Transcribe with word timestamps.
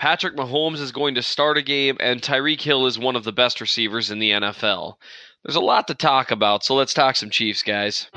Patrick 0.00 0.34
Mahomes 0.34 0.80
is 0.80 0.92
going 0.92 1.16
to 1.16 1.22
start 1.22 1.58
a 1.58 1.62
game, 1.62 1.98
and 2.00 2.22
Tyreek 2.22 2.62
Hill 2.62 2.86
is 2.86 2.98
one 2.98 3.16
of 3.16 3.24
the 3.24 3.34
best 3.34 3.60
receivers 3.60 4.10
in 4.10 4.18
the 4.18 4.30
NFL. 4.30 4.94
There's 5.44 5.56
a 5.56 5.60
lot 5.60 5.88
to 5.88 5.94
talk 5.94 6.30
about, 6.30 6.64
so 6.64 6.74
let's 6.74 6.94
talk 6.94 7.16
some 7.16 7.28
Chiefs, 7.28 7.62
guys. 7.62 8.08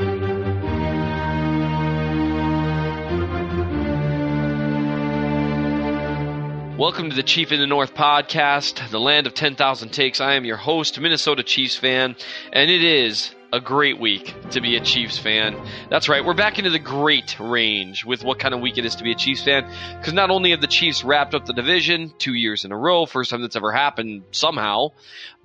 Welcome 6.77 7.09
to 7.09 7.15
the 7.17 7.21
Chief 7.21 7.51
in 7.51 7.59
the 7.59 7.68
North 7.68 7.93
podcast, 7.93 8.89
the 8.89 9.02
land 9.02 9.27
of 9.27 9.34
10,000 9.34 9.89
takes. 9.89 10.21
I 10.21 10.36
am 10.36 10.45
your 10.45 10.55
host, 10.55 10.97
Minnesota 11.02 11.43
Chiefs 11.43 11.75
fan, 11.75 12.15
and 12.54 12.71
it 12.71 12.81
is 12.81 13.36
a 13.54 13.61
great 13.61 13.99
week 13.99 14.33
to 14.49 14.59
be 14.61 14.75
a 14.75 14.81
Chiefs 14.81 15.20
fan. 15.20 15.55
That's 15.88 16.09
right, 16.09 16.25
we're 16.25 16.33
back 16.33 16.57
into 16.57 16.71
the 16.71 16.79
great 16.79 17.39
range 17.39 18.03
with 18.03 18.23
what 18.23 18.39
kind 18.39 18.52
of 18.52 18.61
week 18.61 18.79
it 18.79 18.85
is 18.85 18.95
to 18.95 19.03
be 19.03 19.11
a 19.11 19.15
Chiefs 19.15 19.43
fan. 19.43 19.71
Because 19.99 20.11
not 20.11 20.31
only 20.31 20.49
have 20.52 20.59
the 20.61 20.65
Chiefs 20.65 21.03
wrapped 21.03 21.35
up 21.35 21.45
the 21.45 21.53
division 21.53 22.11
two 22.17 22.34
years 22.34 22.66
in 22.66 22.71
a 22.71 22.77
row, 22.77 23.05
first 23.05 23.29
time 23.29 23.43
that's 23.43 23.55
ever 23.55 23.71
happened 23.71 24.23
somehow, 24.31 24.88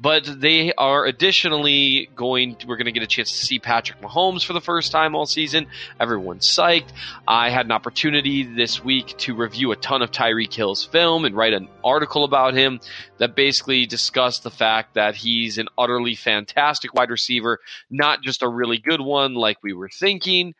but 0.00 0.24
they 0.40 0.72
are 0.72 1.04
additionally 1.04 2.08
going 2.16 2.56
to, 2.56 2.66
we're 2.66 2.76
going 2.76 2.86
to 2.86 2.92
get 2.92 3.02
a 3.02 3.06
chance 3.06 3.30
to 3.30 3.44
see 3.44 3.58
Patrick 3.58 4.00
Mahomes 4.00 4.42
for 4.42 4.54
the 4.54 4.60
first 4.60 4.90
time 4.90 5.14
all 5.14 5.26
season. 5.26 5.66
Everyone's 6.00 6.50
psyched. 6.50 6.90
I 7.26 7.50
had 7.50 7.66
an 7.66 7.72
opportunity 7.72 8.42
this 8.42 8.82
week 8.82 9.18
to 9.18 9.34
review 9.34 9.72
a 9.72 9.76
ton 9.76 10.00
of 10.00 10.10
Tyreek 10.10 10.54
Hill's 10.54 10.84
film 10.84 11.26
and 11.26 11.36
write 11.36 11.52
an 11.52 11.68
article 11.84 12.24
about 12.24 12.54
him 12.54 12.80
that 13.18 13.34
basically 13.34 13.84
discussed 13.84 14.44
the 14.44 14.50
fact 14.50 14.94
that 14.94 15.16
he's 15.16 15.58
an 15.58 15.68
utterly 15.76 16.14
fantastic 16.14 16.94
wide 16.94 17.10
receiver, 17.10 17.60
not 17.98 18.22
just 18.22 18.42
a 18.42 18.48
really 18.48 18.78
good 18.78 19.00
one 19.00 19.34
like 19.34 19.58
we 19.62 19.74
were 19.74 19.90
thinking. 19.90 20.54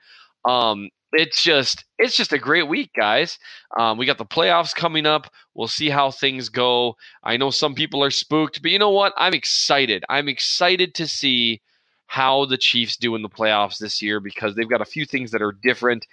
Um, 0.44 0.90
it's 1.12 1.42
just 1.42 1.84
it's 1.98 2.16
just 2.16 2.32
a 2.32 2.38
great 2.38 2.68
week, 2.68 2.90
guys. 2.94 3.38
Um, 3.78 3.98
we 3.98 4.06
got 4.06 4.18
the 4.18 4.26
playoffs 4.26 4.74
coming 4.74 5.06
up. 5.06 5.30
We'll 5.54 5.68
see 5.68 5.88
how 5.88 6.10
things 6.10 6.48
go. 6.48 6.96
I 7.22 7.36
know 7.36 7.50
some 7.50 7.74
people 7.74 8.04
are 8.04 8.10
spooked, 8.10 8.62
but 8.62 8.70
you 8.70 8.78
know 8.78 8.90
what? 8.90 9.14
I'm 9.16 9.34
excited. 9.34 10.04
I'm 10.08 10.28
excited 10.28 10.94
to 10.96 11.08
see 11.08 11.60
how 12.10 12.46
the 12.46 12.56
Chiefs 12.56 12.96
do 12.96 13.14
in 13.14 13.22
the 13.22 13.28
playoffs 13.28 13.78
this 13.78 14.00
year 14.00 14.18
because 14.18 14.54
they've 14.54 14.68
got 14.68 14.80
a 14.80 14.86
few 14.86 15.04
things 15.04 15.30
that 15.30 15.42
are 15.42 15.52
different, 15.52 16.06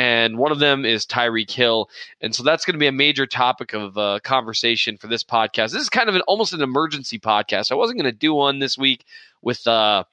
and 0.00 0.38
one 0.38 0.52
of 0.52 0.60
them 0.60 0.84
is 0.84 1.06
Tyreek 1.06 1.50
Hill, 1.50 1.88
and 2.20 2.34
so 2.34 2.42
that's 2.42 2.64
going 2.64 2.74
to 2.74 2.78
be 2.78 2.86
a 2.86 2.92
major 2.92 3.26
topic 3.26 3.72
of 3.72 3.96
uh, 3.98 4.20
conversation 4.22 4.96
for 4.96 5.06
this 5.06 5.24
podcast. 5.24 5.72
This 5.72 5.82
is 5.82 5.88
kind 5.88 6.08
of 6.08 6.14
an 6.14 6.22
almost 6.22 6.52
an 6.52 6.62
emergency 6.62 7.18
podcast. 7.18 7.70
I 7.70 7.76
wasn't 7.76 8.00
going 8.00 8.12
to 8.12 8.18
do 8.18 8.34
one 8.34 8.58
this 8.58 8.76
week 8.76 9.04
with. 9.42 9.64
Uh, 9.66 10.04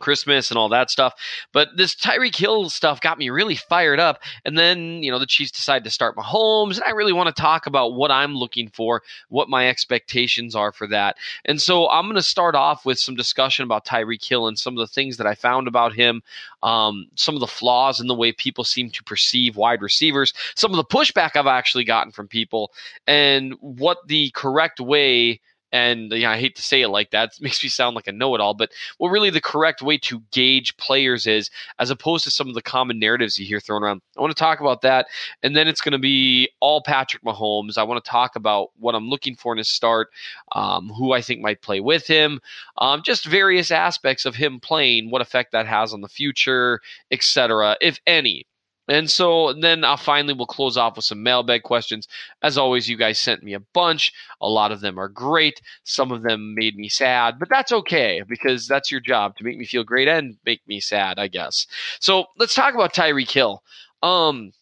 Christmas 0.00 0.50
and 0.50 0.58
all 0.58 0.68
that 0.70 0.90
stuff. 0.90 1.14
But 1.52 1.76
this 1.76 1.94
Tyreek 1.94 2.36
Hill 2.36 2.68
stuff 2.70 3.00
got 3.00 3.18
me 3.18 3.30
really 3.30 3.54
fired 3.54 4.00
up. 4.00 4.20
And 4.44 4.58
then, 4.58 5.02
you 5.02 5.10
know, 5.10 5.18
the 5.18 5.26
Chiefs 5.26 5.52
decided 5.52 5.84
to 5.84 5.90
start 5.90 6.16
Mahomes. 6.16 6.76
And 6.76 6.84
I 6.84 6.90
really 6.90 7.12
want 7.12 7.34
to 7.34 7.40
talk 7.40 7.66
about 7.66 7.94
what 7.94 8.10
I'm 8.10 8.34
looking 8.34 8.68
for, 8.68 9.02
what 9.28 9.48
my 9.48 9.68
expectations 9.68 10.54
are 10.54 10.72
for 10.72 10.86
that. 10.88 11.16
And 11.44 11.60
so 11.60 11.88
I'm 11.88 12.06
going 12.06 12.16
to 12.16 12.22
start 12.22 12.54
off 12.54 12.84
with 12.84 12.98
some 12.98 13.14
discussion 13.14 13.64
about 13.64 13.84
Tyreek 13.84 14.24
Hill 14.26 14.48
and 14.48 14.58
some 14.58 14.74
of 14.74 14.78
the 14.78 14.92
things 14.92 15.16
that 15.18 15.26
I 15.26 15.34
found 15.34 15.68
about 15.68 15.94
him, 15.94 16.22
um, 16.62 17.06
some 17.14 17.34
of 17.34 17.40
the 17.40 17.46
flaws 17.46 18.00
in 18.00 18.06
the 18.06 18.14
way 18.14 18.32
people 18.32 18.64
seem 18.64 18.90
to 18.90 19.04
perceive 19.04 19.56
wide 19.56 19.82
receivers, 19.82 20.32
some 20.54 20.70
of 20.72 20.76
the 20.76 20.84
pushback 20.84 21.36
I've 21.36 21.46
actually 21.46 21.84
gotten 21.84 22.12
from 22.12 22.28
people, 22.28 22.72
and 23.06 23.54
what 23.60 24.06
the 24.06 24.30
correct 24.30 24.80
way 24.80 25.40
and 25.74 26.12
yeah, 26.12 26.30
I 26.30 26.38
hate 26.38 26.54
to 26.54 26.62
say 26.62 26.82
it 26.82 26.88
like 26.88 27.10
that. 27.10 27.32
It 27.34 27.42
makes 27.42 27.62
me 27.62 27.68
sound 27.68 27.96
like 27.96 28.06
a 28.06 28.12
know-it-all, 28.12 28.54
but 28.54 28.70
what 28.98 29.08
really 29.08 29.28
the 29.28 29.40
correct 29.40 29.82
way 29.82 29.98
to 29.98 30.22
gauge 30.30 30.76
players 30.76 31.26
is, 31.26 31.50
as 31.80 31.90
opposed 31.90 32.22
to 32.24 32.30
some 32.30 32.48
of 32.48 32.54
the 32.54 32.62
common 32.62 33.00
narratives 33.00 33.38
you 33.38 33.44
hear 33.44 33.58
thrown 33.58 33.82
around. 33.82 34.00
I 34.16 34.20
want 34.20 34.30
to 34.30 34.38
talk 34.38 34.60
about 34.60 34.82
that, 34.82 35.06
and 35.42 35.56
then 35.56 35.66
it's 35.66 35.80
going 35.80 35.92
to 35.92 35.98
be 35.98 36.48
all 36.60 36.80
Patrick 36.80 37.24
Mahomes. 37.24 37.76
I 37.76 37.82
want 37.82 38.02
to 38.02 38.08
talk 38.08 38.36
about 38.36 38.68
what 38.78 38.94
I'm 38.94 39.08
looking 39.08 39.34
for 39.34 39.52
in 39.52 39.58
his 39.58 39.68
start, 39.68 40.10
um, 40.52 40.90
who 40.90 41.12
I 41.12 41.20
think 41.20 41.40
might 41.40 41.60
play 41.60 41.80
with 41.80 42.06
him, 42.06 42.40
um, 42.78 43.02
just 43.04 43.26
various 43.26 43.72
aspects 43.72 44.24
of 44.24 44.36
him 44.36 44.60
playing, 44.60 45.10
what 45.10 45.22
effect 45.22 45.50
that 45.52 45.66
has 45.66 45.92
on 45.92 46.02
the 46.02 46.08
future, 46.08 46.80
etc., 47.10 47.76
if 47.80 47.98
any. 48.06 48.46
And 48.88 49.10
so 49.10 49.54
then 49.54 49.82
I'll 49.84 49.96
finally 49.96 50.34
we'll 50.34 50.46
close 50.46 50.76
off 50.76 50.96
with 50.96 51.06
some 51.06 51.22
mailbag 51.22 51.62
questions. 51.62 52.06
As 52.42 52.58
always, 52.58 52.88
you 52.88 52.96
guys 52.96 53.18
sent 53.18 53.42
me 53.42 53.54
a 53.54 53.60
bunch. 53.60 54.12
A 54.40 54.48
lot 54.48 54.72
of 54.72 54.80
them 54.80 54.98
are 54.98 55.08
great. 55.08 55.62
Some 55.84 56.12
of 56.12 56.22
them 56.22 56.54
made 56.54 56.76
me 56.76 56.88
sad, 56.88 57.38
but 57.38 57.48
that's 57.48 57.72
okay 57.72 58.22
because 58.28 58.68
that's 58.68 58.90
your 58.90 59.00
job 59.00 59.36
to 59.36 59.44
make 59.44 59.56
me 59.56 59.64
feel 59.64 59.84
great 59.84 60.08
and 60.08 60.36
make 60.44 60.60
me 60.66 60.80
sad, 60.80 61.18
I 61.18 61.28
guess. 61.28 61.66
So 62.00 62.26
let's 62.36 62.54
talk 62.54 62.74
about 62.74 62.92
Tyreek 62.92 63.30
Hill. 63.30 63.62
Um, 64.02 64.52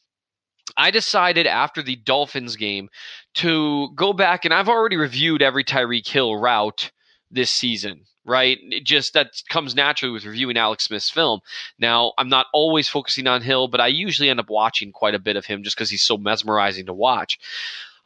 I 0.77 0.93
decided 0.93 1.49
after 1.49 1.83
the 1.83 1.97
Dolphins 1.97 2.55
game 2.55 2.89
to 3.35 3.91
go 3.97 4.13
back 4.13 4.45
and 4.45 4.55
I've 4.55 4.69
already 4.69 4.97
reviewed 4.97 5.43
every 5.43 5.65
Tyreek 5.65 6.07
Hill 6.07 6.37
route 6.37 6.93
this 7.31 7.51
season 7.51 8.05
right? 8.25 8.59
It 8.63 8.85
just 8.85 9.15
that 9.15 9.31
comes 9.49 9.75
naturally 9.75 10.13
with 10.13 10.25
reviewing 10.25 10.57
Alex 10.57 10.85
Smith's 10.85 11.11
film. 11.11 11.41
Now, 11.79 12.13
I'm 12.19 12.29
not 12.29 12.47
always 12.53 12.89
focusing 12.89 13.27
on 13.27 13.43
Hill, 13.43 13.69
but 13.69 13.81
I 13.81 13.89
usually 13.89 14.31
end 14.31 14.41
up 14.41 14.51
watching 14.51 14.93
quite 14.93 15.15
a 15.15 15.21
bit 15.21 15.37
of 15.37 15.47
him 15.47 15.63
just 15.63 15.77
because 15.77 15.91
he's 15.91 16.05
so 16.05 16.17
mesmerizing 16.17 16.87
to 16.87 16.93
watch. 16.93 17.39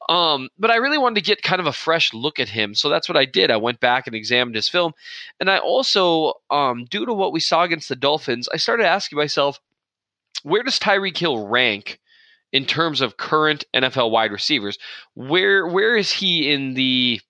Um, 0.09 0.51
but 0.59 0.71
I 0.71 0.77
really 0.77 0.99
wanted 0.99 1.17
to 1.17 1.27
get 1.27 1.43
kind 1.43 1.61
of 1.61 1.67
a 1.67 1.73
fresh 1.73 2.15
look 2.15 2.39
at 2.39 2.49
him, 2.49 2.75
so 2.75 2.89
that's 2.89 3.09
what 3.09 3.17
I 3.17 3.25
did. 3.25 3.51
I 3.51 3.57
went 3.57 3.81
back 3.81 4.07
and 4.07 4.15
examined 4.15 4.55
his 4.55 4.69
film, 4.69 4.93
and 5.41 5.51
I 5.51 5.59
also, 5.59 6.35
um, 6.51 6.85
due 6.85 7.07
to 7.07 7.13
what 7.13 7.33
we 7.33 7.41
saw 7.41 7.65
against 7.65 7.89
the 7.89 7.97
Dolphins, 7.97 8.49
I 8.53 8.57
started 8.57 8.87
asking 8.87 9.19
myself, 9.19 9.59
where 10.43 10.63
does 10.63 10.79
Tyreek 10.79 11.17
Hill 11.17 11.49
rank 11.49 11.99
in 12.53 12.67
terms 12.67 13.01
of 13.01 13.17
current 13.17 13.65
NFL 13.75 14.11
wide 14.11 14.31
receivers? 14.31 14.79
Where 15.15 15.67
where 15.67 15.97
is 15.97 16.11
he 16.13 16.53
in 16.53 16.75
the 16.75 17.21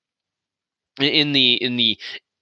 in 1.00 1.32
the 1.32 1.54
in 1.54 1.76
the 1.76 1.98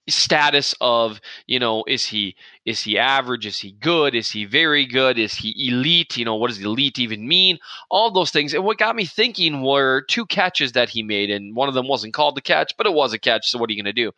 status 0.07 0.75
of 0.81 1.19
you 1.47 1.59
know 1.59 1.83
is 1.87 2.05
he 2.05 2.35
is 2.65 2.81
he 2.81 2.97
average? 2.97 3.45
Is 3.45 3.59
he 3.59 3.73
good? 3.73 4.15
Is 4.15 4.31
he 4.31 4.45
very 4.45 4.87
good? 4.87 5.19
Is 5.19 5.35
he 5.35 5.67
elite? 5.67 6.17
You 6.17 6.25
know 6.25 6.35
what 6.35 6.47
does 6.47 6.59
elite 6.59 6.97
even 6.97 7.27
mean? 7.27 7.59
All 7.91 8.09
those 8.09 8.31
things. 8.31 8.55
And 8.55 8.65
what 8.65 8.79
got 8.79 8.95
me 8.95 9.05
thinking 9.05 9.61
were 9.61 10.01
two 10.09 10.25
catches 10.25 10.71
that 10.71 10.89
he 10.89 11.03
made 11.03 11.29
and 11.29 11.55
one 11.55 11.69
of 11.69 11.75
them 11.75 11.87
wasn't 11.87 12.15
called 12.15 12.37
a 12.39 12.41
catch 12.41 12.75
but 12.75 12.87
it 12.87 12.93
was 12.93 13.13
a 13.13 13.19
catch 13.19 13.47
so 13.49 13.59
what 13.59 13.69
are 13.69 13.73
you 13.73 13.83
going 13.83 13.93
to 13.93 14.01
do? 14.01 14.11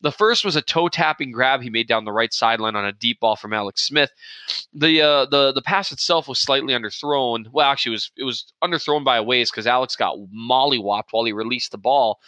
The 0.00 0.12
first 0.12 0.44
was 0.44 0.54
a 0.54 0.62
toe 0.62 0.88
tapping 0.88 1.32
grab 1.32 1.60
he 1.60 1.70
made 1.70 1.88
down 1.88 2.04
the 2.04 2.12
right 2.12 2.32
sideline 2.32 2.76
on 2.76 2.84
a 2.84 2.92
deep 2.92 3.18
ball 3.18 3.34
from 3.34 3.52
Alex 3.52 3.84
Smith. 3.84 4.12
The 4.72 5.02
uh, 5.02 5.26
the 5.26 5.52
the 5.52 5.62
pass 5.62 5.90
itself 5.90 6.28
was 6.28 6.40
slightly 6.40 6.74
underthrown. 6.74 7.46
Well 7.50 7.66
actually 7.66 7.90
it 7.90 7.96
was 7.96 8.12
it 8.18 8.24
was 8.24 8.52
underthrown 8.62 9.04
by 9.04 9.16
a 9.16 9.24
ways 9.24 9.50
because 9.50 9.66
Alex 9.66 9.96
got 9.96 10.16
mollywopped 10.32 11.08
while 11.10 11.24
he 11.24 11.32
released 11.32 11.72
the 11.72 11.78
ball. 11.78 12.20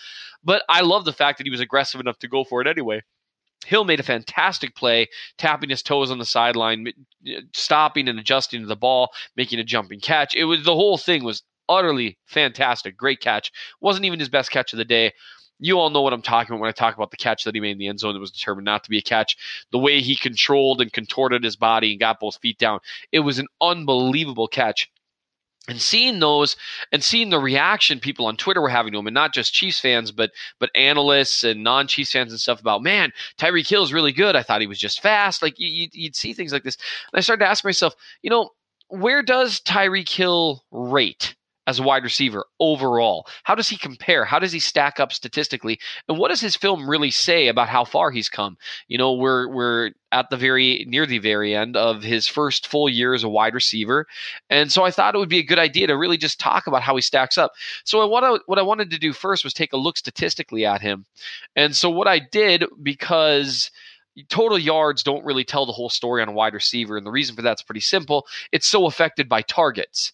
But 0.43 0.65
I 0.69 0.81
love 0.81 1.05
the 1.05 1.13
fact 1.13 1.39
that 1.39 1.45
he 1.45 1.51
was 1.51 1.61
aggressive 1.61 2.01
enough 2.01 2.19
to 2.19 2.29
go 2.29 2.43
for 2.43 2.61
it 2.61 2.67
anyway. 2.67 3.03
Hill 3.67 3.85
made 3.85 4.01
a 4.01 4.05
fantastic 4.05 4.75
play, 4.75 5.09
tapping 5.37 5.71
his 5.71 5.83
toes 5.83 6.11
on 6.11 6.19
the 6.19 6.25
sideline, 6.25 6.93
stopping 7.55 8.09
and 8.09 8.19
adjusting 8.19 8.63
to 8.63 8.67
the 8.67 8.77
ball, 8.77 9.11
making 9.37 9.59
a 9.59 9.65
jumping 9.65 10.01
catch. 10.01 10.35
It 10.35 10.45
was 10.45 10.65
the 10.65 10.75
whole 10.75 10.99
thing 10.99 11.25
was 11.25 11.43
utterly 11.69 12.19
fantastic. 12.27 12.97
Great 12.97 13.21
catch. 13.21 13.53
Wasn't 13.81 14.05
even 14.05 14.19
his 14.19 14.29
best 14.29 14.51
catch 14.51 14.73
of 14.73 14.79
the 14.79 14.85
day. 14.85 15.13
You 15.59 15.79
all 15.79 15.91
know 15.91 16.01
what 16.01 16.15
I'm 16.15 16.23
talking 16.23 16.55
about 16.55 16.63
when 16.63 16.69
I 16.69 16.73
talk 16.73 16.97
about 16.97 17.11
the 17.11 17.19
catch 17.19 17.45
that 17.45 17.55
he 17.55 17.61
made 17.61 17.73
in 17.73 17.79
the 17.79 17.89
end 17.89 18.01
zone 18.01 18.15
that 18.15 18.21
was 18.21 18.31
determined 18.31 18.65
not 18.65 18.83
to 18.85 18.91
be 18.91 18.99
a 18.99 19.03
catch. 19.03 19.37
The 19.73 19.79
way 19.79 20.01
he 20.01 20.17
controlled 20.17 20.81
and 20.81 20.91
contorted 20.91 21.45
his 21.45 21.57
body 21.57 21.91
and 21.91 22.01
got 22.01 22.19
both 22.19 22.39
feet 22.41 22.59
down. 22.59 22.81
It 23.13 23.21
was 23.21 23.39
an 23.39 23.47
unbelievable 23.61 24.49
catch 24.49 24.91
and 25.69 25.81
seeing 25.81 26.21
those 26.21 26.57
and 26.91 27.03
seeing 27.05 27.31
the 27.31 27.39
reaction 27.39 28.01
people 28.01 28.27
on 28.27 28.37
Twitter 28.37 28.61
were 28.61 28.69
having 28.69 28.93
to 28.93 28.99
him, 28.99 29.07
and 29.07 29.15
not 29.15 29.35
just 29.35 29.53
Chiefs 29.53 29.81
fans, 29.81 30.11
but 30.11 30.31
but 30.59 30.71
analysts 30.75 31.45
and 31.45 31.63
non-Chiefs 31.63 32.13
fans 32.13 32.33
and 32.33 32.41
stuff 32.41 32.61
about, 32.61 32.83
man, 32.83 33.13
Tyreek 33.39 33.69
Hill 33.69 33.83
is 33.83 33.93
really 33.93 34.13
good. 34.13 34.37
I 34.37 34.43
thought 34.43 34.61
he 34.61 34.67
was 34.67 34.79
just 34.79 35.01
fast. 35.01 35.43
Like 35.43 35.55
you, 35.59 35.89
would 36.03 36.17
see 36.17 36.33
things 36.33 36.53
like 36.53 36.63
this, 36.63 36.77
and 37.13 37.19
I 37.19 37.21
started 37.21 37.45
to 37.45 37.51
ask 37.51 37.65
myself, 37.65 37.95
you 38.23 38.31
know, 38.31 38.51
where 38.89 39.23
does 39.23 39.61
Tyreek 39.61 40.09
Hill 40.09 40.65
rate? 40.71 41.37
As 41.71 41.79
a 41.79 41.85
wide 41.85 42.03
receiver 42.03 42.45
overall? 42.59 43.27
How 43.45 43.55
does 43.55 43.69
he 43.69 43.77
compare? 43.77 44.25
How 44.25 44.41
does 44.41 44.51
he 44.51 44.59
stack 44.59 44.99
up 44.99 45.13
statistically? 45.13 45.79
And 46.09 46.19
what 46.19 46.29
does 46.29 46.41
his 46.41 46.57
film 46.57 46.91
really 46.91 47.13
say 47.13 47.47
about 47.47 47.69
how 47.69 47.85
far 47.85 48.11
he's 48.11 48.29
come? 48.29 48.59
You 48.89 48.99
know, 48.99 49.15
we're 49.15 49.49
we're 49.49 49.93
at 50.11 50.29
the 50.31 50.37
very 50.37 50.85
near 50.89 51.07
the 51.07 51.19
very 51.19 51.55
end 51.55 51.77
of 51.77 52.03
his 52.03 52.27
first 52.27 52.67
full 52.67 52.89
year 52.89 53.15
as 53.15 53.23
a 53.23 53.29
wide 53.29 53.55
receiver, 53.55 54.07
and 54.51 54.73
so 54.73 54.83
I 54.83 54.91
thought 54.91 55.15
it 55.15 55.19
would 55.19 55.29
be 55.29 55.39
a 55.39 55.45
good 55.45 55.61
idea 55.61 55.87
to 55.87 55.97
really 55.97 56.19
just 56.19 56.41
talk 56.41 56.67
about 56.67 56.83
how 56.83 56.97
he 56.97 57.03
stacks 57.03 57.39
up. 57.39 57.53
So 57.85 58.05
what 58.09 58.25
I, 58.25 58.39
what 58.47 58.59
I 58.59 58.63
wanted 58.63 58.91
to 58.91 58.99
do 58.99 59.13
first 59.13 59.45
was 59.45 59.55
take 59.55 59.73
a 59.73 59.79
look 59.79 59.97
statistically 59.97 60.67
at 60.67 60.81
him, 60.81 61.07
and 61.55 61.75
so 61.77 61.89
what 61.89 62.09
I 62.09 62.19
did 62.19 62.65
because 62.83 63.71
total 64.29 64.59
yards 64.59 65.03
don't 65.03 65.25
really 65.25 65.45
tell 65.45 65.67
the 65.67 65.73
whole 65.73 65.89
story 65.89 66.21
on 66.21 66.29
a 66.29 66.33
wide 66.33 66.55
receiver. 66.55 66.97
And 66.97 67.07
the 67.07 67.11
reason 67.11 67.37
for 67.37 67.43
that's 67.43 67.63
pretty 67.63 67.81
simple. 67.81 68.27
It's 68.53 68.67
so 68.69 68.87
affected 68.87 69.29
by 69.29 69.43
targets. 69.43 70.13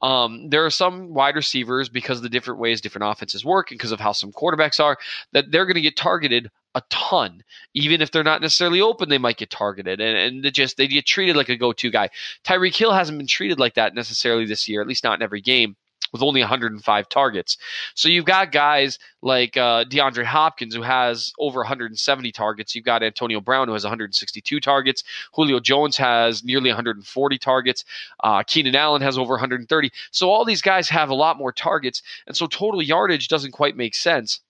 Um, 0.00 0.48
there 0.50 0.64
are 0.64 0.70
some 0.70 1.12
wide 1.12 1.34
receivers 1.34 1.88
because 1.88 2.18
of 2.18 2.22
the 2.22 2.28
different 2.28 2.60
ways 2.60 2.80
different 2.80 3.10
offenses 3.10 3.44
work 3.44 3.70
and 3.70 3.78
because 3.78 3.92
of 3.92 4.00
how 4.00 4.12
some 4.12 4.32
quarterbacks 4.32 4.78
are 4.78 4.96
that 5.32 5.50
they're 5.50 5.66
going 5.66 5.74
to 5.74 5.80
get 5.80 5.96
targeted 5.96 6.50
a 6.74 6.82
ton. 6.88 7.42
Even 7.74 8.00
if 8.00 8.10
they're 8.10 8.22
not 8.22 8.40
necessarily 8.40 8.80
open, 8.80 9.08
they 9.08 9.18
might 9.18 9.38
get 9.38 9.50
targeted 9.50 10.00
and, 10.00 10.16
and 10.16 10.44
they 10.44 10.50
just 10.50 10.76
they 10.76 10.86
get 10.86 11.06
treated 11.06 11.36
like 11.36 11.48
a 11.48 11.56
go-to 11.56 11.90
guy. 11.90 12.10
Tyreek 12.44 12.76
Hill 12.76 12.92
hasn't 12.92 13.18
been 13.18 13.26
treated 13.26 13.58
like 13.58 13.74
that 13.74 13.94
necessarily 13.94 14.46
this 14.46 14.68
year, 14.68 14.80
at 14.80 14.86
least 14.86 15.04
not 15.04 15.18
in 15.18 15.22
every 15.22 15.40
game. 15.40 15.76
With 16.12 16.22
only 16.22 16.40
105 16.40 17.08
targets. 17.08 17.56
So 17.94 18.08
you've 18.08 18.24
got 18.24 18.52
guys 18.52 18.98
like 19.22 19.56
uh, 19.56 19.84
DeAndre 19.84 20.24
Hopkins 20.24 20.74
who 20.74 20.82
has 20.82 21.32
over 21.38 21.60
170 21.60 22.32
targets. 22.32 22.74
You've 22.74 22.84
got 22.84 23.02
Antonio 23.02 23.40
Brown 23.40 23.68
who 23.68 23.74
has 23.74 23.84
162 23.84 24.60
targets. 24.60 25.04
Julio 25.34 25.60
Jones 25.60 25.96
has 25.96 26.44
nearly 26.44 26.70
140 26.70 27.38
targets. 27.38 27.84
Uh, 28.22 28.42
Keenan 28.42 28.74
Allen 28.74 29.02
has 29.02 29.18
over 29.18 29.34
130. 29.34 29.90
So 30.10 30.30
all 30.30 30.44
these 30.44 30.62
guys 30.62 30.88
have 30.88 31.10
a 31.10 31.14
lot 31.14 31.38
more 31.38 31.52
targets, 31.52 32.02
and 32.26 32.36
so 32.36 32.46
total 32.46 32.82
yardage 32.82 33.28
doesn't 33.28 33.52
quite 33.52 33.76
make 33.76 33.94
sense. 33.94 34.40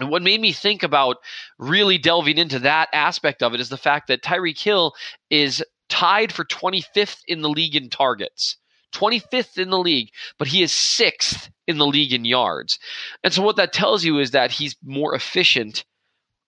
And 0.00 0.10
what 0.10 0.22
made 0.22 0.40
me 0.40 0.52
think 0.52 0.82
about 0.82 1.18
really 1.58 1.98
delving 1.98 2.38
into 2.38 2.58
that 2.60 2.88
aspect 2.92 3.42
of 3.42 3.54
it 3.54 3.60
is 3.60 3.68
the 3.68 3.76
fact 3.76 4.08
that 4.08 4.22
Tyreek 4.22 4.60
Hill 4.60 4.92
is 5.30 5.62
tied 5.88 6.32
for 6.32 6.44
25th 6.44 7.20
in 7.28 7.42
the 7.42 7.48
league 7.48 7.76
in 7.76 7.90
targets. 7.90 8.56
25th 8.94 9.58
in 9.58 9.70
the 9.70 9.78
league, 9.78 10.10
but 10.38 10.48
he 10.48 10.62
is 10.62 10.72
sixth 10.72 11.50
in 11.66 11.78
the 11.78 11.86
league 11.86 12.12
in 12.12 12.24
yards. 12.24 12.78
And 13.22 13.32
so 13.32 13.42
what 13.42 13.56
that 13.56 13.72
tells 13.72 14.04
you 14.04 14.18
is 14.18 14.30
that 14.30 14.50
he's 14.50 14.76
more 14.82 15.14
efficient 15.14 15.84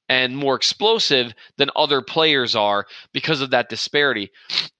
and 0.08 0.37
more 0.37 0.55
explosive 0.55 1.35
than 1.56 1.70
other 1.76 2.00
players 2.00 2.55
are 2.55 2.87
because 3.12 3.41
of 3.41 3.50
that 3.50 3.69
disparity. 3.69 4.31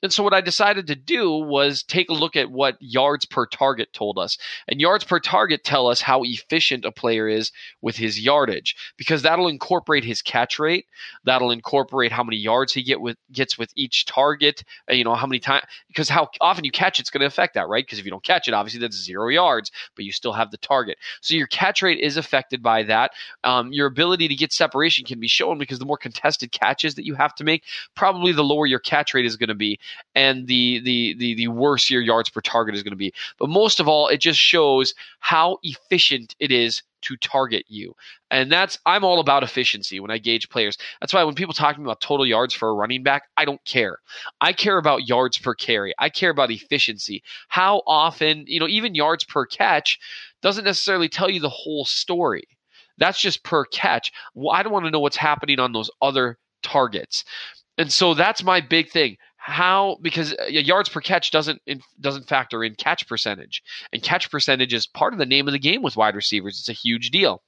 And 0.02 0.12
so 0.12 0.23
what 0.23 0.34
I 0.34 0.40
decided 0.40 0.87
to 0.87 0.94
do 0.94 1.32
was 1.32 1.82
take 1.82 2.11
a 2.11 2.14
look 2.14 2.37
at 2.37 2.50
what 2.50 2.76
yards 2.81 3.26
per 3.26 3.46
target 3.46 3.93
told 3.93 4.19
us. 4.19 4.38
And 4.69 4.81
yards 4.81 5.05
per 5.05 5.19
target 5.19 5.64
tell 5.64 5.88
us 5.88 6.00
how 6.00 6.23
efficient 6.23 6.84
a 6.84 6.93
player 6.93 7.28
is 7.28 7.50
with 7.82 7.96
his 7.96 8.20
yardage 8.20 8.76
because 8.96 9.23
that'll 9.23 9.49
incorporate 9.49 10.05
his 10.05 10.23
catch 10.23 10.58
rate, 10.58 10.87
that'll 11.25 11.50
incorporate 11.50 12.12
how 12.12 12.23
many 12.23 12.37
yards 12.37 12.73
he 12.73 12.82
get 12.82 13.00
with 13.00 13.17
gets 13.32 13.58
with 13.58 13.73
each 13.75 14.06
target, 14.06 14.62
you 14.88 15.05
know, 15.05 15.14
how 15.14 15.26
many 15.26 15.40
times 15.40 15.64
because 15.88 16.08
how 16.08 16.28
often 16.40 16.64
you 16.64 16.70
catch 16.70 17.00
it's 17.00 17.11
going 17.11 17.20
to 17.20 17.26
affect 17.26 17.55
that, 17.55 17.69
right? 17.69 17.84
Because 17.84 17.99
if 17.99 18.05
you 18.05 18.11
don't 18.11 18.25
catch 18.25 18.49
it, 18.49 18.55
obviously 18.55 18.81
that's 18.81 19.02
0 19.02 19.28
yards, 19.28 19.70
but 19.94 20.05
you 20.05 20.12
still 20.12 20.32
have 20.32 20.50
the 20.50 20.58
target. 20.58 20.99
So 21.20 21.34
your 21.34 21.46
catch 21.49 21.82
rate 21.82 21.99
is 21.99 22.17
affected 22.17 22.62
by 22.62 22.84
that. 22.84 23.12
Um, 23.44 23.73
your 23.73 23.87
ability 23.87 24.28
to 24.28 24.34
get 24.34 24.52
separation 24.52 25.05
can 25.05 25.15
be 25.20 25.28
shown 25.28 25.58
because 25.58 25.78
the 25.78 25.84
more 25.84 25.96
contested 25.96 26.52
catches 26.52 26.94
that 26.94 27.04
you 27.04 27.14
have 27.14 27.34
to 27.36 27.44
make, 27.44 27.64
probably 27.94 28.32
the 28.32 28.44
lower 28.44 28.66
your 28.66 28.78
catch 28.78 29.14
rate 29.14 29.26
is 29.26 29.36
going 29.36 29.48
to 29.48 29.54
be, 29.54 29.78
and 30.14 30.46
the 30.46 30.80
the 30.80 31.14
the 31.18 31.34
the 31.34 31.48
worse 31.48 31.90
your 31.90 32.02
yards 32.02 32.30
per 32.30 32.40
target 32.40 32.74
is 32.74 32.82
going 32.82 32.92
to 32.92 32.96
be. 32.96 33.12
But 33.38 33.48
most 33.48 33.80
of 33.80 33.88
all, 33.88 34.08
it 34.08 34.20
just 34.20 34.38
shows 34.38 34.94
how 35.20 35.58
efficient 35.62 36.34
it 36.38 36.50
is 36.50 36.82
to 37.02 37.16
target 37.18 37.64
you. 37.68 37.94
And 38.30 38.50
that's 38.50 38.78
I'm 38.84 39.04
all 39.04 39.20
about 39.20 39.44
efficiency 39.44 40.00
when 40.00 40.10
I 40.10 40.18
gauge 40.18 40.48
players. 40.48 40.76
That's 41.00 41.14
why 41.14 41.22
when 41.22 41.34
people 41.34 41.54
talk 41.54 41.74
to 41.74 41.80
me 41.80 41.84
about 41.84 42.00
total 42.00 42.26
yards 42.26 42.52
for 42.52 42.68
a 42.68 42.74
running 42.74 43.02
back, 43.02 43.24
I 43.36 43.44
don't 43.44 43.64
care. 43.64 43.98
I 44.40 44.52
care 44.52 44.78
about 44.78 45.06
yards 45.08 45.38
per 45.38 45.54
carry. 45.54 45.94
I 45.98 46.08
care 46.08 46.30
about 46.30 46.50
efficiency. 46.50 47.22
How 47.48 47.82
often, 47.86 48.44
you 48.48 48.58
know, 48.58 48.68
even 48.68 48.94
yards 48.94 49.24
per 49.24 49.46
catch 49.46 50.00
doesn't 50.42 50.64
necessarily 50.64 51.08
tell 51.08 51.30
you 51.30 51.40
the 51.40 51.48
whole 51.48 51.84
story. 51.84 52.48
That's 52.98 53.20
just 53.20 53.44
per 53.44 53.64
catch. 53.66 54.12
Well, 54.34 54.54
I 54.54 54.62
don't 54.62 54.72
want 54.72 54.84
to 54.87 54.90
know 54.90 55.00
what's 55.00 55.16
happening 55.16 55.60
on 55.60 55.72
those 55.72 55.90
other 56.00 56.38
targets. 56.62 57.25
And 57.78 57.93
so 57.93 58.14
that's 58.14 58.43
my 58.43 58.60
big 58.60 58.90
thing. 58.90 59.16
How 59.37 59.98
because 60.02 60.34
uh, 60.40 60.46
yards 60.46 60.88
per 60.88 61.00
catch 61.00 61.31
doesn't 61.31 61.62
doesn't 62.00 62.28
factor 62.28 62.64
in 62.64 62.75
catch 62.75 63.06
percentage, 63.06 63.62
and 63.93 64.02
catch 64.02 64.28
percentage 64.31 64.75
is 64.75 64.88
part 64.88 65.12
of 65.12 65.20
the 65.20 65.26
name 65.26 65.46
of 65.46 65.52
the 65.52 65.60
game 65.60 65.82
with 65.82 65.96
wide 65.96 66.16
receivers. 66.16 66.58
It's 66.58 66.69
a 66.69 66.72
huge 66.72 67.10
deal. 67.10 67.43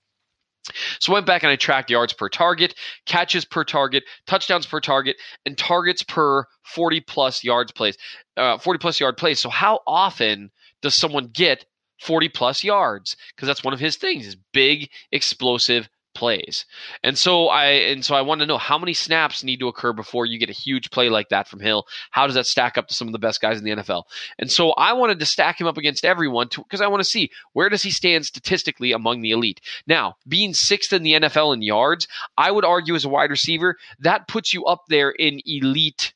So 1.01 1.13
I 1.13 1.15
went 1.15 1.27
back 1.27 1.43
and 1.43 1.51
I 1.51 1.57
tracked 1.57 1.91
yards 1.91 2.13
per 2.13 2.29
target, 2.29 2.75
catches 3.07 3.45
per 3.45 3.65
target, 3.65 4.05
touchdowns 4.27 4.67
per 4.67 4.81
target, 4.81 5.17
and 5.47 5.57
targets 5.57 6.03
per 6.03 6.45
40 6.65 7.01
plus 7.01 7.43
yards 7.43 7.73
plays, 7.73 7.97
uh, 8.37 8.59
40 8.59 8.79
plus 8.79 9.01
yard 9.01 9.17
plays. 9.17 9.41
So 9.41 9.49
how 9.49 9.81
often 9.87 10.51
does 10.83 10.95
someone 10.95 11.29
get 11.33 11.65
40 12.01 12.29
plus 12.31 12.65
yards 12.65 13.17
because 13.35 13.47
that's 13.47 13.65
one 13.65 13.75
of 13.75 13.81
his 13.81 13.97
things 13.97 14.27
is 14.27 14.37
big 14.53 14.91
explosive 15.13 15.89
plays. 16.19 16.67
And 17.05 17.17
so 17.17 17.47
I 17.47 17.67
and 17.67 18.05
so 18.05 18.17
I 18.17 18.23
want 18.23 18.41
to 18.41 18.47
know 18.47 18.59
how 18.59 18.77
many 18.77 18.93
snaps 18.93 19.45
need 19.45 19.61
to 19.61 19.69
occur 19.69 19.93
before 19.93 20.27
you 20.27 20.39
get 20.39 20.51
a 20.51 20.53
huge 20.53 20.91
play 20.91 21.09
like 21.09 21.29
that 21.29 21.47
from 21.47 21.61
Hill. 21.61 21.87
How 22.11 22.27
does 22.27 22.35
that 22.35 22.47
stack 22.47 22.77
up 22.77 22.89
to 22.89 22.95
some 22.95 23.07
of 23.07 23.13
the 23.13 23.21
best 23.21 23.41
guys 23.41 23.59
in 23.59 23.65
the 23.65 23.71
NFL? 23.71 24.03
And 24.39 24.51
so 24.51 24.73
I 24.73 24.93
wanted 24.95 25.21
to 25.21 25.27
stack 25.27 25.61
him 25.61 25.69
up 25.69 25.77
against 25.77 26.05
everyone 26.05 26.49
because 26.57 26.81
I 26.81 26.89
want 26.89 27.01
to 27.01 27.09
see 27.09 27.31
where 27.53 27.69
does 27.69 27.83
he 27.83 27.93
stand 27.93 28.27
statistically 28.27 28.91
among 28.91 29.21
the 29.21 29.31
elite. 29.31 29.61
Now, 29.87 30.17
being 30.27 30.55
sixth 30.55 30.93
in 30.93 31.05
the 31.05 31.13
NFL 31.13 31.55
in 31.55 31.63
yards, 31.63 32.09
I 32.37 32.51
would 32.51 32.65
argue 32.65 32.97
as 32.97 33.05
a 33.05 33.09
wide 33.09 33.31
receiver, 33.31 33.77
that 34.01 34.27
puts 34.27 34.53
you 34.53 34.65
up 34.65 34.87
there 34.89 35.11
in 35.11 35.41
elite 35.47 36.15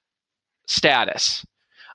status. 0.67 1.45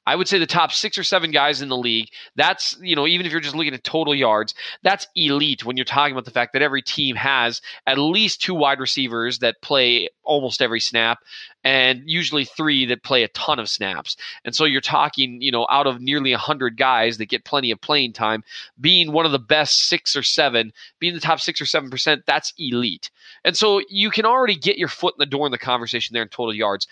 I 0.07 0.15
would 0.15 0.29
say 0.29 0.39
the 0.39 0.45
top 0.45 0.71
six 0.71 0.97
or 0.97 1.03
seven 1.03 1.31
guys 1.31 1.61
in 1.61 1.67
the 1.67 1.75
league. 1.75 2.07
That's, 2.37 2.77
you 2.81 2.95
know, 2.95 3.05
even 3.05 3.25
if 3.25 3.31
you're 3.33 3.41
just 3.41 3.55
looking 3.55 3.73
at 3.73 3.83
total 3.83 4.15
yards, 4.15 4.55
that's 4.81 5.05
elite 5.17 5.65
when 5.65 5.75
you're 5.75 5.83
talking 5.83 6.13
about 6.13 6.23
the 6.23 6.31
fact 6.31 6.53
that 6.53 6.61
every 6.61 6.81
team 6.81 7.17
has 7.17 7.61
at 7.85 7.97
least 7.97 8.41
two 8.41 8.55
wide 8.55 8.79
receivers 8.79 9.39
that 9.39 9.61
play 9.61 10.07
almost 10.23 10.61
every 10.61 10.79
snap 10.79 11.19
and 11.65 12.03
usually 12.05 12.45
three 12.45 12.85
that 12.85 13.03
play 13.03 13.23
a 13.23 13.27
ton 13.29 13.59
of 13.59 13.67
snaps. 13.67 14.15
And 14.45 14.55
so 14.55 14.63
you're 14.63 14.79
talking, 14.79 15.41
you 15.41 15.51
know, 15.51 15.67
out 15.69 15.87
of 15.87 15.99
nearly 15.99 16.31
100 16.31 16.77
guys 16.77 17.17
that 17.17 17.25
get 17.25 17.43
plenty 17.43 17.71
of 17.71 17.81
playing 17.81 18.13
time, 18.13 18.45
being 18.79 19.11
one 19.11 19.25
of 19.25 19.33
the 19.33 19.39
best 19.39 19.89
six 19.89 20.15
or 20.15 20.23
seven, 20.23 20.71
being 20.99 21.15
the 21.15 21.19
top 21.19 21.41
six 21.41 21.59
or 21.59 21.65
seven 21.65 21.89
percent, 21.89 22.23
that's 22.25 22.53
elite. 22.57 23.11
And 23.43 23.57
so 23.57 23.81
you 23.89 24.09
can 24.09 24.23
already 24.23 24.55
get 24.55 24.77
your 24.77 24.87
foot 24.87 25.15
in 25.15 25.19
the 25.19 25.25
door 25.25 25.45
in 25.45 25.51
the 25.51 25.57
conversation 25.57 26.13
there 26.13 26.23
in 26.23 26.29
total 26.29 26.53
yards. 26.53 26.87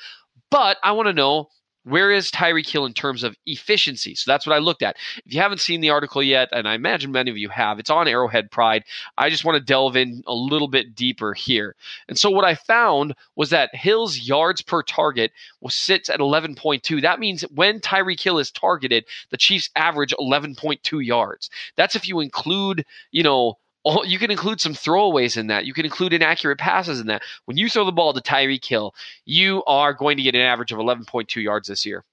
But 0.50 0.78
I 0.84 0.92
want 0.92 1.08
to 1.08 1.14
know 1.14 1.48
where 1.86 2.12
is 2.12 2.32
Tyreek 2.32 2.68
Hill 2.68 2.86
in 2.86 2.94
terms 2.94 3.24
of 3.24 3.38
efficiency? 3.46 4.16
So 4.16 4.30
that's 4.30 4.46
what 4.46 4.56
I 4.56 4.60
looked 4.60 4.82
at. 4.82 4.98
If 5.26 5.34
you 5.34 5.40
haven't 5.40 5.62
seen 5.62 5.82
the 5.82 5.92
article 5.92 6.22
yet, 6.22 6.50
and 6.52 6.68
I 6.68 6.74
imagine 6.74 7.12
many 7.12 7.32
of 7.32 7.38
you 7.38 7.50
have, 7.50 7.80
it's 7.80 7.90
on 7.90 8.08
Arrowhead 8.08 8.52
Pride. 8.52 8.84
I 9.18 9.30
just 9.30 9.46
want 9.46 9.58
to 9.58 9.64
delve 9.64 9.96
in 9.96 10.24
a 10.28 10.34
little 10.34 10.68
bit 10.68 10.96
deeper 10.96 11.34
here. 11.34 11.76
And 12.08 12.18
so 12.18 12.30
what 12.30 12.44
I 12.44 12.56
found 12.56 13.16
was 13.36 13.52
that 13.52 13.74
Hill's 13.76 14.20
yards 14.20 14.62
per 14.62 14.82
target 14.82 15.32
was 15.62 15.76
sits 15.76 16.10
at 16.10 16.20
11.2. 16.20 17.02
That 17.02 17.20
means 17.20 17.44
when 17.54 17.80
Tyreek 17.80 18.22
Hill 18.22 18.40
is 18.40 18.52
targeted, 18.52 19.06
the 19.30 19.38
Chiefs 19.38 19.70
average 19.76 20.14
11.2 20.20 21.06
yards. 21.06 21.50
That's 21.76 21.96
if 21.96 22.08
you 22.08 22.20
include, 22.20 22.86
you 23.12 23.24
know, 23.24 23.58
all, 23.86 24.04
you 24.06 24.18
can 24.20 24.32
include 24.32 24.60
some 24.60 24.74
throwaways 24.74 25.38
in 25.38 25.48
that. 25.48 25.66
You 25.66 25.74
can 25.74 25.86
include 25.86 26.12
inaccurate 26.12 26.58
passes 26.58 27.00
in 27.00 27.08
that. 27.08 27.22
When 27.46 27.56
you 27.56 27.70
throw 27.70 27.86
the 27.86 27.92
ball 27.92 28.14
to 28.14 28.22
Tyreek 28.22 28.66
Hill, 28.66 28.94
you 29.26 29.64
are 29.66 29.94
going 29.94 30.18
to 30.18 30.24
get 30.24 30.36
an 30.36 30.42
average 30.42 30.72
of 30.72 30.80
11.2 30.80 31.42
yards 31.42 31.68
this 31.68 31.86
year. 31.86 32.04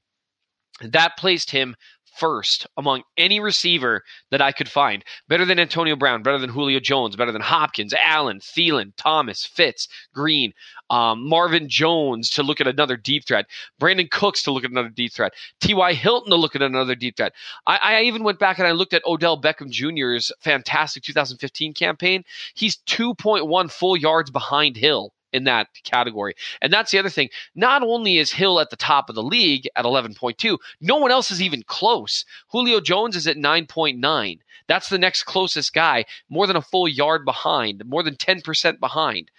That 0.83 1.17
placed 1.17 1.51
him 1.51 1.75
first 2.15 2.67
among 2.77 3.03
any 3.17 3.41
receiver 3.41 4.03
that 4.31 4.43
I 4.43 4.53
could 4.53 4.69
find. 4.69 5.05
Better 5.29 5.45
than 5.45 5.59
Antonio 5.59 5.97
Brown, 5.97 6.23
better 6.23 6.39
than 6.39 6.51
Julio 6.51 6.81
Jones, 6.81 7.17
better 7.17 7.33
than 7.33 7.43
Hopkins, 7.43 7.95
Allen, 7.95 8.41
Thielen, 8.41 8.93
Thomas, 8.97 9.45
Fitz, 9.45 9.89
Green, 10.15 10.53
um, 10.91 11.27
Marvin 11.27 11.69
Jones 11.69 12.29
to 12.31 12.43
look 12.43 12.61
at 12.61 12.67
another 12.67 12.97
deep 12.97 13.25
threat, 13.27 13.47
Brandin 13.81 14.11
Cooks 14.11 14.43
to 14.43 14.53
look 14.53 14.65
at 14.65 14.71
another 14.71 14.91
deep 14.91 15.13
threat, 15.13 15.33
T.Y. 15.61 15.95
Hilton 15.95 16.31
to 16.31 16.37
look 16.37 16.55
at 16.55 16.63
another 16.63 16.95
deep 16.95 17.17
threat. 17.17 17.33
I, 17.67 17.77
I 17.77 18.03
even 18.03 18.25
went 18.25 18.39
back 18.39 18.59
and 18.59 18.69
I 18.69 18.73
looked 18.73 18.95
at 18.95 19.05
Odell 19.07 19.41
Beckham 19.41 19.71
Jr.'s 19.71 20.31
fantastic 20.41 21.03
2015 21.03 21.75
campaign. 21.75 22.25
He's 22.55 22.77
2.1 22.87 23.71
full 23.71 23.97
yards 23.97 24.31
behind 24.31 24.77
Hill 24.77 25.13
in 25.33 25.45
that 25.45 25.69
category. 25.85 26.35
And 26.61 26.73
that's 26.73 26.91
the 26.91 26.99
other 26.99 27.11
thing. 27.11 27.29
Not 27.55 27.83
only 27.83 28.19
is 28.19 28.33
Hill 28.33 28.61
at 28.61 28.71
the 28.71 28.77
top 28.77 29.09
of 29.09 29.15
the 29.15 29.23
league 29.23 29.69
at 29.77 29.85
11.2, 29.85 30.59
no 30.81 30.97
one 30.97 31.11
else 31.11 31.31
is 31.31 31.43
even 31.43 31.63
close. 31.65 32.25
Julio 32.49 32.81
Jones 32.81 33.17
is 33.17 33.27
at 33.27 33.37
9.9. 33.37 34.39
That's 34.69 34.89
the 34.89 34.99
next 34.99 35.25
closest 35.25 35.75
guy, 35.75 36.05
more 36.29 36.47
than 36.47 36.57
a 36.57 36.63
full 36.63 36.89
yard 36.89 37.25
behind, 37.25 37.85
more 37.85 38.03
than 38.03 38.17
10% 38.17 38.81
behind. 38.81 39.31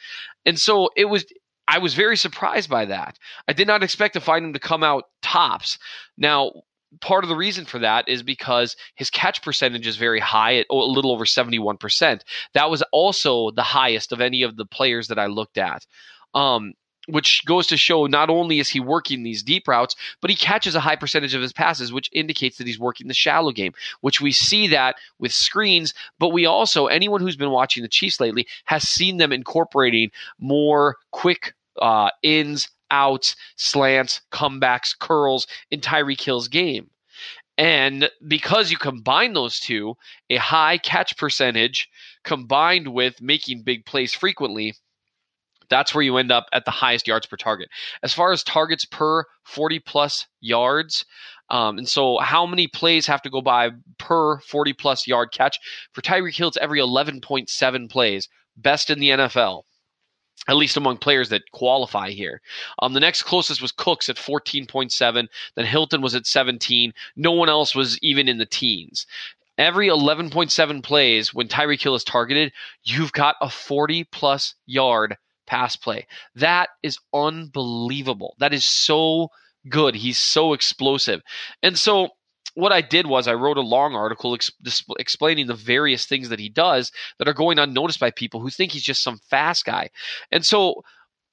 And 0.46 0.60
so 0.60 0.90
it 0.96 1.06
was 1.06 1.26
I 1.68 1.78
was 1.78 1.94
very 1.94 2.18
surprised 2.18 2.70
by 2.70 2.86
that. 2.86 3.18
I 3.48 3.54
did 3.54 3.68
not 3.68 3.84
expect 3.84 4.16
to 4.16 4.22
find 4.22 4.46
him 4.46 4.54
to 4.54 4.60
come 4.60 4.84
out 4.84 5.06
tops. 5.22 5.80
Now, 6.18 6.52
part 7.02 7.24
of 7.24 7.30
the 7.30 7.36
reason 7.36 7.66
for 7.66 7.80
that 7.80 8.08
is 8.08 8.24
because 8.24 8.76
his 8.96 9.10
catch 9.10 9.42
percentage 9.42 9.88
is 9.88 9.98
very 9.98 10.20
high 10.20 10.58
at 10.58 10.68
a 10.70 10.76
little 10.76 11.12
over 11.12 11.26
71%. 11.26 12.22
That 12.54 12.70
was 12.70 12.84
also 12.92 13.52
the 13.52 13.64
highest 13.64 14.12
of 14.12 14.22
any 14.22 14.44
of 14.44 14.56
the 14.56 14.66
players 14.66 15.08
that 15.08 15.20
I 15.20 15.28
looked 15.28 15.58
at. 15.58 15.86
Um, 16.34 16.74
which 17.08 17.44
goes 17.46 17.68
to 17.68 17.78
show 17.78 18.06
not 18.06 18.30
only 18.30 18.60
is 18.60 18.70
he 18.70 18.80
working 18.80 19.24
these 19.24 19.44
deep 19.44 19.68
routes, 19.68 19.96
but 20.22 20.30
he 20.30 20.36
catches 20.36 20.76
a 20.76 20.80
high 20.80 20.96
percentage 20.96 21.34
of 21.34 21.42
his 21.42 21.52
passes, 21.52 21.92
which 21.92 22.10
indicates 22.14 22.58
that 22.58 22.68
he's 22.68 22.80
working 22.80 23.08
the 23.08 23.14
shallow 23.14 23.52
game, 23.52 23.74
which 24.02 24.22
we 24.22 24.32
see 24.32 24.68
that 24.68 24.96
with 25.20 25.34
screens. 25.34 25.94
But 26.20 26.30
we 26.30 26.46
also, 26.46 26.88
anyone 26.88 27.22
who's 27.22 27.36
been 27.36 27.52
watching 27.52 27.84
the 27.84 27.90
Chiefs 27.90 28.20
lately 28.20 28.48
has 28.66 28.88
seen 28.88 29.18
them 29.18 29.34
incorporating 29.34 30.12
more 30.40 30.96
quick 31.12 31.54
uh, 31.82 32.10
ins, 32.22 32.70
outs, 32.94 33.36
slants, 33.58 34.22
comebacks, 34.32 34.98
curls 34.98 35.48
in 35.72 35.82
Tyreek 35.82 36.22
Hill's 36.22 36.48
game. 36.48 36.90
And 37.58 38.10
because 38.28 38.72
you 38.72 38.78
combine 38.78 39.34
those 39.34 39.60
two, 39.60 39.96
a 40.30 40.38
high 40.38 40.78
catch 40.78 41.18
percentage 41.18 41.90
combined 42.24 42.88
with 42.88 43.22
making 43.22 43.64
big 43.64 43.86
plays 43.86 44.14
frequently, 44.14 44.74
that's 45.70 45.94
where 45.94 46.04
you 46.04 46.18
end 46.18 46.32
up 46.32 46.46
at 46.54 46.66
the 46.66 46.72
highest 46.72 47.08
yards 47.08 47.26
per 47.28 47.38
target. 47.38 47.70
As 48.04 48.14
far 48.14 48.32
as 48.32 48.44
targets 48.44 48.86
per 48.86 49.24
40 49.44 49.80
plus 49.80 50.28
yards, 50.42 51.06
Um, 51.50 51.78
and 51.78 51.88
so, 51.88 52.18
how 52.20 52.46
many 52.48 52.68
plays 52.68 53.06
have 53.08 53.22
to 53.24 53.30
go 53.30 53.42
by 53.42 53.72
per 54.00 54.40
40 54.40 54.74
plus 54.74 55.08
yard 55.08 55.32
catch? 55.32 55.60
For 55.94 56.02
Tyreek 56.02 56.36
Hill, 56.36 56.48
it's 56.50 56.58
every 56.58 56.80
11.7 56.80 57.90
plays, 57.90 58.30
best 58.58 58.90
in 58.90 59.00
the 59.00 59.10
NFL 59.10 59.64
at 60.48 60.56
least 60.56 60.78
among 60.78 60.98
players 60.98 61.30
that 61.30 61.52
qualify 61.52 62.10
here. 62.10 62.42
Um, 62.80 62.94
the 62.94 63.00
next 63.00 63.24
closest 63.24 63.62
was 63.62 63.72
Cooks 63.72 64.10
at 64.10 64.18
14.7. 64.18 65.28
Then 65.56 65.66
Hilton 65.66 66.02
was 66.02 66.16
at 66.16 66.26
17. 66.26 66.94
No 67.16 67.32
one 67.32 67.50
else 67.50 67.76
was 67.76 67.98
even 68.02 68.28
in 68.28 68.38
the 68.38 68.46
teens. 68.46 69.06
Every 69.58 69.88
11.7 69.88 70.84
plays, 70.84 71.34
when 71.34 71.48
Tyreek 71.48 71.82
Hill 71.82 71.96
is 71.96 72.04
targeted, 72.04 72.52
you've 72.84 73.12
got 73.12 73.36
a 73.40 73.50
40 73.50 74.04
plus 74.06 74.56
yard 74.66 75.16
pass 75.46 75.76
play. 75.76 76.08
That 76.36 76.70
is 76.82 76.98
unbelievable. 77.14 78.36
That 78.40 78.54
is 78.54 78.66
so 78.66 79.30
good. 79.70 79.96
He's 79.96 80.18
so 80.18 80.54
explosive. 80.54 81.22
And 81.62 81.78
so 81.78 82.10
what 82.56 82.72
I 82.72 82.82
did 82.82 83.08
was 83.08 83.28
I 83.28 83.34
wrote 83.34 83.58
a 83.58 83.62
long 83.62 83.96
article 83.96 84.36
ex- 84.36 84.52
explaining 85.00 85.48
the 85.48 85.56
various 85.56 86.06
things 86.06 86.30
that 86.30 86.40
he 86.40 86.50
does 86.50 86.92
that 87.18 87.28
are 87.28 87.34
going 87.34 87.60
unnoticed 87.60 88.00
by 88.00 88.12
people 88.12 88.40
who 88.40 88.50
think 88.50 88.72
he's 88.72 88.84
just 88.84 89.04
some 89.04 89.20
fast 89.30 89.66
guy. 89.66 89.90
And 90.32 90.46
so 90.46 90.84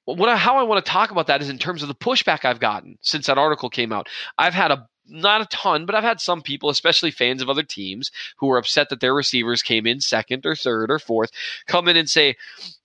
what 0.05 0.29
I, 0.29 0.37
how 0.37 0.57
I 0.57 0.63
want 0.63 0.83
to 0.83 0.91
talk 0.91 1.11
about 1.11 1.27
that 1.27 1.41
is 1.41 1.49
in 1.49 1.59
terms 1.59 1.81
of 1.83 1.87
the 1.87 1.95
pushback 1.95 2.43
I've 2.43 2.59
gotten 2.59 2.97
since 3.01 3.27
that 3.27 3.37
article 3.37 3.69
came 3.69 3.91
out. 3.91 4.09
I've 4.37 4.53
had 4.53 4.71
a 4.71 4.87
not 5.11 5.41
a 5.41 5.45
ton, 5.45 5.85
but 5.85 5.95
I've 5.95 6.03
had 6.03 6.21
some 6.21 6.41
people, 6.41 6.69
especially 6.69 7.11
fans 7.11 7.41
of 7.41 7.49
other 7.49 7.63
teams, 7.63 8.11
who 8.37 8.49
are 8.51 8.57
upset 8.57 8.89
that 8.89 8.99
their 8.99 9.13
receivers 9.13 9.61
came 9.61 9.85
in 9.85 9.99
second 9.99 10.45
or 10.45 10.55
third 10.55 10.89
or 10.89 10.99
fourth, 10.99 11.31
come 11.67 11.87
in 11.87 11.97
and 11.97 12.09
say, 12.09 12.35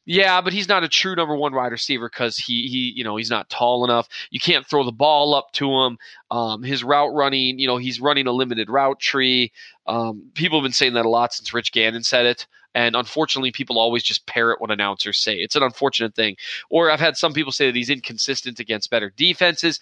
yeah, 0.05 0.41
but 0.41 0.53
he's 0.53 0.69
not 0.69 0.85
a 0.85 0.89
true 0.89 1.17
number 1.17 1.37
one 1.37 1.53
wide 1.53 1.73
receiver 1.73 2.09
because 2.09 2.37
he 2.37 2.69
he 2.69 2.93
you 2.97 3.03
know 3.03 3.17
he's 3.17 3.31
not 3.31 3.51
tall 3.51 3.85
enough. 3.85 4.09
You 4.31 4.39
can't 4.39 4.65
throw 4.65 4.85
the 4.85 4.93
ball 4.93 5.35
up 5.35 5.51
to 5.55 5.69
him. 5.69 5.99
Um, 6.31 6.63
his 6.63 6.85
route 6.85 7.13
running, 7.13 7.59
you 7.59 7.67
know, 7.67 7.77
he's 7.77 8.01
running 8.01 8.29
a 8.29 8.33
limited 8.33 8.71
route 8.71 9.01
tree. 9.01 9.53
Um, 9.87 10.31
people 10.35 10.59
have 10.59 10.65
been 10.65 10.73
saying 10.73 10.95
that 10.95 11.07
a 11.07 11.09
lot 11.09 11.33
since 11.33 11.53
Rich 11.53 11.73
Gannon 11.73 12.05
said 12.05 12.25
it, 12.25 12.47
and 12.77 12.95
unfortunately, 12.95 13.53
people 13.53 13.79
always 13.79 14.03
just 14.03 14.27
parrot 14.27 14.61
what 14.61 14.71
announcers 14.71 15.19
say. 15.19 15.37
It's 15.37 15.57
an 15.57 15.63
unfortunate 15.63 16.15
thing. 16.15 16.37
Or 16.69 16.91
I've 16.91 17.01
had 17.01 17.17
some 17.17 17.33
people 17.33 17.51
say 17.51 17.67
that 17.67 17.75
he's 17.75 17.91
inconsistent 17.91 18.61
against 18.61 18.91
better 18.91 19.13
defenses. 19.17 19.81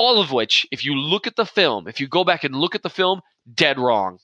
All 0.00 0.20
of 0.20 0.30
which, 0.32 0.66
if 0.70 0.84
you 0.84 0.94
look 0.94 1.26
at 1.26 1.36
the 1.36 1.46
film, 1.46 1.88
if 1.88 2.00
you 2.00 2.06
go 2.08 2.22
back 2.24 2.44
and 2.44 2.54
look 2.54 2.74
at 2.74 2.82
the 2.82 2.96
film, 3.00 3.20
dead 3.52 3.78
wrong 3.78 4.18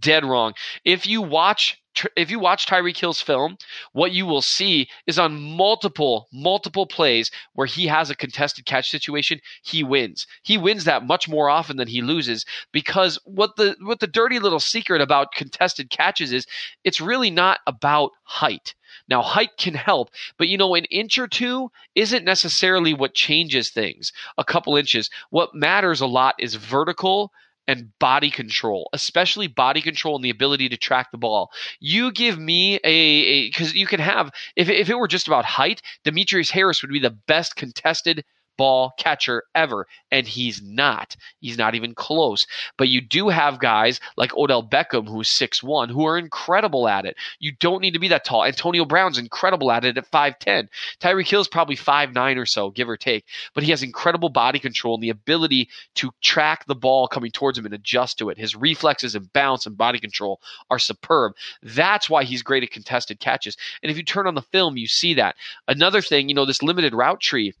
dead 0.00 0.24
wrong. 0.24 0.54
If 0.84 1.06
you 1.06 1.22
watch 1.22 1.80
if 2.16 2.30
you 2.30 2.38
watch 2.38 2.66
Tyreek 2.66 2.96
Hill's 2.96 3.20
film, 3.20 3.56
what 3.92 4.12
you 4.12 4.26
will 4.26 4.42
see 4.42 4.88
is 5.06 5.18
on 5.18 5.40
multiple 5.40 6.28
multiple 6.32 6.86
plays 6.86 7.30
where 7.54 7.66
he 7.66 7.86
has 7.86 8.10
a 8.10 8.16
contested 8.16 8.66
catch 8.66 8.90
situation, 8.90 9.40
he 9.62 9.82
wins. 9.82 10.26
He 10.42 10.58
wins 10.58 10.84
that 10.84 11.06
much 11.06 11.28
more 11.28 11.48
often 11.48 11.76
than 11.76 11.88
he 11.88 12.02
loses 12.02 12.44
because 12.72 13.18
what 13.24 13.56
the 13.56 13.76
what 13.80 14.00
the 14.00 14.06
dirty 14.06 14.38
little 14.38 14.60
secret 14.60 15.00
about 15.00 15.32
contested 15.32 15.90
catches 15.90 16.32
is 16.32 16.46
it's 16.84 17.00
really 17.00 17.30
not 17.30 17.60
about 17.66 18.12
height. 18.24 18.74
Now, 19.08 19.22
height 19.22 19.56
can 19.58 19.74
help, 19.74 20.10
but 20.38 20.48
you 20.48 20.56
know, 20.58 20.74
an 20.74 20.84
inch 20.86 21.18
or 21.18 21.28
two 21.28 21.70
isn't 21.94 22.24
necessarily 22.24 22.94
what 22.94 23.14
changes 23.14 23.70
things. 23.70 24.12
A 24.36 24.44
couple 24.44 24.76
inches. 24.76 25.10
What 25.30 25.54
matters 25.54 26.00
a 26.00 26.06
lot 26.06 26.34
is 26.38 26.54
vertical 26.54 27.32
and 27.68 27.96
body 28.00 28.30
control, 28.30 28.88
especially 28.94 29.46
body 29.46 29.82
control 29.82 30.16
and 30.16 30.24
the 30.24 30.30
ability 30.30 30.68
to 30.70 30.76
track 30.76 31.12
the 31.12 31.18
ball. 31.18 31.52
You 31.78 32.10
give 32.10 32.38
me 32.38 32.80
a 32.82 33.48
because 33.48 33.74
you 33.74 33.86
can 33.86 34.00
have 34.00 34.32
if 34.56 34.68
if 34.68 34.88
it 34.88 34.96
were 34.96 35.06
just 35.06 35.28
about 35.28 35.44
height, 35.44 35.82
Demetrius 36.02 36.50
Harris 36.50 36.82
would 36.82 36.90
be 36.90 36.98
the 36.98 37.10
best 37.10 37.54
contested 37.54 38.24
ball 38.58 38.92
catcher 38.98 39.44
ever. 39.54 39.86
And 40.10 40.26
he's 40.26 40.60
not. 40.60 41.16
He's 41.40 41.56
not 41.56 41.74
even 41.74 41.94
close. 41.94 42.46
But 42.76 42.88
you 42.88 43.00
do 43.00 43.30
have 43.30 43.60
guys 43.60 44.00
like 44.18 44.36
Odell 44.36 44.62
Beckham, 44.62 45.08
who's 45.08 45.30
six 45.30 45.62
one, 45.62 45.88
who 45.88 46.04
are 46.04 46.18
incredible 46.18 46.86
at 46.86 47.06
it. 47.06 47.16
You 47.38 47.52
don't 47.58 47.80
need 47.80 47.94
to 47.94 47.98
be 47.98 48.08
that 48.08 48.24
tall. 48.24 48.44
Antonio 48.44 48.84
Brown's 48.84 49.16
incredible 49.16 49.72
at 49.72 49.86
it 49.86 49.96
at 49.96 50.10
5'10. 50.10 50.68
Tyreek 51.00 51.28
Hill's 51.28 51.48
probably 51.48 51.76
five 51.76 52.12
nine 52.12 52.36
or 52.36 52.46
so, 52.46 52.70
give 52.70 52.88
or 52.88 52.96
take. 52.96 53.24
But 53.54 53.64
he 53.64 53.70
has 53.70 53.82
incredible 53.82 54.28
body 54.28 54.58
control 54.58 54.94
and 54.94 55.02
the 55.02 55.10
ability 55.10 55.68
to 55.94 56.10
track 56.20 56.66
the 56.66 56.74
ball 56.74 57.08
coming 57.08 57.30
towards 57.30 57.56
him 57.56 57.64
and 57.64 57.74
adjust 57.74 58.18
to 58.18 58.28
it. 58.28 58.38
His 58.38 58.56
reflexes 58.56 59.14
and 59.14 59.32
bounce 59.32 59.66
and 59.66 59.78
body 59.78 60.00
control 60.00 60.40
are 60.68 60.78
superb. 60.78 61.32
That's 61.62 62.10
why 62.10 62.24
he's 62.24 62.42
great 62.42 62.64
at 62.64 62.70
contested 62.70 63.20
catches. 63.20 63.56
And 63.82 63.90
if 63.90 63.96
you 63.96 64.02
turn 64.02 64.26
on 64.26 64.34
the 64.34 64.42
film, 64.42 64.76
you 64.76 64.88
see 64.88 65.14
that. 65.14 65.36
Another 65.68 66.02
thing, 66.02 66.28
you 66.28 66.34
know, 66.34 66.44
this 66.44 66.62
limited 66.62 66.94
route 66.94 67.20
tree 67.20 67.54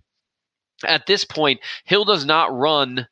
at 0.84 1.06
this 1.06 1.24
point, 1.24 1.60
Hill 1.84 2.04
does 2.04 2.24
not 2.24 2.56
run 2.56 3.08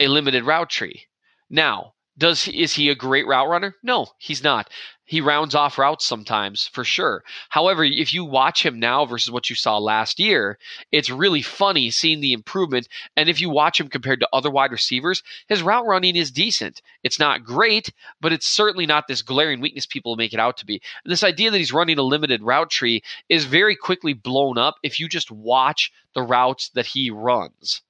a 0.00 0.08
limited 0.08 0.44
route 0.44 0.70
tree. 0.70 1.06
Now, 1.50 1.94
does 2.18 2.44
he, 2.44 2.62
is 2.62 2.74
he 2.74 2.88
a 2.88 2.94
great 2.94 3.26
route 3.26 3.48
runner? 3.48 3.76
No, 3.82 4.08
he's 4.18 4.42
not. 4.42 4.68
He 5.12 5.20
rounds 5.20 5.54
off 5.54 5.76
routes 5.76 6.06
sometimes, 6.06 6.68
for 6.68 6.84
sure. 6.84 7.22
However, 7.50 7.84
if 7.84 8.14
you 8.14 8.24
watch 8.24 8.64
him 8.64 8.80
now 8.80 9.04
versus 9.04 9.30
what 9.30 9.50
you 9.50 9.54
saw 9.54 9.76
last 9.76 10.18
year, 10.18 10.58
it's 10.90 11.10
really 11.10 11.42
funny 11.42 11.90
seeing 11.90 12.22
the 12.22 12.32
improvement. 12.32 12.88
And 13.14 13.28
if 13.28 13.38
you 13.38 13.50
watch 13.50 13.78
him 13.78 13.88
compared 13.88 14.20
to 14.20 14.28
other 14.32 14.50
wide 14.50 14.72
receivers, 14.72 15.22
his 15.48 15.62
route 15.62 15.84
running 15.84 16.16
is 16.16 16.30
decent. 16.30 16.80
It's 17.02 17.18
not 17.18 17.44
great, 17.44 17.92
but 18.22 18.32
it's 18.32 18.46
certainly 18.46 18.86
not 18.86 19.06
this 19.06 19.20
glaring 19.20 19.60
weakness 19.60 19.84
people 19.84 20.16
make 20.16 20.32
it 20.32 20.40
out 20.40 20.56
to 20.56 20.64
be. 20.64 20.80
And 21.04 21.12
this 21.12 21.22
idea 21.22 21.50
that 21.50 21.58
he's 21.58 21.74
running 21.74 21.98
a 21.98 22.02
limited 22.02 22.42
route 22.42 22.70
tree 22.70 23.02
is 23.28 23.44
very 23.44 23.76
quickly 23.76 24.14
blown 24.14 24.56
up 24.56 24.76
if 24.82 24.98
you 24.98 25.10
just 25.10 25.30
watch 25.30 25.92
the 26.14 26.22
routes 26.22 26.70
that 26.70 26.86
he 26.86 27.10
runs. 27.10 27.82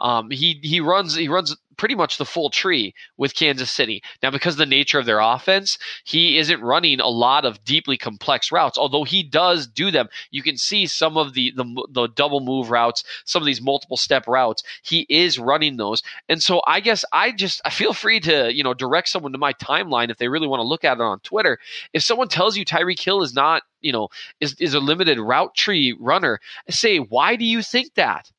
Um, 0.00 0.30
he 0.30 0.58
he 0.62 0.80
runs 0.80 1.14
he 1.14 1.28
runs 1.28 1.56
pretty 1.76 1.94
much 1.94 2.18
the 2.18 2.24
full 2.24 2.50
tree 2.50 2.94
with 3.16 3.34
Kansas 3.34 3.70
City. 3.70 4.02
Now, 4.22 4.30
because 4.30 4.54
of 4.54 4.58
the 4.58 4.66
nature 4.66 4.98
of 4.98 5.06
their 5.06 5.20
offense, 5.20 5.78
he 6.04 6.38
isn't 6.38 6.60
running 6.60 7.00
a 7.00 7.08
lot 7.08 7.44
of 7.44 7.64
deeply 7.64 7.96
complex 7.96 8.52
routes, 8.52 8.78
although 8.78 9.04
he 9.04 9.22
does 9.22 9.66
do 9.66 9.90
them. 9.90 10.08
You 10.30 10.42
can 10.42 10.56
see 10.56 10.86
some 10.86 11.16
of 11.16 11.34
the, 11.34 11.52
the, 11.56 11.86
the 11.90 12.06
double 12.08 12.40
move 12.40 12.70
routes, 12.70 13.04
some 13.24 13.42
of 13.42 13.46
these 13.46 13.60
multiple 13.60 13.96
step 13.96 14.26
routes. 14.26 14.62
He 14.82 15.06
is 15.08 15.38
running 15.38 15.76
those. 15.76 16.02
And 16.28 16.42
so 16.42 16.62
I 16.66 16.80
guess 16.80 17.04
I 17.12 17.32
just 17.32 17.60
I 17.64 17.70
feel 17.70 17.92
free 17.92 18.20
to, 18.20 18.52
you 18.54 18.62
know, 18.62 18.74
direct 18.74 19.08
someone 19.08 19.32
to 19.32 19.38
my 19.38 19.52
timeline 19.54 20.10
if 20.10 20.18
they 20.18 20.28
really 20.28 20.48
want 20.48 20.60
to 20.60 20.68
look 20.68 20.84
at 20.84 20.98
it 20.98 21.02
on 21.02 21.20
Twitter. 21.20 21.58
If 21.92 22.02
someone 22.02 22.28
tells 22.28 22.56
you 22.56 22.64
Tyreek 22.64 23.00
Hill 23.00 23.22
is 23.22 23.34
not, 23.34 23.62
you 23.80 23.92
know, 23.92 24.08
is, 24.40 24.54
is 24.60 24.74
a 24.74 24.80
limited 24.80 25.18
route 25.18 25.54
tree 25.54 25.96
runner, 25.98 26.40
say, 26.68 26.98
why 26.98 27.36
do 27.36 27.44
you 27.44 27.62
think 27.62 27.94
that? 27.94 28.30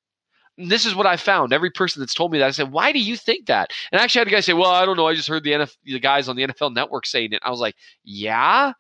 This 0.58 0.86
is 0.86 0.96
what 0.96 1.08
I 1.08 1.18
found. 1.18 1.54
Every 1.54 1.72
person 1.72 2.00
that's 2.00 2.14
told 2.14 2.32
me 2.32 2.40
that, 2.40 2.48
I 2.48 2.52
said, 2.52 2.72
"Why 2.72 2.92
do 2.92 3.00
you 3.00 3.18
think 3.18 3.48
that?" 3.48 3.72
And 3.92 4.00
actually, 4.00 4.20
I 4.20 4.22
had 4.22 4.28
a 4.28 4.32
guy 4.32 4.40
say, 4.42 4.54
"Well, 4.54 4.72
I 4.72 4.86
don't 4.86 4.98
know. 4.98 5.08
I 5.08 5.16
just 5.16 5.28
heard 5.30 5.44
the 5.44 5.68
the 5.84 6.00
guys 6.00 6.30
on 6.30 6.36
the 6.36 6.44
NFL 6.44 6.74
Network 6.74 7.06
saying 7.06 7.34
it." 7.34 7.42
I 7.44 7.50
was 7.50 7.60
like, 7.60 7.76
"Yeah." 8.04 8.74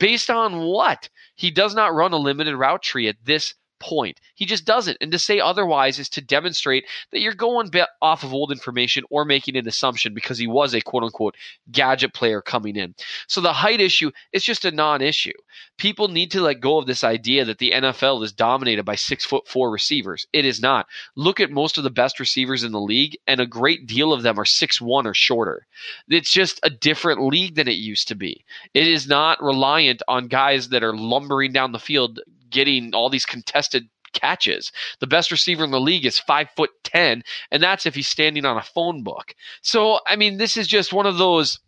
Based 0.00 0.28
on 0.28 0.60
what? 0.60 1.08
He 1.36 1.50
does 1.52 1.74
not 1.74 1.94
run 1.94 2.12
a 2.12 2.16
limited 2.16 2.56
route 2.56 2.82
tree 2.82 3.08
at 3.08 3.16
this 3.24 3.54
point. 3.84 4.20
He 4.34 4.46
just 4.46 4.64
doesn't. 4.64 4.96
And 5.00 5.12
to 5.12 5.18
say 5.18 5.40
otherwise 5.40 5.98
is 5.98 6.08
to 6.10 6.22
demonstrate 6.22 6.84
that 7.12 7.20
you're 7.20 7.34
going 7.34 7.70
off 8.00 8.24
of 8.24 8.32
old 8.32 8.50
information 8.50 9.04
or 9.10 9.24
making 9.24 9.56
an 9.56 9.68
assumption 9.68 10.14
because 10.14 10.38
he 10.38 10.46
was 10.46 10.74
a 10.74 10.80
quote 10.80 11.02
unquote 11.02 11.36
gadget 11.70 12.14
player 12.14 12.40
coming 12.40 12.76
in. 12.76 12.94
So 13.28 13.40
the 13.40 13.52
height 13.52 13.80
issue 13.80 14.10
is 14.32 14.42
just 14.42 14.64
a 14.64 14.70
non 14.70 15.02
issue. 15.02 15.32
People 15.76 16.08
need 16.08 16.30
to 16.30 16.40
let 16.40 16.60
go 16.60 16.78
of 16.78 16.86
this 16.86 17.04
idea 17.04 17.44
that 17.44 17.58
the 17.58 17.72
NFL 17.72 18.24
is 18.24 18.32
dominated 18.32 18.84
by 18.84 18.94
six 18.94 19.24
foot 19.24 19.46
four 19.46 19.70
receivers. 19.70 20.26
It 20.32 20.44
is 20.44 20.60
not. 20.60 20.86
Look 21.14 21.40
at 21.40 21.50
most 21.50 21.76
of 21.76 21.84
the 21.84 21.90
best 21.90 22.18
receivers 22.18 22.64
in 22.64 22.72
the 22.72 22.80
league, 22.80 23.16
and 23.26 23.40
a 23.40 23.46
great 23.46 23.86
deal 23.86 24.12
of 24.12 24.22
them 24.22 24.38
are 24.38 24.44
six 24.44 24.80
one 24.80 25.06
or 25.06 25.14
shorter. 25.14 25.66
It's 26.08 26.32
just 26.32 26.58
a 26.62 26.70
different 26.70 27.26
league 27.26 27.56
than 27.56 27.68
it 27.68 27.72
used 27.72 28.08
to 28.08 28.14
be. 28.14 28.44
It 28.72 28.86
is 28.86 29.06
not 29.06 29.42
reliant 29.42 30.02
on 30.08 30.28
guys 30.28 30.70
that 30.70 30.82
are 30.82 30.96
lumbering 30.96 31.52
down 31.52 31.72
the 31.72 31.78
field 31.78 32.20
getting 32.54 32.94
all 32.94 33.10
these 33.10 33.26
contested 33.26 33.88
catches. 34.14 34.72
The 35.00 35.06
best 35.06 35.30
receiver 35.30 35.64
in 35.64 35.72
the 35.72 35.80
league 35.80 36.06
is 36.06 36.18
five 36.18 36.48
foot 36.56 36.70
ten, 36.84 37.22
and 37.50 37.62
that's 37.62 37.84
if 37.84 37.94
he's 37.94 38.08
standing 38.08 38.46
on 38.46 38.56
a 38.56 38.62
phone 38.62 39.02
book. 39.02 39.34
So 39.60 39.98
I 40.06 40.16
mean, 40.16 40.38
this 40.38 40.56
is 40.56 40.66
just 40.66 40.94
one 40.94 41.06
of 41.06 41.18
those. 41.18 41.58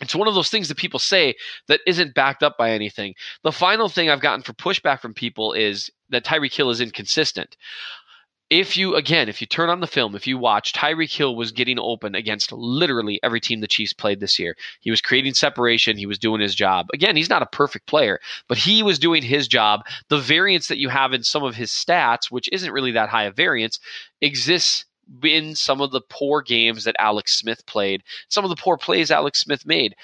It's 0.00 0.14
one 0.14 0.28
of 0.28 0.34
those 0.34 0.48
things 0.48 0.68
that 0.68 0.76
people 0.78 1.00
say 1.00 1.34
that 1.66 1.80
isn't 1.84 2.14
backed 2.14 2.44
up 2.44 2.56
by 2.56 2.70
anything. 2.70 3.14
The 3.42 3.50
final 3.50 3.88
thing 3.88 4.08
I've 4.08 4.20
gotten 4.20 4.42
for 4.42 4.52
pushback 4.52 5.00
from 5.00 5.12
people 5.12 5.52
is 5.52 5.90
that 6.10 6.24
Tyreek 6.24 6.54
Hill 6.54 6.70
is 6.70 6.80
inconsistent 6.80 7.56
if 8.50 8.78
you 8.78 8.96
again, 8.96 9.28
if 9.28 9.40
you 9.40 9.46
turn 9.46 9.68
on 9.68 9.80
the 9.80 9.86
film, 9.86 10.14
if 10.14 10.26
you 10.26 10.38
watch, 10.38 10.72
Tyreek 10.72 11.14
Hill 11.14 11.36
was 11.36 11.52
getting 11.52 11.78
open 11.78 12.14
against 12.14 12.50
literally 12.50 13.20
every 13.22 13.40
team 13.40 13.60
the 13.60 13.66
Chiefs 13.66 13.92
played 13.92 14.20
this 14.20 14.38
year. 14.38 14.56
He 14.80 14.90
was 14.90 15.02
creating 15.02 15.34
separation. 15.34 15.98
He 15.98 16.06
was 16.06 16.18
doing 16.18 16.40
his 16.40 16.54
job. 16.54 16.86
Again, 16.94 17.14
he's 17.14 17.28
not 17.28 17.42
a 17.42 17.46
perfect 17.46 17.86
player, 17.86 18.20
but 18.48 18.56
he 18.56 18.82
was 18.82 18.98
doing 18.98 19.22
his 19.22 19.48
job. 19.48 19.82
The 20.08 20.18
variance 20.18 20.68
that 20.68 20.78
you 20.78 20.88
have 20.88 21.12
in 21.12 21.22
some 21.22 21.44
of 21.44 21.56
his 21.56 21.70
stats, 21.70 22.30
which 22.30 22.48
isn't 22.50 22.72
really 22.72 22.92
that 22.92 23.10
high 23.10 23.24
a 23.24 23.32
variance, 23.32 23.78
exists 24.22 24.86
in 25.22 25.54
some 25.54 25.80
of 25.80 25.90
the 25.90 26.02
poor 26.08 26.40
games 26.40 26.84
that 26.84 26.96
Alex 26.98 27.38
Smith 27.38 27.64
played, 27.66 28.02
some 28.28 28.44
of 28.44 28.50
the 28.50 28.56
poor 28.56 28.78
plays 28.78 29.10
Alex 29.10 29.40
Smith 29.40 29.66
made. 29.66 29.94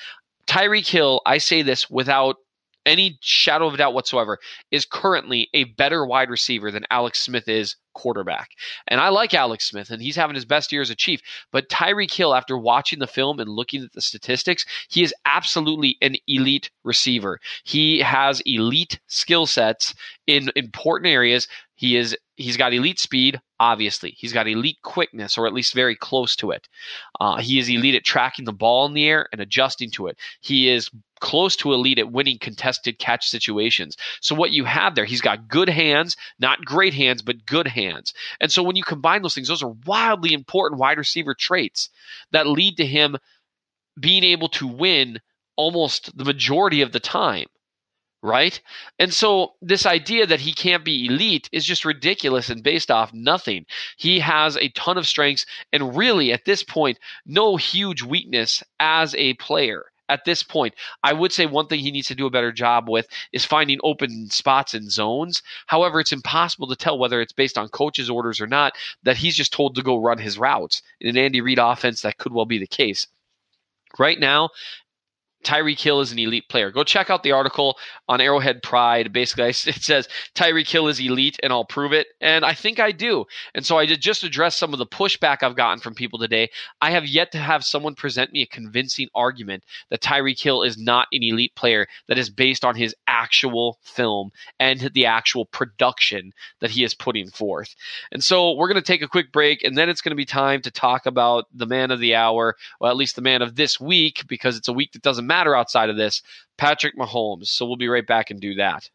Tyreek 0.46 0.88
Hill, 0.88 1.22
I 1.24 1.38
say 1.38 1.62
this 1.62 1.88
without 1.88 2.36
any 2.86 3.18
shadow 3.20 3.66
of 3.66 3.74
a 3.74 3.76
doubt 3.76 3.94
whatsoever, 3.94 4.38
is 4.70 4.84
currently 4.84 5.48
a 5.54 5.64
better 5.64 6.04
wide 6.04 6.30
receiver 6.30 6.70
than 6.70 6.86
Alex 6.90 7.20
Smith 7.20 7.48
is 7.48 7.76
quarterback. 7.94 8.50
And 8.88 9.00
I 9.00 9.08
like 9.08 9.32
Alex 9.32 9.66
Smith, 9.68 9.90
and 9.90 10.02
he's 10.02 10.16
having 10.16 10.34
his 10.34 10.44
best 10.44 10.70
year 10.72 10.82
as 10.82 10.90
a 10.90 10.94
Chief. 10.94 11.20
But 11.52 11.68
Tyreek 11.68 12.12
Hill, 12.12 12.34
after 12.34 12.58
watching 12.58 12.98
the 12.98 13.06
film 13.06 13.40
and 13.40 13.48
looking 13.48 13.82
at 13.82 13.92
the 13.92 14.02
statistics, 14.02 14.66
he 14.88 15.02
is 15.02 15.14
absolutely 15.24 15.96
an 16.02 16.16
elite 16.26 16.70
receiver. 16.82 17.40
He 17.64 18.00
has 18.00 18.42
elite 18.44 19.00
skill 19.06 19.46
sets 19.46 19.94
in 20.26 20.50
important 20.56 21.10
areas. 21.10 21.48
He 21.76 21.96
is 21.96 22.16
he's 22.36 22.56
got 22.56 22.74
elite 22.74 22.98
speed, 22.98 23.40
obviously. 23.58 24.14
He's 24.16 24.32
got 24.32 24.48
elite 24.48 24.78
quickness, 24.82 25.38
or 25.38 25.46
at 25.46 25.52
least 25.52 25.74
very 25.74 25.96
close 25.96 26.36
to 26.36 26.50
it. 26.50 26.68
Uh, 27.20 27.36
he 27.38 27.58
is 27.58 27.68
elite 27.68 27.94
at 27.94 28.04
tracking 28.04 28.44
the 28.44 28.52
ball 28.52 28.86
in 28.86 28.94
the 28.94 29.08
air 29.08 29.28
and 29.32 29.40
adjusting 29.40 29.90
to 29.92 30.06
it. 30.06 30.18
He 30.40 30.68
is 30.68 30.90
close 31.24 31.56
to 31.56 31.72
elite 31.72 31.98
at 31.98 32.12
winning 32.12 32.36
contested 32.38 32.98
catch 32.98 33.26
situations. 33.26 33.96
So 34.20 34.34
what 34.34 34.52
you 34.52 34.64
have 34.64 34.94
there, 34.94 35.06
he's 35.06 35.22
got 35.22 35.48
good 35.48 35.70
hands, 35.70 36.18
not 36.38 36.62
great 36.66 36.92
hands, 36.92 37.22
but 37.22 37.46
good 37.46 37.66
hands. 37.66 38.12
And 38.42 38.52
so 38.52 38.62
when 38.62 38.76
you 38.76 38.84
combine 38.84 39.22
those 39.22 39.34
things, 39.34 39.48
those 39.48 39.62
are 39.62 39.74
wildly 39.86 40.34
important 40.34 40.78
wide 40.78 40.98
receiver 40.98 41.34
traits 41.34 41.88
that 42.32 42.46
lead 42.46 42.76
to 42.76 42.84
him 42.84 43.16
being 43.98 44.22
able 44.22 44.50
to 44.50 44.66
win 44.66 45.18
almost 45.56 46.14
the 46.14 46.26
majority 46.26 46.82
of 46.82 46.92
the 46.92 47.00
time 47.00 47.46
right? 48.22 48.58
And 48.98 49.12
so 49.12 49.52
this 49.60 49.84
idea 49.84 50.24
that 50.26 50.40
he 50.40 50.54
can't 50.54 50.82
be 50.82 51.04
elite 51.04 51.50
is 51.52 51.62
just 51.62 51.84
ridiculous 51.84 52.48
and 52.48 52.62
based 52.62 52.90
off 52.90 53.12
nothing. 53.12 53.66
He 53.98 54.18
has 54.20 54.56
a 54.56 54.70
ton 54.70 54.96
of 54.96 55.06
strengths 55.06 55.44
and 55.74 55.94
really 55.94 56.32
at 56.32 56.46
this 56.46 56.62
point 56.62 56.98
no 57.26 57.56
huge 57.56 58.02
weakness 58.02 58.62
as 58.80 59.14
a 59.16 59.34
player. 59.34 59.84
At 60.08 60.26
this 60.26 60.42
point, 60.42 60.74
I 61.02 61.14
would 61.14 61.32
say 61.32 61.46
one 61.46 61.66
thing 61.66 61.80
he 61.80 61.90
needs 61.90 62.08
to 62.08 62.14
do 62.14 62.26
a 62.26 62.30
better 62.30 62.52
job 62.52 62.88
with 62.90 63.08
is 63.32 63.44
finding 63.44 63.80
open 63.82 64.28
spots 64.28 64.74
and 64.74 64.90
zones. 64.90 65.42
However, 65.66 65.98
it's 65.98 66.12
impossible 66.12 66.66
to 66.68 66.76
tell 66.76 66.98
whether 66.98 67.22
it's 67.22 67.32
based 67.32 67.56
on 67.56 67.70
coach's 67.70 68.10
orders 68.10 68.40
or 68.40 68.46
not 68.46 68.74
that 69.02 69.16
he's 69.16 69.36
just 69.36 69.52
told 69.52 69.74
to 69.74 69.82
go 69.82 69.96
run 69.96 70.18
his 70.18 70.38
routes. 70.38 70.82
In 71.00 71.08
an 71.08 71.16
Andy 71.16 71.40
Reid 71.40 71.58
offense, 71.58 72.02
that 72.02 72.18
could 72.18 72.32
well 72.32 72.44
be 72.44 72.58
the 72.58 72.66
case. 72.66 73.06
Right 73.98 74.18
now, 74.20 74.50
Tyreek 75.44 75.80
Hill 75.80 76.00
is 76.00 76.10
an 76.10 76.18
elite 76.18 76.48
player. 76.48 76.70
Go 76.70 76.82
check 76.82 77.10
out 77.10 77.22
the 77.22 77.32
article 77.32 77.76
on 78.08 78.20
Arrowhead 78.20 78.62
Pride. 78.62 79.12
Basically, 79.12 79.48
it 79.48 79.82
says 79.82 80.08
Tyreek 80.34 80.68
Hill 80.68 80.88
is 80.88 80.98
elite, 80.98 81.38
and 81.42 81.52
I'll 81.52 81.64
prove 81.64 81.92
it. 81.92 82.08
And 82.20 82.44
I 82.44 82.54
think 82.54 82.80
I 82.80 82.90
do. 82.90 83.26
And 83.54 83.64
so 83.64 83.78
I 83.78 83.86
just 83.86 84.24
address 84.24 84.58
some 84.58 84.72
of 84.72 84.78
the 84.78 84.86
pushback 84.86 85.42
I've 85.42 85.56
gotten 85.56 85.80
from 85.80 85.94
people 85.94 86.18
today. 86.18 86.50
I 86.80 86.90
have 86.90 87.06
yet 87.06 87.30
to 87.32 87.38
have 87.38 87.62
someone 87.62 87.94
present 87.94 88.32
me 88.32 88.42
a 88.42 88.46
convincing 88.46 89.08
argument 89.14 89.62
that 89.90 90.00
Tyreek 90.00 90.42
Hill 90.42 90.62
is 90.62 90.78
not 90.78 91.08
an 91.12 91.22
elite 91.22 91.54
player 91.54 91.86
that 92.08 92.18
is 92.18 92.30
based 92.30 92.64
on 92.64 92.74
his 92.74 92.94
actual 93.06 93.78
film 93.82 94.30
and 94.58 94.90
the 94.94 95.06
actual 95.06 95.44
production 95.44 96.32
that 96.60 96.70
he 96.70 96.84
is 96.84 96.94
putting 96.94 97.28
forth. 97.28 97.74
And 98.10 98.24
so 98.24 98.54
we're 98.54 98.68
going 98.68 98.82
to 98.82 98.82
take 98.82 99.02
a 99.02 99.08
quick 99.08 99.30
break, 99.30 99.62
and 99.62 99.76
then 99.76 99.88
it's 99.88 100.00
going 100.00 100.10
to 100.10 100.16
be 100.16 100.24
time 100.24 100.62
to 100.62 100.70
talk 100.70 101.06
about 101.06 101.46
the 101.52 101.66
man 101.66 101.90
of 101.90 102.00
the 102.00 102.14
hour, 102.14 102.56
or 102.80 102.88
at 102.88 102.96
least 102.96 103.16
the 103.16 103.22
man 103.22 103.42
of 103.42 103.56
this 103.56 103.78
week, 103.78 104.24
because 104.26 104.56
it's 104.56 104.68
a 104.68 104.72
week 104.72 104.92
that 104.92 105.02
doesn't 105.02 105.26
matter 105.26 105.33
matter 105.34 105.56
outside 105.56 105.90
of 105.90 105.96
this, 105.96 106.22
Patrick 106.56 106.96
Mahomes. 106.96 107.48
So 107.48 107.66
we'll 107.66 107.76
be 107.76 107.88
right 107.88 108.06
back 108.06 108.30
and 108.30 108.40
do 108.40 108.54
that. 108.54 108.88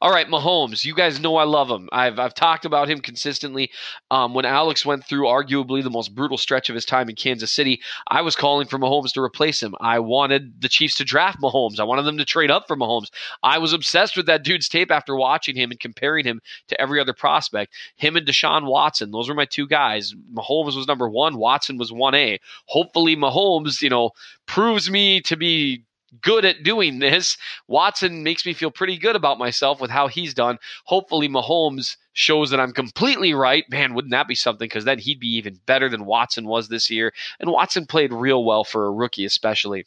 All 0.00 0.10
right, 0.10 0.26
Mahomes. 0.26 0.84
You 0.84 0.94
guys 0.94 1.20
know 1.20 1.36
I 1.36 1.44
love 1.44 1.68
him. 1.68 1.88
I've 1.92 2.18
I've 2.18 2.34
talked 2.34 2.64
about 2.64 2.88
him 2.88 3.00
consistently. 3.00 3.70
Um, 4.10 4.32
when 4.32 4.46
Alex 4.46 4.86
went 4.86 5.04
through 5.04 5.24
arguably 5.24 5.82
the 5.82 5.90
most 5.90 6.14
brutal 6.14 6.38
stretch 6.38 6.70
of 6.70 6.74
his 6.74 6.86
time 6.86 7.08
in 7.08 7.16
Kansas 7.16 7.52
City, 7.52 7.80
I 8.08 8.22
was 8.22 8.36
calling 8.36 8.66
for 8.66 8.78
Mahomes 8.78 9.12
to 9.12 9.22
replace 9.22 9.62
him. 9.62 9.74
I 9.80 9.98
wanted 9.98 10.62
the 10.62 10.68
Chiefs 10.68 10.96
to 10.96 11.04
draft 11.04 11.40
Mahomes. 11.42 11.78
I 11.78 11.84
wanted 11.84 12.04
them 12.04 12.18
to 12.18 12.24
trade 12.24 12.50
up 12.50 12.66
for 12.66 12.76
Mahomes. 12.76 13.10
I 13.42 13.58
was 13.58 13.72
obsessed 13.72 14.16
with 14.16 14.26
that 14.26 14.44
dude's 14.44 14.68
tape 14.68 14.90
after 14.90 15.14
watching 15.14 15.56
him 15.56 15.70
and 15.70 15.78
comparing 15.80 16.24
him 16.24 16.40
to 16.68 16.80
every 16.80 17.00
other 17.00 17.12
prospect. 17.12 17.74
Him 17.96 18.16
and 18.16 18.26
Deshaun 18.26 18.64
Watson. 18.64 19.10
Those 19.10 19.28
were 19.28 19.34
my 19.34 19.44
two 19.44 19.66
guys. 19.66 20.14
Mahomes 20.32 20.76
was 20.76 20.86
number 20.88 21.08
one. 21.08 21.36
Watson 21.36 21.76
was 21.76 21.92
one 21.92 22.14
A. 22.14 22.38
Hopefully, 22.66 23.16
Mahomes, 23.16 23.82
you 23.82 23.90
know, 23.90 24.12
proves 24.46 24.90
me 24.90 25.20
to 25.22 25.36
be 25.36 25.84
good 26.20 26.44
at 26.44 26.62
doing 26.62 26.98
this. 26.98 27.36
Watson 27.68 28.22
makes 28.22 28.44
me 28.44 28.52
feel 28.52 28.70
pretty 28.70 28.98
good 28.98 29.16
about 29.16 29.38
myself 29.38 29.80
with 29.80 29.90
how 29.90 30.08
he's 30.08 30.34
done. 30.34 30.58
Hopefully, 30.84 31.28
Mahomes 31.28 31.96
shows 32.12 32.50
that 32.50 32.60
I'm 32.60 32.72
completely 32.72 33.34
right. 33.34 33.64
Man, 33.70 33.94
wouldn't 33.94 34.12
that 34.12 34.28
be 34.28 34.34
something? 34.34 34.66
Because 34.66 34.84
then 34.84 34.98
he'd 34.98 35.20
be 35.20 35.34
even 35.36 35.60
better 35.66 35.88
than 35.88 36.06
Watson 36.06 36.46
was 36.46 36.68
this 36.68 36.90
year. 36.90 37.12
And 37.38 37.50
Watson 37.50 37.86
played 37.86 38.12
real 38.12 38.44
well 38.44 38.64
for 38.64 38.86
a 38.86 38.92
rookie, 38.92 39.24
especially. 39.24 39.86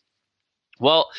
Well, 0.80 1.10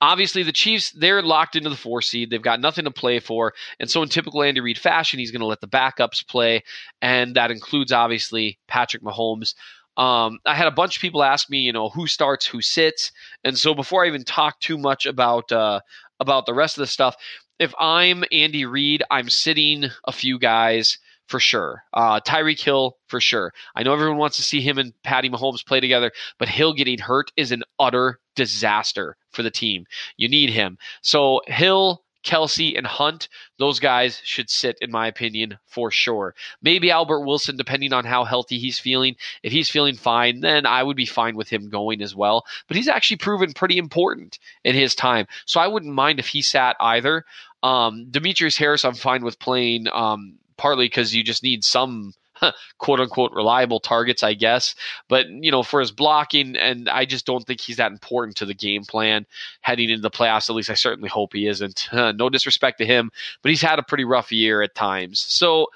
obviously 0.00 0.42
the 0.42 0.52
Chiefs 0.52 0.90
they're 0.92 1.22
locked 1.22 1.56
into 1.56 1.70
the 1.70 1.76
four 1.76 2.02
seed. 2.02 2.30
They've 2.30 2.42
got 2.42 2.60
nothing 2.60 2.84
to 2.84 2.90
play 2.90 3.20
for, 3.20 3.54
and 3.80 3.90
so 3.90 4.02
in 4.02 4.08
typical 4.08 4.42
Andy 4.42 4.60
Reid 4.60 4.78
fashion, 4.78 5.18
he's 5.18 5.30
going 5.30 5.40
to 5.40 5.46
let 5.46 5.60
the 5.60 5.68
backups 5.68 6.26
play, 6.26 6.62
and 7.00 7.34
that 7.34 7.50
includes 7.50 7.92
obviously 7.92 8.58
Patrick 8.68 9.02
Mahomes. 9.02 9.54
Um, 9.98 10.38
I 10.46 10.54
had 10.54 10.68
a 10.68 10.72
bunch 10.72 10.96
of 10.96 11.02
people 11.02 11.22
ask 11.22 11.50
me, 11.50 11.58
you 11.58 11.72
know, 11.72 11.90
who 11.90 12.06
starts, 12.06 12.46
who 12.46 12.62
sits, 12.62 13.12
and 13.44 13.58
so 13.58 13.74
before 13.74 14.04
I 14.04 14.08
even 14.08 14.24
talk 14.24 14.60
too 14.60 14.78
much 14.78 15.04
about 15.04 15.52
uh, 15.52 15.80
about 16.20 16.46
the 16.46 16.54
rest 16.54 16.78
of 16.78 16.82
the 16.82 16.86
stuff, 16.86 17.16
if 17.58 17.74
I'm 17.78 18.24
Andy 18.32 18.64
Reid, 18.64 19.02
I'm 19.10 19.28
sitting 19.28 19.86
a 20.06 20.12
few 20.12 20.38
guys 20.38 20.98
for 21.26 21.38
sure. 21.38 21.84
Uh, 21.92 22.20
Tyreek 22.20 22.60
Hill 22.60 22.96
for 23.06 23.20
sure. 23.20 23.52
I 23.76 23.82
know 23.82 23.92
everyone 23.92 24.16
wants 24.16 24.36
to 24.36 24.42
see 24.42 24.60
him 24.60 24.78
and 24.78 24.92
Patty 25.02 25.28
Mahomes 25.28 25.64
play 25.64 25.78
together, 25.78 26.10
but 26.38 26.48
Hill 26.48 26.72
getting 26.72 26.98
hurt 26.98 27.30
is 27.36 27.52
an 27.52 27.62
utter 27.78 28.18
disaster 28.34 29.16
for 29.30 29.42
the 29.42 29.50
team. 29.50 29.84
You 30.16 30.28
need 30.28 30.50
him. 30.50 30.78
So 31.02 31.42
Hill, 31.46 32.02
Kelce 32.24 32.76
and 32.76 32.86
Hunt, 32.86 33.28
those 33.58 33.78
guys 33.80 34.20
should 34.24 34.50
sit, 34.50 34.78
in 34.80 34.90
my 34.90 35.06
opinion, 35.06 35.58
for 35.66 35.90
sure. 35.90 36.34
Maybe 36.62 36.90
Albert 36.90 37.20
Wilson, 37.20 37.56
depending 37.56 37.92
on 37.92 38.04
how 38.04 38.24
healthy 38.24 38.58
he's 38.58 38.78
feeling. 38.78 39.16
If 39.42 39.52
he's 39.52 39.70
feeling 39.70 39.94
fine, 39.94 40.40
then 40.40 40.66
I 40.66 40.82
would 40.82 40.96
be 40.96 41.06
fine 41.06 41.36
with 41.36 41.48
him 41.48 41.70
going 41.70 42.02
as 42.02 42.14
well. 42.14 42.44
But 42.66 42.76
he's 42.76 42.88
actually 42.88 43.18
proven 43.18 43.52
pretty 43.52 43.78
important 43.78 44.38
in 44.64 44.74
his 44.74 44.94
time. 44.94 45.26
So 45.46 45.60
I 45.60 45.68
wouldn't 45.68 45.94
mind 45.94 46.18
if 46.18 46.28
he 46.28 46.42
sat 46.42 46.76
either. 46.80 47.24
Um, 47.62 48.06
Demetrius 48.10 48.56
Harris, 48.56 48.84
I'm 48.84 48.94
fine 48.94 49.24
with 49.24 49.38
playing, 49.38 49.86
um, 49.92 50.34
partly 50.56 50.86
because 50.86 51.14
you 51.14 51.22
just 51.22 51.42
need 51.42 51.64
some 51.64 52.14
quote 52.78 53.00
unquote 53.00 53.32
reliable 53.32 53.80
targets, 53.80 54.22
I 54.22 54.34
guess. 54.34 54.74
But, 55.08 55.28
you 55.28 55.50
know, 55.50 55.62
for 55.62 55.80
his 55.80 55.92
blocking, 55.92 56.56
and 56.56 56.88
I 56.88 57.04
just 57.04 57.26
don't 57.26 57.46
think 57.46 57.60
he's 57.60 57.76
that 57.76 57.92
important 57.92 58.36
to 58.38 58.46
the 58.46 58.54
game 58.54 58.84
plan 58.84 59.26
heading 59.60 59.90
into 59.90 60.02
the 60.02 60.10
playoffs. 60.10 60.48
At 60.48 60.56
least 60.56 60.70
I 60.70 60.74
certainly 60.74 61.08
hope 61.08 61.32
he 61.32 61.46
isn't. 61.46 61.88
no 61.92 62.28
disrespect 62.28 62.78
to 62.78 62.86
him, 62.86 63.10
but 63.42 63.50
he's 63.50 63.62
had 63.62 63.78
a 63.78 63.84
pretty 63.84 64.04
rough 64.04 64.32
year 64.32 64.62
at 64.62 64.74
times. 64.74 65.20
So, 65.20 65.68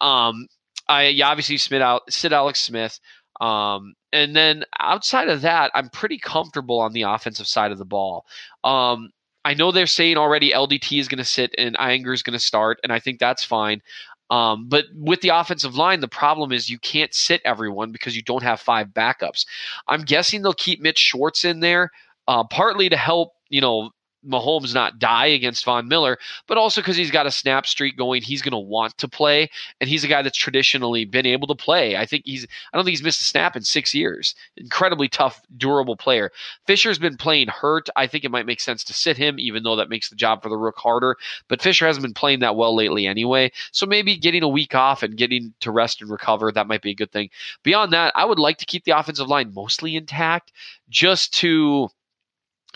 um, 0.00 0.48
I 0.88 1.20
obviously 1.22 1.58
Smith 1.58 1.82
out, 1.82 2.10
sit 2.12 2.32
Alex 2.32 2.60
Smith. 2.60 2.98
Um, 3.40 3.94
and 4.12 4.34
then 4.34 4.64
outside 4.78 5.28
of 5.28 5.42
that, 5.42 5.70
I'm 5.74 5.90
pretty 5.90 6.18
comfortable 6.18 6.80
on 6.80 6.92
the 6.92 7.02
offensive 7.02 7.46
side 7.46 7.72
of 7.72 7.78
the 7.78 7.84
ball. 7.84 8.26
Um, 8.64 9.10
I 9.44 9.54
know 9.54 9.70
they're 9.70 9.86
saying 9.86 10.16
already 10.16 10.50
LDT 10.50 10.98
is 10.98 11.08
going 11.08 11.18
to 11.18 11.24
sit 11.24 11.54
and 11.56 11.76
Ehinger 11.76 12.12
is 12.12 12.22
going 12.22 12.38
to 12.38 12.44
start, 12.44 12.80
and 12.82 12.92
I 12.92 12.98
think 12.98 13.18
that's 13.18 13.44
fine. 13.44 13.82
Um, 14.30 14.68
but 14.68 14.84
with 14.94 15.20
the 15.20 15.30
offensive 15.30 15.74
line, 15.74 16.00
the 16.00 16.08
problem 16.08 16.52
is 16.52 16.68
you 16.68 16.78
can't 16.78 17.14
sit 17.14 17.40
everyone 17.44 17.92
because 17.92 18.14
you 18.14 18.22
don't 18.22 18.42
have 18.42 18.60
five 18.60 18.88
backups. 18.88 19.46
I'm 19.86 20.02
guessing 20.02 20.42
they'll 20.42 20.52
keep 20.52 20.80
Mitch 20.80 20.98
Schwartz 20.98 21.44
in 21.44 21.60
there, 21.60 21.90
uh, 22.26 22.44
partly 22.44 22.88
to 22.88 22.96
help, 22.96 23.32
you 23.48 23.60
know, 23.60 23.90
Mahomes 24.28 24.74
not 24.74 24.98
die 24.98 25.26
against 25.26 25.64
Von 25.64 25.88
Miller, 25.88 26.18
but 26.46 26.58
also 26.58 26.80
because 26.80 26.96
he's 26.96 27.10
got 27.10 27.26
a 27.26 27.30
snap 27.30 27.66
streak 27.66 27.96
going. 27.96 28.22
He's 28.22 28.42
going 28.42 28.52
to 28.52 28.58
want 28.58 28.96
to 28.98 29.08
play, 29.08 29.48
and 29.80 29.88
he's 29.88 30.04
a 30.04 30.08
guy 30.08 30.22
that's 30.22 30.36
traditionally 30.36 31.04
been 31.04 31.26
able 31.26 31.46
to 31.48 31.54
play. 31.54 31.96
I 31.96 32.06
think 32.06 32.24
he's, 32.26 32.46
I 32.72 32.76
don't 32.76 32.84
think 32.84 32.96
he's 32.96 33.02
missed 33.02 33.20
a 33.20 33.24
snap 33.24 33.56
in 33.56 33.62
six 33.62 33.94
years. 33.94 34.34
Incredibly 34.56 35.08
tough, 35.08 35.40
durable 35.56 35.96
player. 35.96 36.30
Fisher's 36.66 36.98
been 36.98 37.16
playing 37.16 37.48
hurt. 37.48 37.88
I 37.96 38.06
think 38.06 38.24
it 38.24 38.30
might 38.30 38.46
make 38.46 38.60
sense 38.60 38.84
to 38.84 38.94
sit 38.94 39.16
him, 39.16 39.38
even 39.38 39.62
though 39.62 39.76
that 39.76 39.90
makes 39.90 40.08
the 40.08 40.16
job 40.16 40.42
for 40.42 40.48
the 40.48 40.56
Rook 40.56 40.76
harder. 40.76 41.16
But 41.48 41.62
Fisher 41.62 41.86
hasn't 41.86 42.02
been 42.02 42.14
playing 42.14 42.40
that 42.40 42.56
well 42.56 42.74
lately 42.74 43.06
anyway. 43.06 43.50
So 43.72 43.86
maybe 43.86 44.16
getting 44.16 44.42
a 44.42 44.48
week 44.48 44.74
off 44.74 45.02
and 45.02 45.16
getting 45.16 45.54
to 45.60 45.70
rest 45.70 46.00
and 46.00 46.10
recover, 46.10 46.52
that 46.52 46.66
might 46.66 46.82
be 46.82 46.90
a 46.90 46.94
good 46.94 47.12
thing. 47.12 47.30
Beyond 47.62 47.92
that, 47.92 48.12
I 48.14 48.24
would 48.24 48.38
like 48.38 48.58
to 48.58 48.66
keep 48.66 48.84
the 48.84 48.98
offensive 48.98 49.28
line 49.28 49.52
mostly 49.54 49.96
intact 49.96 50.52
just 50.88 51.32
to 51.34 51.88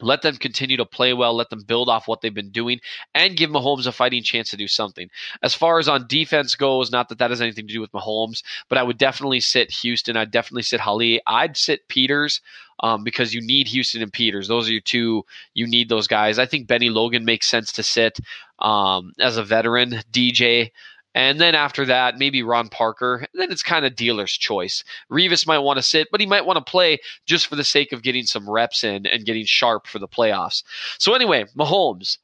let 0.01 0.23
them 0.23 0.37
continue 0.37 0.77
to 0.79 0.87
play 0.87 1.13
well, 1.13 1.35
let 1.35 1.51
them 1.51 1.63
build 1.63 1.89
off 1.89 2.09
what 2.09 2.21
they've 2.21 2.33
been 2.33 2.51
doing, 2.51 2.81
and 3.15 3.37
give 3.37 3.51
Mahomes 3.51 3.87
a 3.87 3.93
fighting 3.93 4.23
chance 4.23 4.51
to 4.51 4.57
do 4.57 4.67
something. 4.67 5.11
As 5.43 5.55
far 5.55 5.79
as 5.79 5.89
on 5.89 6.07
defense 6.07 6.55
goes, 6.55 6.91
not 6.91 7.09
that 7.11 7.19
that 7.19 7.31
has 7.31 7.41
anything 7.43 7.67
to 7.67 7.75
do 7.75 7.81
with 7.81 7.93
Mahomes, 7.93 8.43
but 8.69 8.79
I 8.79 8.83
would 8.83 8.99
definitely 8.99 9.41
sit 9.41 9.71
Houston. 9.71 10.17
I'd 10.17 10.31
definitely 10.31 10.63
sit 10.63 10.81
Hali. 10.81 11.21
I'd 11.27 11.57
sit 11.57 11.89
Peters 11.89 12.41
um, 12.81 13.05
because 13.05 13.35
you 13.35 13.41
need 13.41 13.69
Houston 13.69 14.03
and 14.03 14.13
Peters. 14.13 14.49
Those 14.49 14.69
are 14.69 14.73
your 14.73 14.81
two. 14.81 15.25
You 15.55 15.67
need 15.67 15.89
those 15.89 16.07
guys. 16.07 16.39
I 16.39 16.47
think 16.47 16.67
Bennie 16.67 16.91
Logan 16.91 17.25
makes 17.25 17.49
sense 17.49 17.73
to 17.73 17.83
sit 17.83 18.19
um, 18.59 19.13
as 19.21 19.37
a 19.37 19.45
veteran. 19.45 20.01
DJ 20.11 20.71
And 21.15 21.41
then 21.41 21.55
after 21.55 21.85
that, 21.87 22.19
maybe 22.19 22.43
Ron 22.43 22.69
Parker. 22.69 23.17
And 23.17 23.41
then 23.41 23.53
it's 23.53 23.63
kind 23.63 23.85
of 23.85 23.95
dealer's 23.95 24.33
choice. 24.33 24.85
Revis 25.11 25.47
might 25.47 25.59
want 25.59 25.79
to 25.79 25.83
sit, 25.83 26.09
but 26.11 26.21
he 26.21 26.27
might 26.27 26.47
want 26.47 26.57
to 26.65 26.71
play 26.71 26.99
just 27.27 27.47
for 27.47 27.57
the 27.57 27.65
sake 27.65 27.93
of 27.93 28.03
getting 28.03 28.25
some 28.25 28.49
reps 28.49 28.85
in 28.85 29.07
and 29.07 29.25
getting 29.25 29.45
sharp 29.45 29.87
for 29.87 29.99
the 29.99 30.09
playoffs. 30.09 30.63
So 30.99 31.15
anyway, 31.15 31.45
Mahomes. 31.57 32.19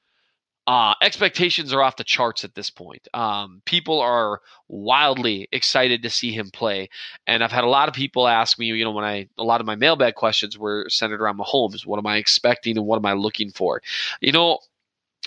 Uh, 0.66 0.92
expectations 1.00 1.72
are 1.72 1.82
off 1.82 1.96
the 1.96 2.04
charts 2.04 2.44
at 2.44 2.54
this 2.54 2.68
point. 2.68 3.08
Um, 3.14 3.62
people 3.64 4.00
are 4.00 4.42
wildly 4.68 5.48
excited 5.50 6.02
to 6.02 6.10
see 6.10 6.30
him 6.30 6.50
play, 6.50 6.90
and 7.26 7.42
I've 7.42 7.50
had 7.50 7.64
a 7.64 7.68
lot 7.70 7.88
of 7.88 7.94
people 7.94 8.28
ask 8.28 8.58
me. 8.58 8.66
You 8.66 8.84
know, 8.84 8.90
when 8.90 9.02
I 9.02 9.28
a 9.38 9.44
lot 9.44 9.62
of 9.62 9.66
my 9.66 9.76
mailbag 9.76 10.14
questions 10.14 10.58
were 10.58 10.84
centered 10.90 11.22
around 11.22 11.38
Mahomes. 11.38 11.86
What 11.86 11.98
am 11.98 12.06
I 12.06 12.18
expecting, 12.18 12.76
and 12.76 12.86
what 12.86 12.98
am 12.98 13.06
I 13.06 13.14
looking 13.14 13.50
for? 13.50 13.80
You 14.20 14.32
know, 14.32 14.58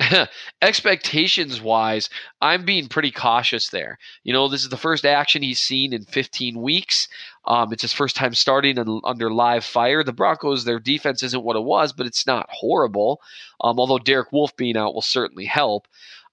expectations 0.61 1.61
wise, 1.61 2.09
I'm 2.41 2.65
being 2.65 2.87
pretty 2.87 3.11
cautious 3.11 3.69
there. 3.69 3.97
You 4.23 4.33
know, 4.33 4.47
this 4.47 4.63
is 4.63 4.69
the 4.69 4.77
first 4.77 5.05
action 5.05 5.41
he's 5.41 5.59
seen 5.59 5.93
in 5.93 6.03
15 6.05 6.61
weeks. 6.61 7.07
Um, 7.45 7.73
it's 7.73 7.81
his 7.81 7.93
first 7.93 8.15
time 8.15 8.33
starting 8.33 8.77
under 9.03 9.31
live 9.31 9.65
fire. 9.65 10.03
The 10.03 10.13
Broncos, 10.13 10.63
their 10.63 10.79
defense 10.79 11.23
isn't 11.23 11.43
what 11.43 11.55
it 11.55 11.63
was, 11.63 11.93
but 11.93 12.07
it's 12.07 12.27
not 12.27 12.49
horrible. 12.49 13.21
Um, 13.61 13.79
although 13.79 13.99
Derek 13.99 14.31
Wolfe 14.31 14.55
being 14.55 14.77
out 14.77 14.93
will 14.93 15.01
certainly 15.01 15.45
help. 15.45 15.87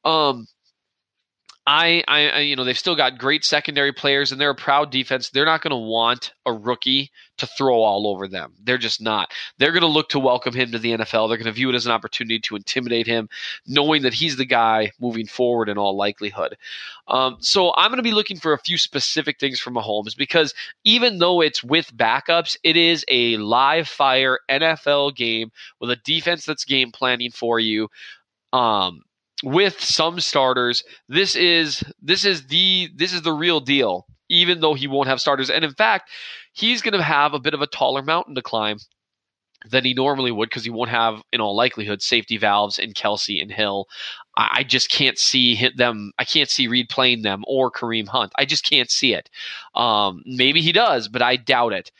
Um, 0.05 0.47
I, 1.71 2.03
I, 2.09 2.39
you 2.39 2.57
know, 2.57 2.65
they've 2.65 2.79
still 2.79 2.97
got 2.97 3.19
great 3.19 3.45
secondary 3.45 3.93
players, 3.93 4.33
and 4.33 4.41
they're 4.41 4.49
a 4.49 4.55
proud 4.55 4.91
defense. 4.91 5.29
They're 5.29 5.45
not 5.45 5.61
going 5.61 5.73
to 5.73 5.77
want 5.77 6.33
a 6.47 6.53
rookie 6.53 7.11
to 7.37 7.47
throw 7.47 7.83
all 7.83 8.07
over 8.07 8.27
them. 8.27 8.55
They're 8.65 8.79
just 8.79 9.03
not. 9.03 9.33
They're 9.59 9.73
going 9.73 9.83
to 9.83 9.87
look 9.87 10.09
to 10.11 10.19
welcome 10.19 10.55
him 10.55 10.73
to 10.73 10.79
the 10.79 10.93
NFL. 10.93 11.29
They're 11.29 11.37
going 11.37 11.45
to 11.45 11.53
view 11.53 11.69
it 11.69 11.75
as 11.75 11.85
an 11.85 11.93
opportunity 11.93 12.39
to 12.39 12.57
intimidate 12.57 13.07
him, 13.07 13.29
knowing 13.67 14.01
that 14.03 14.15
he's 14.15 14.39
the 14.39 14.47
guy 14.47 14.93
moving 14.99 15.27
forward 15.27 15.69
in 15.69 15.77
all 15.77 15.95
likelihood. 15.95 16.57
Um, 17.07 17.37
so 17.41 17.75
I'm 17.77 17.91
going 17.91 17.99
to 17.99 18.03
be 18.03 18.13
looking 18.13 18.39
for 18.39 18.55
a 18.55 18.59
few 18.59 18.79
specific 18.79 19.39
things 19.39 19.61
from 19.61 19.75
Mahomes 19.75 20.17
because 20.17 20.55
even 20.85 21.19
though 21.19 21.43
it's 21.43 21.63
with 21.63 21.95
backups, 21.95 22.57
it 22.65 22.79
is 22.79 23.05
a 23.09 23.37
live 23.37 23.89
fire 23.89 24.39
NFL 24.49 25.17
game 25.17 25.53
with 25.81 25.91
a 25.91 25.97
defense 25.97 26.47
that's 26.47 26.65
game 26.65 26.93
planning 26.93 27.31
for 27.31 27.61
you. 27.61 27.89
Um, 28.55 29.03
with 29.43 29.81
some 29.81 30.21
starters, 30.21 30.85
this 31.09 31.37
is 31.37 31.83
this 32.03 32.25
is 32.25 32.47
the 32.47 32.91
this 32.97 33.13
is 33.13 33.23
the 33.23 33.33
real 33.33 33.61
deal. 33.61 34.07
Even 34.31 34.61
though 34.61 34.75
he 34.75 34.87
won't 34.87 35.09
have 35.09 35.21
starters, 35.21 35.49
and 35.49 35.65
in 35.65 35.73
fact, 35.73 36.11
he's 36.53 36.83
going 36.83 36.93
to 36.93 37.03
have 37.03 37.33
a 37.33 37.41
bit 37.41 37.55
of 37.55 37.63
a 37.63 37.67
taller 37.67 38.03
mountain 38.03 38.35
to 38.35 38.43
climb 38.43 38.79
than 39.71 39.85
he 39.85 39.95
normally 39.95 40.31
would 40.31 40.49
because 40.49 40.65
he 40.65 40.71
won't 40.71 40.91
have, 40.91 41.23
in 41.33 41.41
all 41.41 41.57
likelihood, 41.57 42.03
safety 42.03 42.37
valves 42.37 42.79
in 42.79 42.93
Kelce 42.93 43.41
and 43.41 43.51
Hill. 43.51 43.87
I, 44.37 44.63
just 44.63 44.89
can't 44.91 45.19
see 45.19 45.69
them. 45.77 46.13
I 46.19 46.25
can't 46.25 46.49
see 46.49 46.69
Reid 46.69 46.89
playing 46.89 47.23
them 47.23 47.43
or 47.47 47.71
Kareem 47.71 48.07
Hunt. 48.07 48.33
I 48.37 48.45
just 48.45 48.65
can't 48.65 48.91
see 48.91 49.15
it. 49.15 49.29
Um, 49.75 50.23
maybe 50.27 50.61
he 50.61 50.73
does, 50.73 51.09
but 51.09 51.23
I 51.23 51.37
doubt 51.37 51.73
it. 51.73 51.91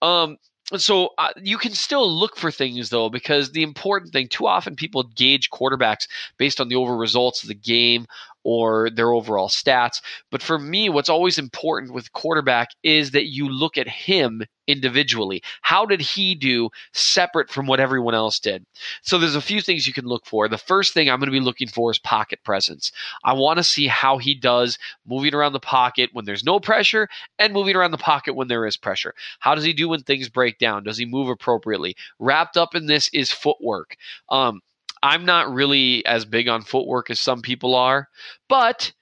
Um, 0.00 0.36
so 0.76 1.10
uh, 1.18 1.32
you 1.42 1.56
can 1.56 1.72
still 1.72 2.10
look 2.10 2.36
for 2.36 2.50
things 2.50 2.90
though 2.90 3.08
because 3.08 3.52
the 3.52 3.62
important 3.62 4.12
thing 4.12 4.28
too 4.28 4.46
often 4.46 4.76
people 4.76 5.02
gauge 5.14 5.50
quarterbacks 5.50 6.06
based 6.36 6.60
on 6.60 6.68
the 6.68 6.76
over 6.76 6.96
results 6.96 7.42
of 7.42 7.48
the 7.48 7.54
game 7.54 8.06
or 8.44 8.90
their 8.90 9.12
overall 9.12 9.48
stats. 9.48 10.00
But 10.30 10.42
for 10.42 10.58
me 10.58 10.88
what's 10.88 11.08
always 11.08 11.38
important 11.38 11.92
with 11.92 12.12
quarterback 12.12 12.70
is 12.82 13.12
that 13.12 13.26
you 13.26 13.48
look 13.48 13.78
at 13.78 13.88
him 13.88 14.42
individually. 14.66 15.42
How 15.62 15.86
did 15.86 16.00
he 16.00 16.34
do 16.34 16.70
separate 16.92 17.50
from 17.50 17.66
what 17.66 17.80
everyone 17.80 18.14
else 18.14 18.38
did? 18.38 18.64
So 19.02 19.18
there's 19.18 19.34
a 19.34 19.40
few 19.40 19.60
things 19.60 19.86
you 19.86 19.92
can 19.92 20.04
look 20.04 20.26
for. 20.26 20.48
The 20.48 20.58
first 20.58 20.94
thing 20.94 21.08
i'm 21.08 21.18
going 21.18 21.26
to 21.26 21.32
be 21.32 21.40
looking 21.40 21.68
for 21.68 21.90
is 21.90 21.98
pocket 21.98 22.40
presence. 22.44 22.92
I 23.24 23.32
want 23.32 23.56
to 23.58 23.64
see 23.64 23.86
how 23.86 24.18
he 24.18 24.34
does 24.34 24.78
moving 25.06 25.34
around 25.34 25.52
the 25.52 25.60
pocket 25.60 26.10
when 26.12 26.24
there's 26.24 26.44
no 26.44 26.60
pressure 26.60 27.08
and 27.38 27.52
moving 27.52 27.76
around 27.76 27.90
the 27.92 27.98
pocket 27.98 28.34
when 28.34 28.48
there 28.48 28.66
is 28.66 28.76
pressure. 28.76 29.14
How 29.40 29.54
does 29.54 29.64
he 29.64 29.72
do 29.72 29.88
when 29.88 30.02
things 30.02 30.28
break 30.28 30.58
down? 30.58 30.84
Does 30.84 30.98
he 30.98 31.06
move 31.06 31.28
appropriately? 31.28 31.96
Wrapped 32.18 32.56
up 32.56 32.74
in 32.74 32.86
this 32.86 33.08
is 33.12 33.32
footwork. 33.32 33.96
Um, 34.28 34.60
I'm 35.02 35.24
not 35.24 35.52
really 35.52 36.04
as 36.06 36.24
big 36.24 36.48
on 36.48 36.62
footwork 36.62 37.10
as 37.10 37.20
some 37.20 37.42
people 37.42 37.74
are, 37.74 38.08
but 38.48 38.92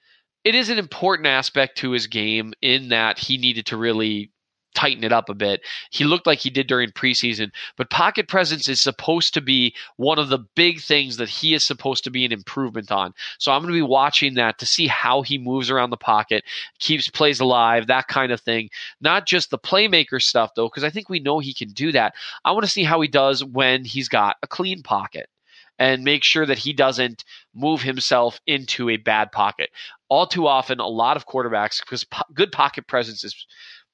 it 0.43 0.55
is 0.55 0.69
an 0.69 0.79
important 0.79 1.27
aspect 1.27 1.77
to 1.79 1.91
his 1.91 2.07
game 2.07 2.53
in 2.61 2.89
that 2.89 3.19
he 3.19 3.37
needed 3.37 3.65
to 3.67 3.77
really 3.77 4.31
tighten 4.77 5.03
it 5.03 5.11
up 5.11 5.27
a 5.27 5.33
bit. 5.33 5.61
He 5.89 6.03
looked 6.03 6.27
like 6.27 6.37
he 6.37 6.51
did 6.51 6.67
during 6.67 6.91
preseason, 6.91 7.49
but 7.77 7.89
pocket 7.89 8.27
presence 8.27 8.69
is 8.69 8.79
supposed 8.79 9.33
to 9.33 9.41
be 9.41 9.73
one 9.95 10.19
of 10.19 10.29
the 10.29 10.45
big 10.55 10.79
things 10.79 11.17
that 11.17 11.29
he 11.29 11.55
is 11.55 11.63
supposed 11.65 12.03
to 12.03 12.11
be 12.11 12.23
an 12.25 12.31
improvement 12.31 12.91
on. 12.91 13.15
So 13.39 13.51
I'm 13.51 13.63
going 13.63 13.73
to 13.73 13.77
be 13.77 13.81
watching 13.81 14.35
that 14.35 14.59
to 14.59 14.67
see 14.67 14.85
how 14.85 15.23
he 15.23 15.39
moves 15.39 15.71
around 15.71 15.89
the 15.89 15.97
pocket, 15.97 16.43
keeps 16.77 17.09
plays 17.09 17.39
alive, 17.39 17.87
that 17.87 18.07
kind 18.07 18.31
of 18.31 18.39
thing. 18.39 18.69
Not 19.01 19.25
just 19.25 19.49
the 19.49 19.57
playmaker 19.57 20.21
stuff 20.21 20.51
though, 20.55 20.67
because 20.67 20.83
I 20.83 20.91
think 20.91 21.09
we 21.09 21.19
know 21.19 21.39
he 21.39 21.55
can 21.55 21.69
do 21.69 21.91
that. 21.93 22.13
I 22.45 22.51
want 22.51 22.63
to 22.63 22.71
see 22.71 22.83
how 22.83 23.01
he 23.01 23.07
does 23.07 23.43
when 23.43 23.83
he's 23.83 24.09
got 24.09 24.37
a 24.43 24.47
clean 24.47 24.83
pocket 24.83 25.27
and 25.79 26.03
make 26.03 26.23
sure 26.23 26.45
that 26.45 26.59
he 26.59 26.73
doesn't 26.73 27.23
move 27.53 27.81
himself 27.81 28.39
into 28.47 28.89
a 28.89 28.97
bad 28.97 29.31
pocket. 29.31 29.69
All 30.09 30.27
too 30.27 30.47
often, 30.47 30.79
a 30.79 30.87
lot 30.87 31.17
of 31.17 31.27
quarterbacks, 31.27 31.79
because 31.79 32.03
po- 32.03 32.23
good 32.33 32.51
pocket 32.51 32.87
presence 32.87 33.23
is 33.23 33.45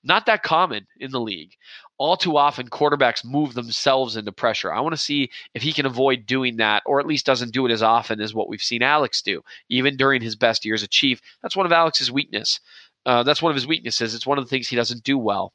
not 0.03 0.25
that 0.25 0.43
common 0.43 0.85
in 0.99 1.11
the 1.11 1.19
league. 1.19 1.55
All 1.97 2.17
too 2.17 2.37
often, 2.37 2.69
quarterbacks 2.69 3.23
move 3.23 3.53
themselves 3.53 4.17
into 4.17 4.31
pressure. 4.31 4.73
I 4.73 4.81
want 4.81 4.93
to 4.93 5.01
see 5.01 5.29
if 5.53 5.61
he 5.61 5.71
can 5.71 5.85
avoid 5.85 6.25
doing 6.25 6.57
that, 6.57 6.83
or 6.85 6.99
at 6.99 7.07
least 7.07 7.25
doesn't 7.25 7.53
do 7.53 7.65
it 7.65 7.71
as 7.71 7.83
often 7.83 8.19
as 8.19 8.33
what 8.33 8.49
we've 8.49 8.61
seen 8.61 8.81
Alex 8.83 9.21
do, 9.21 9.43
even 9.69 9.95
during 9.95 10.21
his 10.21 10.35
best 10.35 10.65
years 10.65 10.83
as 10.83 10.89
Chief. 10.89 11.21
That's 11.41 11.55
one 11.55 11.65
of 11.65 11.71
Alex's 11.71 12.11
weakness. 12.11 12.59
Uh, 13.05 13.23
that's 13.23 13.41
one 13.41 13.51
of 13.51 13.55
his 13.55 13.67
weaknesses. 13.67 14.15
It's 14.15 14.27
one 14.27 14.37
of 14.37 14.43
the 14.43 14.49
things 14.49 14.67
he 14.67 14.75
doesn't 14.75 15.03
do 15.03 15.17
well. 15.17 15.53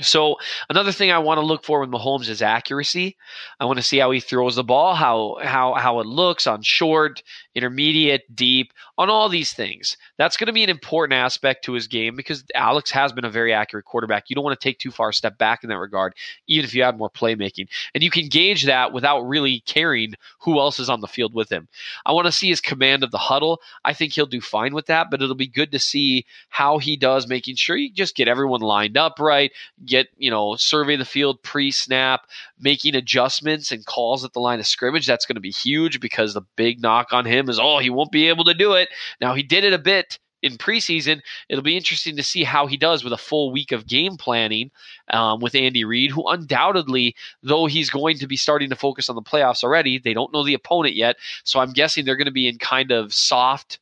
So 0.00 0.36
another 0.68 0.92
thing 0.92 1.10
I 1.10 1.18
want 1.18 1.38
to 1.38 1.46
look 1.46 1.64
for 1.64 1.80
with 1.80 1.90
Mahomes 1.90 2.28
is 2.28 2.42
accuracy. 2.42 3.16
I 3.58 3.64
want 3.64 3.78
to 3.78 3.82
see 3.82 3.98
how 3.98 4.10
he 4.10 4.20
throws 4.20 4.56
the 4.56 4.64
ball, 4.64 4.94
how 4.94 5.38
how 5.42 5.74
how 5.74 6.00
it 6.00 6.06
looks 6.06 6.46
on 6.46 6.62
short, 6.62 7.22
intermediate, 7.56 8.22
deep, 8.34 8.72
on 8.98 9.10
all 9.10 9.28
these 9.28 9.52
things. 9.52 9.96
That's 10.18 10.36
going 10.36 10.46
to 10.46 10.52
be 10.52 10.62
an 10.62 10.70
important 10.70 11.16
aspect 11.16 11.64
to 11.64 11.72
his 11.72 11.88
game 11.88 12.14
because 12.14 12.44
Alex 12.54 12.90
has 12.92 13.12
been 13.12 13.24
a 13.24 13.30
very 13.30 13.52
accurate 13.52 13.84
quarterback. 13.84 14.28
You 14.28 14.36
don't 14.36 14.44
want 14.44 14.58
to 14.58 14.64
take 14.64 14.78
too 14.78 14.90
far 14.90 15.08
a 15.08 15.14
step 15.14 15.38
back 15.38 15.64
in 15.64 15.70
that 15.70 15.78
regard, 15.78 16.14
even 16.46 16.64
if 16.64 16.74
you 16.74 16.82
have 16.84 16.96
more 16.96 17.10
playmaking. 17.10 17.68
And 17.94 18.04
you 18.04 18.10
can 18.10 18.28
gauge 18.28 18.66
that 18.66 18.92
without 18.92 19.22
really 19.22 19.60
caring 19.66 20.14
who 20.38 20.60
else 20.60 20.78
is 20.78 20.88
on 20.88 21.00
the 21.00 21.08
field 21.08 21.34
with 21.34 21.50
him. 21.50 21.66
I 22.04 22.12
want 22.12 22.26
to 22.26 22.32
see 22.32 22.48
his 22.48 22.60
command 22.60 23.02
of 23.02 23.10
the 23.10 23.18
huddle. 23.18 23.60
I 23.84 23.92
think 23.92 24.12
he'll 24.12 24.26
do 24.26 24.40
fine 24.40 24.74
with 24.74 24.86
that, 24.86 25.08
but 25.10 25.20
it'll 25.20 25.34
be 25.34 25.48
good 25.48 25.72
to 25.72 25.78
see 25.78 26.26
how 26.50 26.78
he 26.78 26.96
does, 26.96 27.26
making 27.26 27.56
sure 27.56 27.76
you 27.76 27.90
just 27.90 28.14
get 28.14 28.28
everyone 28.28 28.60
lined 28.60 28.96
up 28.96 29.18
right 29.18 29.50
get, 29.84 30.08
you 30.16 30.30
know, 30.30 30.56
survey 30.56 30.96
the 30.96 31.04
field 31.04 31.42
pre 31.42 31.70
snap, 31.70 32.26
making 32.58 32.94
adjustments 32.94 33.72
and 33.72 33.84
calls 33.86 34.24
at 34.24 34.32
the 34.32 34.40
line 34.40 34.60
of 34.60 34.66
scrimmage. 34.66 35.06
That's 35.06 35.26
going 35.26 35.36
to 35.36 35.40
be 35.40 35.50
huge 35.50 36.00
because 36.00 36.34
the 36.34 36.42
big 36.56 36.80
knock 36.80 37.12
on 37.12 37.24
him 37.24 37.45
is, 37.48 37.58
oh, 37.60 37.78
he 37.78 37.90
won't 37.90 38.12
be 38.12 38.28
able 38.28 38.44
to 38.44 38.54
do 38.54 38.72
it. 38.74 38.88
Now, 39.20 39.34
he 39.34 39.42
did 39.42 39.64
it 39.64 39.72
a 39.72 39.78
bit 39.78 40.18
in 40.42 40.52
preseason. 40.56 41.20
It'll 41.48 41.64
be 41.64 41.76
interesting 41.76 42.16
to 42.16 42.22
see 42.22 42.44
how 42.44 42.66
he 42.66 42.76
does 42.76 43.02
with 43.02 43.12
a 43.12 43.18
full 43.18 43.50
week 43.52 43.72
of 43.72 43.86
game 43.86 44.16
planning 44.16 44.70
um, 45.12 45.40
with 45.40 45.54
Andy 45.54 45.84
Reid, 45.84 46.10
who 46.10 46.28
undoubtedly, 46.28 47.14
though 47.42 47.66
he's 47.66 47.90
going 47.90 48.18
to 48.18 48.26
be 48.26 48.36
starting 48.36 48.70
to 48.70 48.76
focus 48.76 49.08
on 49.08 49.16
the 49.16 49.22
playoffs 49.22 49.64
already, 49.64 49.98
they 49.98 50.14
don't 50.14 50.32
know 50.32 50.44
the 50.44 50.54
opponent 50.54 50.94
yet. 50.94 51.16
So 51.44 51.60
I'm 51.60 51.72
guessing 51.72 52.04
they're 52.04 52.16
going 52.16 52.26
to 52.26 52.32
be 52.32 52.48
in 52.48 52.58
kind 52.58 52.90
of 52.90 53.12
soft 53.12 53.78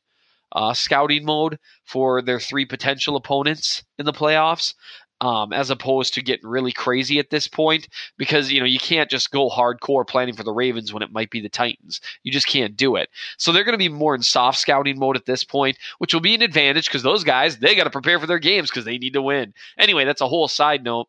uh, 0.51 0.73
scouting 0.73 1.25
mode 1.25 1.59
for 1.83 2.21
their 2.21 2.39
three 2.39 2.65
potential 2.65 3.15
opponents 3.15 3.83
in 3.99 4.05
the 4.05 4.13
playoffs 4.13 4.73
um, 5.21 5.53
as 5.53 5.69
opposed 5.69 6.13
to 6.13 6.21
getting 6.21 6.47
really 6.47 6.71
crazy 6.71 7.19
at 7.19 7.29
this 7.29 7.47
point 7.47 7.87
because 8.17 8.51
you 8.51 8.59
know 8.59 8.65
you 8.65 8.79
can't 8.79 9.09
just 9.09 9.31
go 9.31 9.49
hardcore 9.49 10.07
planning 10.07 10.35
for 10.35 10.43
the 10.43 10.51
Ravens 10.51 10.93
when 10.93 11.03
it 11.03 11.11
might 11.11 11.29
be 11.29 11.41
the 11.41 11.49
Titans. 11.49 12.01
You 12.23 12.31
just 12.31 12.47
can't 12.47 12.75
do 12.75 12.95
it. 12.95 13.09
So 13.37 13.51
they're 13.51 13.63
going 13.63 13.73
to 13.73 13.77
be 13.77 13.89
more 13.89 14.15
in 14.15 14.21
soft 14.21 14.59
scouting 14.59 14.99
mode 14.99 15.15
at 15.15 15.25
this 15.25 15.43
point, 15.43 15.77
which 15.99 16.13
will 16.13 16.21
be 16.21 16.35
an 16.35 16.41
advantage 16.41 16.87
because 16.87 17.03
those 17.03 17.23
guys 17.23 17.57
they 17.57 17.75
got 17.75 17.85
to 17.85 17.89
prepare 17.89 18.19
for 18.19 18.27
their 18.27 18.39
games 18.39 18.69
because 18.69 18.85
they 18.85 18.97
need 18.97 19.13
to 19.13 19.21
win. 19.21 19.53
Anyway, 19.77 20.05
that's 20.05 20.21
a 20.21 20.27
whole 20.27 20.47
side 20.47 20.83
note. 20.83 21.07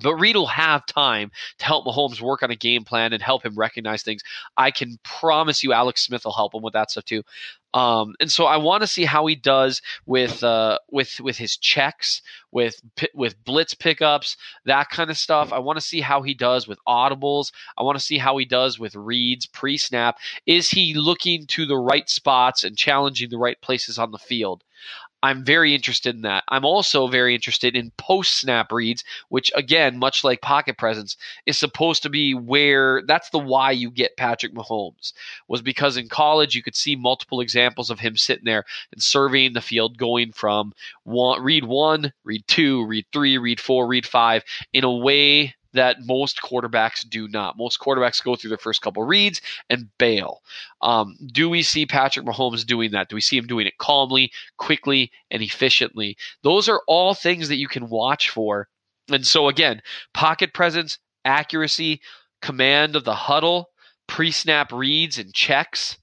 But 0.00 0.16
Reid 0.16 0.36
will 0.36 0.46
have 0.46 0.86
time 0.86 1.30
to 1.58 1.64
help 1.64 1.84
Mahomes 1.84 2.20
work 2.20 2.42
on 2.42 2.50
a 2.50 2.56
game 2.56 2.84
plan 2.84 3.12
and 3.12 3.22
help 3.22 3.44
him 3.44 3.54
recognize 3.56 4.02
things. 4.02 4.22
I 4.56 4.70
can 4.70 4.98
promise 5.02 5.62
you, 5.62 5.72
Alex 5.72 6.04
Smith 6.04 6.24
will 6.24 6.32
help 6.32 6.54
him 6.54 6.62
with 6.62 6.74
that 6.74 6.90
stuff 6.90 7.04
too. 7.04 7.22
Um, 7.74 8.14
and 8.18 8.30
so 8.30 8.46
I 8.46 8.56
want 8.56 8.82
to 8.82 8.86
see 8.86 9.04
how 9.04 9.26
he 9.26 9.34
does 9.34 9.82
with 10.06 10.42
uh, 10.42 10.78
with 10.90 11.20
with 11.20 11.36
his 11.36 11.56
checks, 11.56 12.22
with 12.50 12.80
with 13.14 13.42
blitz 13.44 13.74
pickups, 13.74 14.36
that 14.64 14.88
kind 14.88 15.10
of 15.10 15.18
stuff. 15.18 15.52
I 15.52 15.58
want 15.58 15.76
to 15.76 15.84
see 15.84 16.00
how 16.00 16.22
he 16.22 16.32
does 16.32 16.66
with 16.66 16.78
audibles. 16.88 17.52
I 17.76 17.82
want 17.82 17.98
to 17.98 18.04
see 18.04 18.16
how 18.18 18.38
he 18.38 18.46
does 18.46 18.78
with 18.78 18.94
reads 18.94 19.46
pre 19.46 19.76
snap. 19.76 20.16
Is 20.46 20.70
he 20.70 20.94
looking 20.94 21.46
to 21.48 21.66
the 21.66 21.76
right 21.76 22.08
spots 22.08 22.64
and 22.64 22.76
challenging 22.76 23.28
the 23.28 23.38
right 23.38 23.60
places 23.60 23.98
on 23.98 24.12
the 24.12 24.18
field? 24.18 24.64
I'm 25.22 25.44
very 25.44 25.74
interested 25.74 26.14
in 26.14 26.22
that. 26.22 26.44
I'm 26.48 26.64
also 26.64 27.08
very 27.08 27.34
interested 27.34 27.74
in 27.74 27.90
post 27.98 28.40
snap 28.40 28.70
reads, 28.70 29.02
which 29.28 29.50
again, 29.56 29.98
much 29.98 30.22
like 30.22 30.40
pocket 30.40 30.78
presence, 30.78 31.16
is 31.44 31.58
supposed 31.58 32.02
to 32.04 32.08
be 32.08 32.34
where 32.34 33.02
that's 33.06 33.30
the 33.30 33.38
why 33.38 33.72
you 33.72 33.90
get 33.90 34.16
Patrick 34.16 34.54
Mahomes 34.54 35.12
was 35.48 35.60
because 35.60 35.96
in 35.96 36.08
college 36.08 36.54
you 36.54 36.62
could 36.62 36.76
see 36.76 36.94
multiple 36.94 37.40
examples 37.40 37.90
of 37.90 37.98
him 37.98 38.16
sitting 38.16 38.44
there 38.44 38.64
and 38.92 39.02
surveying 39.02 39.54
the 39.54 39.60
field, 39.60 39.98
going 39.98 40.32
from 40.32 40.72
one, 41.04 41.42
read 41.42 41.64
one, 41.64 42.12
read 42.24 42.44
two, 42.46 42.86
read 42.86 43.06
three, 43.12 43.38
read 43.38 43.60
four, 43.60 43.86
read 43.86 44.06
five 44.06 44.44
in 44.72 44.84
a 44.84 44.92
way 44.92 45.54
that 45.72 45.98
most 46.04 46.40
quarterbacks 46.42 47.08
do 47.08 47.28
not. 47.28 47.56
Most 47.58 47.80
quarterbacks 47.80 48.22
go 48.22 48.36
through 48.36 48.48
their 48.48 48.58
first 48.58 48.80
couple 48.82 49.02
reads 49.02 49.40
and 49.68 49.88
bail. 49.98 50.42
Um, 50.80 51.16
do 51.26 51.48
we 51.50 51.62
see 51.62 51.86
Patrick 51.86 52.26
Mahomes 52.26 52.64
doing 52.64 52.92
that? 52.92 53.08
Do 53.08 53.16
we 53.16 53.20
see 53.20 53.36
him 53.36 53.46
doing 53.46 53.66
it 53.66 53.78
calmly, 53.78 54.32
quickly, 54.56 55.10
and 55.30 55.42
efficiently? 55.42 56.16
Those 56.42 56.68
are 56.68 56.82
all 56.86 57.14
things 57.14 57.48
that 57.48 57.58
you 57.58 57.68
can 57.68 57.88
watch 57.88 58.30
for. 58.30 58.68
And 59.10 59.26
so, 59.26 59.48
again, 59.48 59.82
pocket 60.14 60.52
presence, 60.52 60.98
accuracy, 61.24 62.00
command 62.40 62.96
of 62.96 63.04
the 63.04 63.14
huddle, 63.14 63.70
pre 64.06 64.30
snap 64.30 64.72
reads 64.72 65.18
and 65.18 65.34
checks 65.34 65.98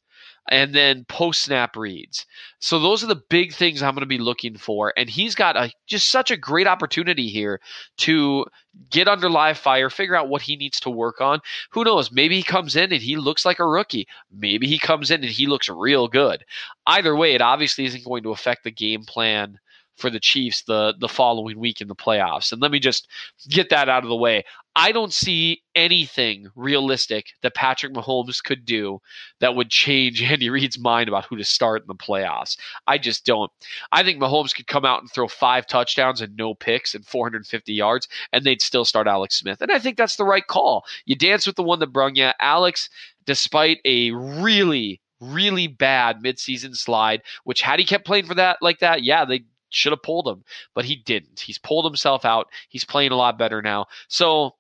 and 0.50 0.74
then 0.74 1.06
post 1.06 1.42
snap 1.42 1.76
reads. 1.76 2.26
So 2.60 2.80
those 2.80 3.04
are 3.04 3.08
the 3.08 3.22
big 3.30 3.54
things 3.54 3.82
I'm 3.82 3.94
going 3.94 4.02
to 4.02 4.06
be 4.06 4.18
looking 4.18 4.58
for. 4.58 4.94
And 4.98 5.10
he's 5.10 5.36
got 5.36 5.56
a 5.58 5.72
just 5.88 6.10
such 6.10 6.32
a 6.32 6.38
great 6.38 6.68
opportunity 6.68 7.30
here 7.30 7.60
to 7.98 8.46
get 8.90 9.08
under 9.08 9.30
live 9.30 9.58
fire, 9.58 9.90
figure 9.90 10.16
out 10.16 10.30
what 10.30 10.42
he 10.42 10.56
needs 10.56 10.80
to 10.82 10.90
work 10.90 11.22
on. 11.22 11.40
Who 11.72 11.84
knows? 11.84 12.12
Maybe 12.12 12.38
he 12.38 12.44
comes 12.44 12.76
in 12.76 12.92
and 12.92 13.02
he 13.02 13.16
looks 13.16 13.46
like 13.46 13.60
a 13.60 13.68
rookie. 13.68 14.08
Maybe 14.32 14.68
he 14.68 14.78
comes 14.78 15.12
in 15.12 15.24
and 15.24 15.32
he 15.32 15.48
looks 15.48 15.70
real 15.70 16.08
good. 16.08 16.44
Either 16.88 17.16
way, 17.16 17.34
it 17.34 17.42
obviously 17.42 17.86
isn't 17.86 18.06
going 18.06 18.24
to 18.24 18.32
affect 18.32 18.64
the 18.64 18.72
game 18.72 19.04
plan 19.04 19.60
for 19.96 20.10
the 20.10 20.20
Chiefs 20.20 20.64
the 20.64 20.94
the 21.00 21.08
following 21.08 21.60
week 21.60 21.82
in 21.82 21.88
the 21.88 21.96
playoffs. 21.96 22.52
And 22.52 22.62
let 22.62 22.72
me 22.72 22.80
just 22.80 23.08
get 23.50 23.70
that 23.70 23.90
out 23.90 24.04
of 24.04 24.10
the 24.10 24.16
way. 24.16 24.44
I 24.78 24.92
don't 24.92 25.14
see 25.14 25.62
anything 25.74 26.50
realistic 26.54 27.28
that 27.42 27.56
Patrick 27.56 27.94
Mahomes 27.94 28.44
could 28.44 28.66
do 28.66 29.00
that 29.40 29.56
would 29.56 29.70
change 29.70 30.22
Andy 30.32 30.50
Reid's 30.50 30.78
mind 30.78 31.08
about 31.08 31.26
who 31.26 31.38
to 31.38 31.46
start 31.46 31.82
in 31.82 31.88
the 31.88 31.96
playoffs. 31.96 32.58
I 32.86 32.98
just 32.98 33.26
don't. 33.26 33.52
I 33.92 34.04
think 34.04 34.20
Mahomes 34.20 34.54
could 34.54 34.68
come 34.68 34.84
out 34.84 35.02
and 35.02 35.10
throw 35.10 35.30
five 35.30 35.66
touchdowns 35.66 36.22
and 36.22 36.36
no 36.36 36.56
picks 36.56 36.94
and 36.94 37.06
450 37.06 37.74
yards, 37.74 38.08
and 38.34 38.44
they'd 38.44 38.62
still 38.62 38.84
start 38.84 39.08
Alex 39.08 39.40
Smith. 39.40 39.62
And 39.62 39.72
I 39.72 39.80
think 39.80 39.98
that's 39.98 40.18
the 40.18 40.26
right 40.26 40.46
call. 40.46 40.84
You 41.06 41.16
dance 41.16 41.48
with 41.48 41.56
the 41.56 41.64
one 41.64 41.80
that 41.80 41.94
brung 41.94 42.16
you. 42.16 42.32
Alex, 42.40 42.90
despite 43.26 43.80
a 43.86 44.12
really 44.12 45.02
really 45.22 45.68
bad 45.68 46.22
midseason 46.22 46.76
slide, 46.76 47.22
which 47.46 47.62
had 47.62 47.80
he 47.80 47.86
kept 47.86 48.06
playing 48.06 48.26
for 48.26 48.36
that 48.36 48.58
like 48.62 48.80
that, 48.80 49.04
yeah, 49.04 49.26
they 49.26 49.46
should 49.76 49.92
have 49.92 50.04
pulled 50.04 50.28
him, 50.28 50.44
but 50.74 50.86
he 50.86 50.96
didn't. 50.96 51.40
He's 51.40 51.58
pulled 51.58 51.86
himself 51.86 52.26
out. 52.26 52.48
He's 52.70 52.86
playing 52.86 53.12
a 53.12 53.18
lot 53.18 53.38
better 53.38 53.62
now. 53.62 53.88
So 54.08 54.56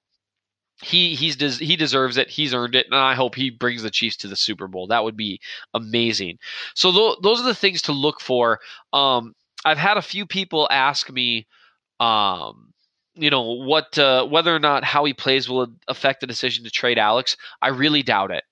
he 0.82 1.15
he's 1.15 1.60
he 1.60 1.75
deserves 1.75 2.17
it. 2.17 2.30
He's 2.30 2.54
earned 2.54 2.75
it, 2.75 2.88
and 2.88 2.95
I 2.95 3.15
hope 3.15 3.36
he 3.36 3.49
brings 3.49 3.82
the 3.82 3.89
Chiefs 3.89 4.17
to 4.17 4.28
the 4.28 4.36
Super 4.36 4.67
Bowl. 4.67 4.88
That 4.88 5.04
would 5.04 5.15
be 5.15 5.39
amazing. 5.73 6.38
So 6.73 6.91
th- 6.91 7.17
those 7.21 7.39
are 7.39 7.45
the 7.45 7.56
things 7.56 7.84
to 7.84 7.93
look 7.93 8.19
for. 8.19 8.60
Um, 8.91 9.34
I've 9.63 9.78
had 9.78 9.97
a 9.97 10.01
few 10.01 10.25
people 10.25 10.67
ask 10.69 11.10
me, 11.10 11.47
um, 11.99 12.73
you 13.15 13.30
know, 13.30 13.54
what 13.54 13.97
uh, 13.97 14.25
whether 14.25 14.54
or 14.54 14.60
not 14.60 14.84
how 14.84 15.06
he 15.06 15.13
plays 15.13 15.47
will 15.47 15.67
affect 15.88 16.21
the 16.21 16.28
decision 16.28 16.65
to 16.65 16.69
trade 16.69 16.97
Alex. 16.97 17.38
I 17.62 17.69
really 17.69 18.04
doubt 18.04 18.32
it. 18.32 18.43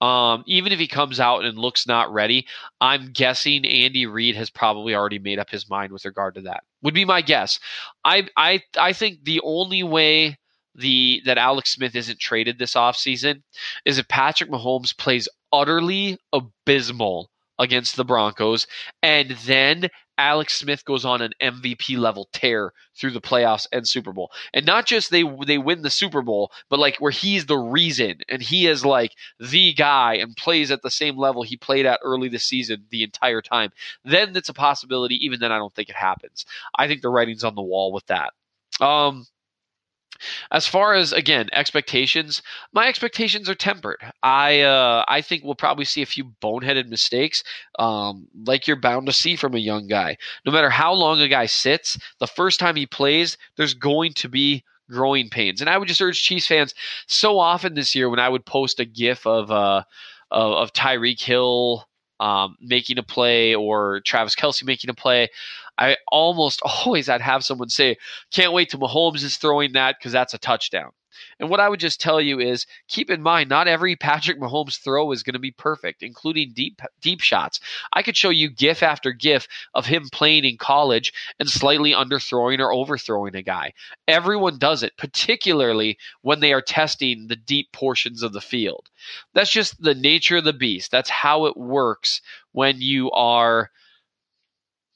Um, 0.00 0.44
even 0.46 0.72
if 0.72 0.78
he 0.78 0.86
comes 0.86 1.20
out 1.20 1.44
and 1.44 1.58
looks 1.58 1.86
not 1.86 2.12
ready, 2.12 2.46
I'm 2.80 3.12
guessing 3.12 3.66
Andy 3.66 4.06
Reid 4.06 4.34
has 4.36 4.48
probably 4.48 4.94
already 4.94 5.18
made 5.18 5.38
up 5.38 5.50
his 5.50 5.68
mind 5.68 5.92
with 5.92 6.04
regard 6.04 6.34
to 6.36 6.40
that. 6.42 6.62
Would 6.82 6.94
be 6.94 7.04
my 7.04 7.20
guess. 7.20 7.58
I 8.04 8.28
I 8.36 8.62
I 8.78 8.92
think 8.92 9.24
the 9.24 9.40
only 9.44 9.82
way 9.82 10.38
the 10.74 11.20
that 11.26 11.38
Alex 11.38 11.72
Smith 11.72 11.94
isn't 11.94 12.18
traded 12.18 12.58
this 12.58 12.74
offseason 12.74 13.42
is 13.84 13.98
if 13.98 14.08
Patrick 14.08 14.50
Mahomes 14.50 14.96
plays 14.96 15.28
utterly 15.52 16.16
abysmal 16.32 17.30
against 17.60 17.94
the 17.94 18.04
Broncos 18.04 18.66
and 19.02 19.30
then 19.46 19.88
Alex 20.20 20.58
Smith 20.58 20.84
goes 20.84 21.06
on 21.06 21.22
an 21.22 21.32
MVP 21.40 21.96
level 21.96 22.28
tear 22.34 22.74
through 22.94 23.12
the 23.12 23.22
playoffs 23.22 23.66
and 23.72 23.88
Super 23.88 24.12
Bowl. 24.12 24.30
And 24.52 24.66
not 24.66 24.84
just 24.84 25.10
they 25.10 25.24
they 25.46 25.56
win 25.56 25.80
the 25.80 25.88
Super 25.88 26.20
Bowl, 26.20 26.52
but 26.68 26.78
like 26.78 26.98
where 26.98 27.10
he's 27.10 27.46
the 27.46 27.56
reason 27.56 28.18
and 28.28 28.42
he 28.42 28.66
is 28.66 28.84
like 28.84 29.12
the 29.38 29.72
guy 29.72 30.16
and 30.16 30.36
plays 30.36 30.70
at 30.70 30.82
the 30.82 30.90
same 30.90 31.16
level 31.16 31.42
he 31.42 31.56
played 31.56 31.86
at 31.86 32.00
early 32.04 32.28
this 32.28 32.44
season 32.44 32.84
the 32.90 33.02
entire 33.02 33.40
time. 33.40 33.70
Then 34.04 34.36
it's 34.36 34.50
a 34.50 34.54
possibility. 34.54 35.14
Even 35.24 35.40
then 35.40 35.52
I 35.52 35.56
don't 35.56 35.74
think 35.74 35.88
it 35.88 35.96
happens. 35.96 36.44
I 36.76 36.86
think 36.86 37.00
the 37.00 37.08
writing's 37.08 37.42
on 37.42 37.54
the 37.54 37.62
wall 37.62 37.90
with 37.90 38.04
that. 38.06 38.34
Um 38.78 39.26
as 40.50 40.66
far 40.66 40.94
as 40.94 41.12
again 41.12 41.48
expectations, 41.52 42.42
my 42.72 42.88
expectations 42.88 43.48
are 43.48 43.54
tempered. 43.54 43.98
I 44.22 44.60
uh, 44.60 45.04
I 45.08 45.20
think 45.20 45.44
we'll 45.44 45.54
probably 45.54 45.84
see 45.84 46.02
a 46.02 46.06
few 46.06 46.24
boneheaded 46.42 46.88
mistakes, 46.88 47.42
um, 47.78 48.28
like 48.46 48.66
you're 48.66 48.76
bound 48.76 49.06
to 49.06 49.12
see 49.12 49.36
from 49.36 49.54
a 49.54 49.58
young 49.58 49.86
guy. 49.86 50.16
No 50.44 50.52
matter 50.52 50.70
how 50.70 50.92
long 50.92 51.20
a 51.20 51.28
guy 51.28 51.46
sits, 51.46 51.98
the 52.18 52.26
first 52.26 52.60
time 52.60 52.76
he 52.76 52.86
plays, 52.86 53.36
there's 53.56 53.74
going 53.74 54.12
to 54.14 54.28
be 54.28 54.64
growing 54.90 55.30
pains. 55.30 55.60
And 55.60 55.70
I 55.70 55.78
would 55.78 55.88
just 55.88 56.02
urge 56.02 56.22
Chiefs 56.22 56.46
fans 56.48 56.74
so 57.06 57.38
often 57.38 57.74
this 57.74 57.94
year 57.94 58.10
when 58.10 58.18
I 58.18 58.28
would 58.28 58.44
post 58.44 58.80
a 58.80 58.84
GIF 58.84 59.26
of 59.26 59.50
uh, 59.50 59.84
of, 60.30 60.52
of 60.52 60.72
Tyreek 60.72 61.20
Hill 61.20 61.86
um, 62.20 62.56
making 62.60 62.98
a 62.98 63.02
play 63.02 63.54
or 63.54 64.00
Travis 64.04 64.36
Kelce 64.36 64.64
making 64.64 64.90
a 64.90 64.94
play, 64.94 65.28
I 65.78 65.96
almost 66.08 66.60
always 66.84 67.08
I'd 67.08 67.22
have 67.22 67.44
someone 67.44 67.70
say, 67.70 67.96
"Can't 68.30 68.52
wait 68.52 68.70
till 68.70 68.80
Mahomes 68.80 69.24
is 69.24 69.36
throwing 69.38 69.72
that 69.72 69.96
because 69.98 70.12
that's 70.12 70.34
a 70.34 70.38
touchdown." 70.38 70.92
And 71.38 71.48
what 71.48 71.60
I 71.60 71.68
would 71.68 71.80
just 71.80 72.00
tell 72.00 72.20
you 72.20 72.38
is 72.40 72.66
keep 72.88 73.10
in 73.10 73.22
mind 73.22 73.48
not 73.48 73.68
every 73.68 73.96
Patrick 73.96 74.40
Mahomes 74.40 74.78
throw 74.78 75.12
is 75.12 75.22
going 75.22 75.34
to 75.34 75.38
be 75.38 75.50
perfect, 75.50 76.02
including 76.02 76.52
deep 76.52 76.80
deep 77.00 77.20
shots. 77.20 77.60
I 77.92 78.02
could 78.02 78.16
show 78.16 78.30
you 78.30 78.50
gif 78.50 78.82
after 78.82 79.12
gif 79.12 79.48
of 79.74 79.86
him 79.86 80.08
playing 80.12 80.44
in 80.44 80.56
college 80.56 81.12
and 81.38 81.48
slightly 81.48 81.92
underthrowing 81.92 82.58
or 82.58 82.72
overthrowing 82.72 83.34
a 83.34 83.42
guy. 83.42 83.72
Everyone 84.06 84.58
does 84.58 84.82
it, 84.82 84.96
particularly 84.96 85.98
when 86.22 86.40
they 86.40 86.52
are 86.52 86.62
testing 86.62 87.26
the 87.26 87.36
deep 87.36 87.72
portions 87.72 88.22
of 88.22 88.32
the 88.32 88.40
field. 88.40 88.88
That's 89.34 89.52
just 89.52 89.82
the 89.82 89.94
nature 89.94 90.38
of 90.38 90.44
the 90.44 90.52
beast. 90.52 90.90
That's 90.90 91.10
how 91.10 91.46
it 91.46 91.56
works 91.56 92.20
when 92.52 92.80
you 92.80 93.10
are 93.12 93.70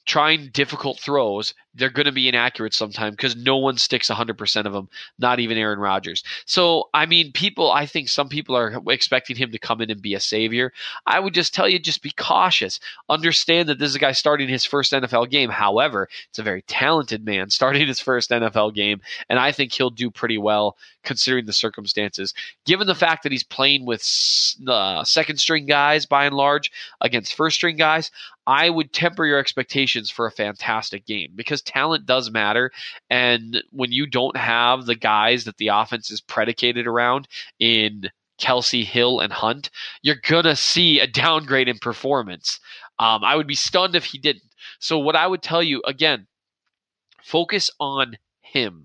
trying 0.07 0.51
difficult 0.53 1.01
throws, 1.01 1.55
they're 1.75 1.91
going 1.91 2.07
to 2.07 2.13
be 2.13 2.29
inaccurate 2.29 2.75
sometimes 2.75 3.17
because 3.17 3.35
no 3.35 3.57
one 3.57 3.77
sticks 3.79 4.09
100% 4.09 4.67
of 4.67 4.73
them, 4.73 4.89
not 5.19 5.41
even 5.41 5.59
Aaron 5.59 5.79
Rodgers. 5.79 6.23
So, 6.47 6.89
I 6.95 7.07
mean, 7.07 7.33
people, 7.33 7.71
I 7.71 7.87
think 7.87 8.09
some 8.09 8.29
people 8.29 8.57
are 8.57 8.81
expecting 8.89 9.37
him 9.37 9.51
to 9.53 9.59
come 9.59 9.81
in 9.81 9.91
and 9.91 10.01
be 10.01 10.15
a 10.15 10.21
savior. 10.21 10.73
I 11.07 11.19
would 11.19 11.35
just 11.35 11.55
tell 11.55 11.69
you, 11.69 11.79
just 11.79 12.03
be 12.03 12.13
cautious. 12.17 12.81
Understand 13.09 13.69
that 13.69 13.79
this 13.79 13.91
is 13.91 13.97
a 13.97 14.01
guy 14.01 14.13
starting 14.13 14.49
his 14.49 14.65
first 14.65 14.93
NFL 14.93 15.31
game. 15.31 15.51
However, 15.51 16.09
it's 16.29 16.39
a 16.39 16.45
very 16.45 16.63
talented 16.63 17.25
man 17.25 17.51
starting 17.51 17.87
his 17.87 18.01
first 18.01 18.31
NFL 18.31 18.75
game, 18.75 19.01
and 19.29 19.39
I 19.39 19.53
think 19.53 19.73
he'll 19.73 19.91
do 19.91 20.11
pretty 20.11 20.39
well 20.39 20.77
considering 21.03 21.47
the 21.47 21.53
circumstances. 21.53 22.35
Given 22.65 22.87
the 22.87 22.95
fact 22.95 23.23
that 23.23 23.33
he's 23.33 23.43
playing 23.43 23.85
with 23.85 24.03
uh, 24.67 25.05
second 25.05 25.39
string 25.39 25.67
guys 25.67 26.07
by 26.07 26.25
and 26.25 26.35
large 26.35 26.71
against 27.01 27.35
first 27.35 27.57
string 27.57 27.77
guys, 27.77 28.11
I 28.47 28.69
would 28.69 28.93
temper 28.93 29.25
your 29.25 29.39
expectations 29.39 30.11
for 30.11 30.27
a 30.27 30.31
fantastic 30.31 31.07
game 31.07 31.33
because 31.35 31.63
talent 31.63 32.07
does 32.07 32.31
matter. 32.31 32.71
And 33.09 33.63
when 33.71 33.93
you 33.93 34.07
don't 34.07 34.37
have 34.37 34.85
the 34.85 34.95
guys 34.95 35.45
that 35.45 35.57
the 35.57 35.69
offense 35.69 36.11
is 36.11 36.21
predicated 36.21 36.87
around 36.87 37.27
in 37.59 38.11
Kelce, 38.39 38.85
Hill, 38.85 39.21
and 39.21 39.33
Hunt, 39.33 39.71
you're 40.03 40.17
going 40.17 40.45
to 40.45 40.57
see 40.57 41.01
a 41.01 41.07
downgrade 41.07 41.69
in 41.69 41.79
performance. 41.79 42.61
Um, 42.99 43.25
I 43.25 43.37
would 43.37 43.47
be 43.47 43.55
stunned 43.55 43.95
if 43.95 44.05
he 44.05 44.19
didn't. 44.19 44.43
So, 44.79 44.99
what 44.99 45.17
I 45.17 45.27
would 45.27 45.43
tell 45.43 45.63
you 45.63 45.83
again, 45.87 46.27
focus 47.23 47.71
on 47.81 48.17
him, 48.43 48.85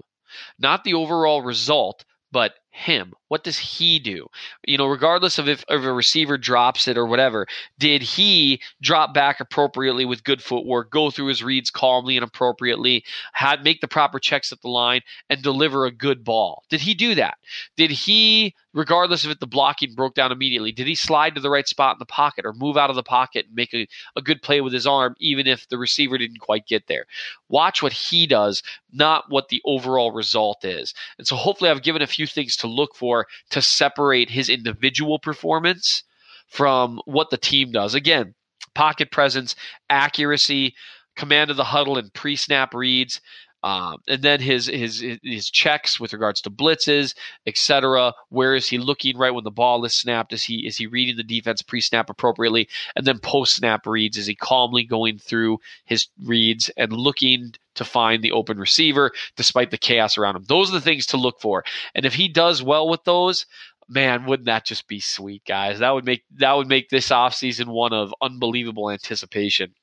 not 0.58 0.84
the 0.84 0.94
overall 0.94 1.42
result, 1.42 2.06
but 2.32 2.54
him? 2.80 3.14
What 3.28 3.44
does 3.44 3.58
he 3.58 4.00
do? 4.00 4.28
You 4.66 4.78
know, 4.78 4.88
regardless 4.88 5.38
of 5.38 5.48
if, 5.48 5.64
if 5.70 5.84
a 5.84 5.94
receiver 5.94 6.38
drops 6.38 6.88
it 6.88 6.98
or 6.98 7.06
whatever, 7.06 7.46
did 7.78 8.02
he 8.02 8.62
drop 8.82 9.14
back 9.14 9.40
appropriately 9.40 10.06
with 10.06 10.24
good 10.24 10.42
footwork, 10.42 10.90
go 10.90 11.12
through 11.12 11.28
his 11.28 11.44
reads 11.44 11.70
calmly 11.70 12.18
and 12.18 12.24
appropriately, 12.24 13.04
had 13.34 13.64
make 13.64 13.82
the 13.82 13.88
proper 13.88 14.20
checks 14.20 14.52
at 14.52 14.62
the 14.62 14.70
line, 14.70 15.02
and 15.30 15.42
deliver 15.42 15.86
a 15.86 15.92
good 15.92 16.24
ball? 16.24 16.64
Did 16.70 16.82
he 16.82 16.94
do 16.94 17.16
that? 17.16 17.38
Did 17.76 17.92
he, 17.92 18.56
regardless 18.80 19.26
of 19.26 19.32
if 19.32 19.40
the 19.40 19.46
blocking 19.46 19.94
broke 19.94 20.16
down 20.16 20.32
immediately, 20.32 20.72
did 20.72 20.88
he 20.88 20.96
slide 20.96 21.36
to 21.36 21.42
the 21.42 21.50
right 21.50 21.68
spot 21.68 21.96
in 21.96 22.00
the 22.00 22.06
pocket 22.06 22.46
or 22.46 22.54
move 22.54 22.78
out 22.78 22.90
of 22.90 22.96
the 22.96 23.04
pocket 23.04 23.46
and 23.46 23.54
make 23.54 23.74
a, 23.74 23.86
a 24.16 24.22
good 24.22 24.42
play 24.42 24.62
with 24.62 24.72
his 24.72 24.88
arm, 24.88 25.16
even 25.20 25.48
if 25.48 25.68
the 25.68 25.78
receiver 25.78 26.18
didn't 26.18 26.40
quite 26.40 26.66
get 26.66 26.88
there? 26.88 27.06
Watch 27.50 27.84
what 27.84 27.92
he 27.92 28.26
does, 28.26 28.64
not 28.94 29.26
what 29.28 29.50
the 29.50 29.62
overall 29.66 30.14
result 30.14 30.64
is. 30.64 30.94
And 31.18 31.28
so 31.28 31.36
hopefully 31.36 31.70
I've 31.70 31.84
given 31.84 32.02
a 32.02 32.08
few 32.08 32.26
things 32.26 32.56
to 32.58 32.68
look 32.68 32.96
for 32.96 33.28
to 33.50 33.62
separate 33.62 34.30
his 34.30 34.50
individual 34.50 35.20
performance 35.20 36.04
from 36.48 37.02
what 37.04 37.32
the 37.32 37.38
team 37.38 37.74
does. 37.74 37.94
Again, 37.94 38.34
pocket 38.76 39.12
presence, 39.12 39.58
accuracy, 39.90 40.74
command 41.18 41.52
of 41.52 41.58
the 41.58 41.66
huddle 41.66 41.98
and 41.98 42.14
pre-snap 42.14 42.74
reads. 42.74 43.20
Um, 43.62 43.98
and 44.08 44.22
then 44.22 44.40
his 44.40 44.68
his 44.68 45.04
his 45.22 45.50
checks 45.50 46.00
with 46.00 46.14
regards 46.14 46.42
to 46.42 46.50
blitzes, 46.50 47.14
etc. 47.46 48.14
Where 48.30 48.56
is 48.56 48.70
he 48.70 48.78
looking 48.78 49.18
right 49.18 49.34
when 49.34 49.44
the 49.44 49.52
ball 49.52 49.84
is 49.86 49.94
snapped? 49.94 50.32
Is 50.32 50.44
he 50.44 50.66
is 50.66 50.78
he 50.78 50.88
reading 50.88 51.18
the 51.18 51.24
defense 51.24 51.62
pre-snap 51.62 52.10
appropriately? 52.10 52.70
And 52.96 53.06
then 53.06 53.20
post-snap 53.20 53.86
reads, 53.86 54.18
is 54.18 54.28
he 54.28 54.36
calmly 54.36 54.84
going 54.84 55.18
through 55.18 55.60
his 55.86 56.08
reads 56.24 56.70
and 56.78 56.94
looking 56.94 57.54
to 57.76 57.84
find 57.84 58.24
the 58.24 58.32
open 58.32 58.58
receiver 58.58 59.12
despite 59.36 59.72
the 59.72 59.78
chaos 59.78 60.18
around 60.18 60.38
him? 60.38 60.46
Those 60.48 60.70
are 60.70 60.74
the 60.74 60.82
things 60.82 61.06
to 61.08 61.18
look 61.18 61.42
for. 61.42 61.66
And 61.94 62.06
if 62.06 62.14
he 62.14 62.30
does 62.30 62.64
well 62.64 62.88
with 62.88 63.04
those, 63.04 63.46
man, 63.90 64.26
wouldn't 64.26 64.46
that 64.46 64.66
just 64.66 64.88
be 64.88 65.00
sweet, 65.02 65.44
guys? 65.46 65.80
That 65.80 65.92
would 65.92 66.06
make 66.06 66.24
that 66.38 66.54
would 66.54 66.68
make 66.68 66.90
this 66.90 67.10
offseason 67.10 67.68
one 67.68 67.92
of 67.92 68.14
unbelievable 68.22 68.90
anticipation. 68.90 69.74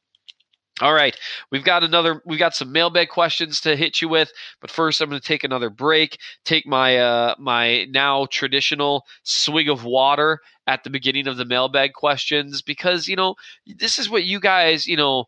All 0.82 0.92
right, 0.92 1.16
we've 1.50 1.64
got 1.64 1.84
another. 1.84 2.20
We've 2.26 2.38
got 2.38 2.54
some 2.54 2.70
mailbag 2.70 3.08
questions 3.08 3.62
to 3.62 3.76
hit 3.76 4.02
you 4.02 4.10
with, 4.10 4.30
but 4.60 4.70
first 4.70 5.00
I'm 5.00 5.08
going 5.08 5.18
to 5.18 5.26
take 5.26 5.42
another 5.42 5.70
break. 5.70 6.18
Take 6.44 6.66
my 6.66 6.98
uh, 6.98 7.34
my 7.38 7.86
now 7.86 8.26
traditional 8.26 9.06
swig 9.22 9.70
of 9.70 9.84
water 9.84 10.40
at 10.66 10.84
the 10.84 10.90
beginning 10.90 11.28
of 11.28 11.38
the 11.38 11.46
mailbag 11.46 11.94
questions 11.94 12.60
because 12.60 13.08
you 13.08 13.16
know 13.16 13.36
this 13.78 13.98
is 13.98 14.10
what 14.10 14.24
you 14.24 14.38
guys 14.38 14.86
you 14.86 14.98
know 14.98 15.24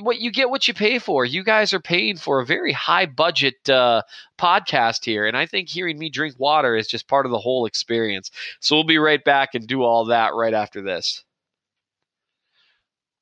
what 0.00 0.20
you 0.20 0.30
get 0.30 0.50
what 0.50 0.68
you 0.68 0.74
pay 0.74 0.98
for. 0.98 1.24
You 1.24 1.42
guys 1.42 1.72
are 1.72 1.80
paying 1.80 2.18
for 2.18 2.40
a 2.40 2.46
very 2.46 2.72
high 2.72 3.06
budget 3.06 3.70
uh, 3.70 4.02
podcast 4.36 5.06
here, 5.06 5.26
and 5.26 5.38
I 5.38 5.46
think 5.46 5.70
hearing 5.70 5.98
me 5.98 6.10
drink 6.10 6.34
water 6.38 6.76
is 6.76 6.86
just 6.86 7.08
part 7.08 7.24
of 7.24 7.32
the 7.32 7.38
whole 7.38 7.64
experience. 7.64 8.30
So 8.60 8.76
we'll 8.76 8.84
be 8.84 8.98
right 8.98 9.24
back 9.24 9.54
and 9.54 9.66
do 9.66 9.84
all 9.84 10.04
that 10.06 10.34
right 10.34 10.52
after 10.52 10.82
this. 10.82 11.24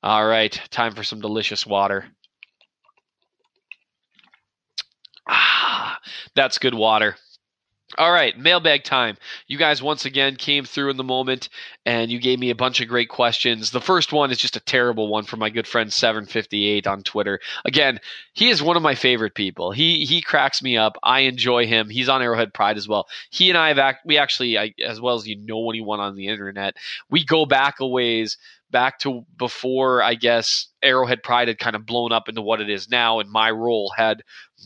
All 0.03 0.25
right, 0.25 0.53
time 0.69 0.93
for 0.93 1.03
some 1.03 1.21
delicious 1.21 1.65
water. 1.65 2.05
Ah, 5.27 5.99
that's 6.35 6.57
good 6.59 6.73
water. 6.73 7.15
All 7.97 8.11
right, 8.11 8.37
mailbag 8.37 8.83
time. 8.83 9.17
You 9.47 9.57
guys 9.57 9.81
once 9.81 10.05
again 10.05 10.35
came 10.35 10.63
through 10.63 10.91
in 10.91 10.97
the 10.97 11.03
moment 11.03 11.49
and 11.85 12.09
you 12.09 12.19
gave 12.19 12.39
me 12.39 12.49
a 12.49 12.55
bunch 12.55 12.79
of 12.79 12.87
great 12.87 13.09
questions. 13.09 13.71
The 13.71 13.81
first 13.81 14.13
one 14.13 14.31
is 14.31 14.37
just 14.37 14.55
a 14.55 14.61
terrible 14.61 15.09
one 15.09 15.23
from 15.23 15.39
my 15.39 15.49
good 15.49 15.67
friend 15.67 15.91
758 15.91 16.87
on 16.87 17.03
Twitter. 17.03 17.39
Again, 17.65 17.99
he 18.33 18.49
is 18.49 18.63
one 18.63 18.77
of 18.77 18.83
my 18.83 18.95
favorite 18.95 19.35
people. 19.35 19.71
He 19.71 20.05
he 20.05 20.21
cracks 20.21 20.61
me 20.61 20.77
up. 20.77 20.97
I 21.03 21.21
enjoy 21.21 21.67
him. 21.67 21.89
He's 21.89 22.09
on 22.09 22.21
Arrowhead 22.21 22.53
Pride 22.53 22.77
as 22.77 22.87
well. 22.87 23.07
He 23.29 23.49
and 23.49 23.57
I 23.57 23.67
have 23.67 23.79
act, 23.79 24.05
we 24.05 24.17
actually 24.17 24.57
I, 24.57 24.73
as 24.83 25.01
well 25.01 25.15
as 25.15 25.27
you 25.27 25.35
know 25.35 25.69
anyone 25.69 25.99
on 25.99 26.15
the 26.15 26.27
internet, 26.27 26.75
we 27.09 27.25
go 27.25 27.45
back 27.45 27.79
a 27.79 27.87
ways 27.87 28.37
back 28.71 28.99
to 28.99 29.25
before 29.37 30.01
I 30.01 30.15
guess 30.15 30.67
Arrowhead 30.81 31.23
Pride 31.23 31.49
had 31.49 31.59
kind 31.59 31.75
of 31.75 31.85
blown 31.85 32.11
up 32.11 32.29
into 32.29 32.41
what 32.41 32.61
it 32.61 32.69
is 32.69 32.89
now, 32.89 33.19
and 33.19 33.29
my 33.29 33.51
role 33.51 33.91
had 33.95 34.23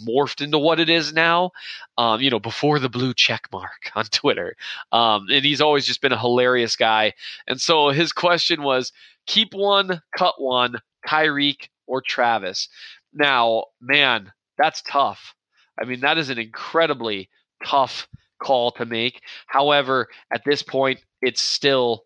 morphed 0.07 0.41
into 0.41 0.57
what 0.57 0.79
it 0.79 0.89
is 0.89 1.13
now. 1.13 1.51
Um, 1.97 2.21
you 2.21 2.29
know, 2.29 2.39
before 2.39 2.79
the 2.79 2.89
blue 2.89 3.13
check 3.13 3.47
mark 3.51 3.91
on 3.95 4.05
Twitter, 4.05 4.55
um, 4.91 5.27
and 5.31 5.45
he's 5.45 5.61
always 5.61 5.85
just 5.85 6.01
been 6.01 6.11
a 6.11 6.19
hilarious 6.19 6.75
guy. 6.75 7.13
And 7.47 7.59
so 7.59 7.89
his 7.89 8.11
question 8.11 8.63
was: 8.63 8.91
keep 9.27 9.53
one, 9.53 10.01
cut 10.17 10.35
one, 10.41 10.81
Tyreek 11.07 11.69
or 11.87 12.01
Travis. 12.01 12.67
Now, 13.13 13.65
man, 13.81 14.31
that's 14.57 14.81
tough. 14.81 15.35
I 15.79 15.85
mean, 15.85 16.01
that 16.01 16.17
is 16.17 16.29
an 16.29 16.39
incredibly 16.39 17.29
tough 17.65 18.07
call 18.41 18.71
to 18.71 18.85
make. 18.85 19.21
However, 19.47 20.07
at 20.31 20.43
this 20.45 20.63
point, 20.63 20.99
it's 21.21 21.41
still 21.41 22.04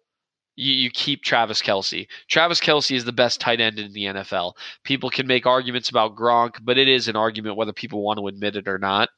you, 0.60 0.74
you 0.74 0.92
keep 0.92 1.24
Travis 1.24 1.62
Kelce. 1.62 2.06
Travis 2.28 2.60
Kelce 2.60 2.96
is 2.96 3.06
the 3.06 3.14
best 3.14 3.40
tight 3.40 3.62
end 3.62 3.80
in 3.80 3.94
the 3.94 4.06
NFL. 4.06 4.54
People 4.84 5.10
can 5.10 5.26
make 5.26 5.46
arguments 5.46 5.90
about 5.90 6.18
Gronk, 6.18 6.58
but 6.62 6.78
it 6.78 6.90
is 6.90 7.08
an 7.08 7.16
argument 7.16 7.56
whether 7.56 7.72
people 7.72 8.04
want 8.04 8.20
to 8.20 8.28
admit 8.28 8.58
it 8.58 8.68
or 8.68 8.78
not. 8.78 9.10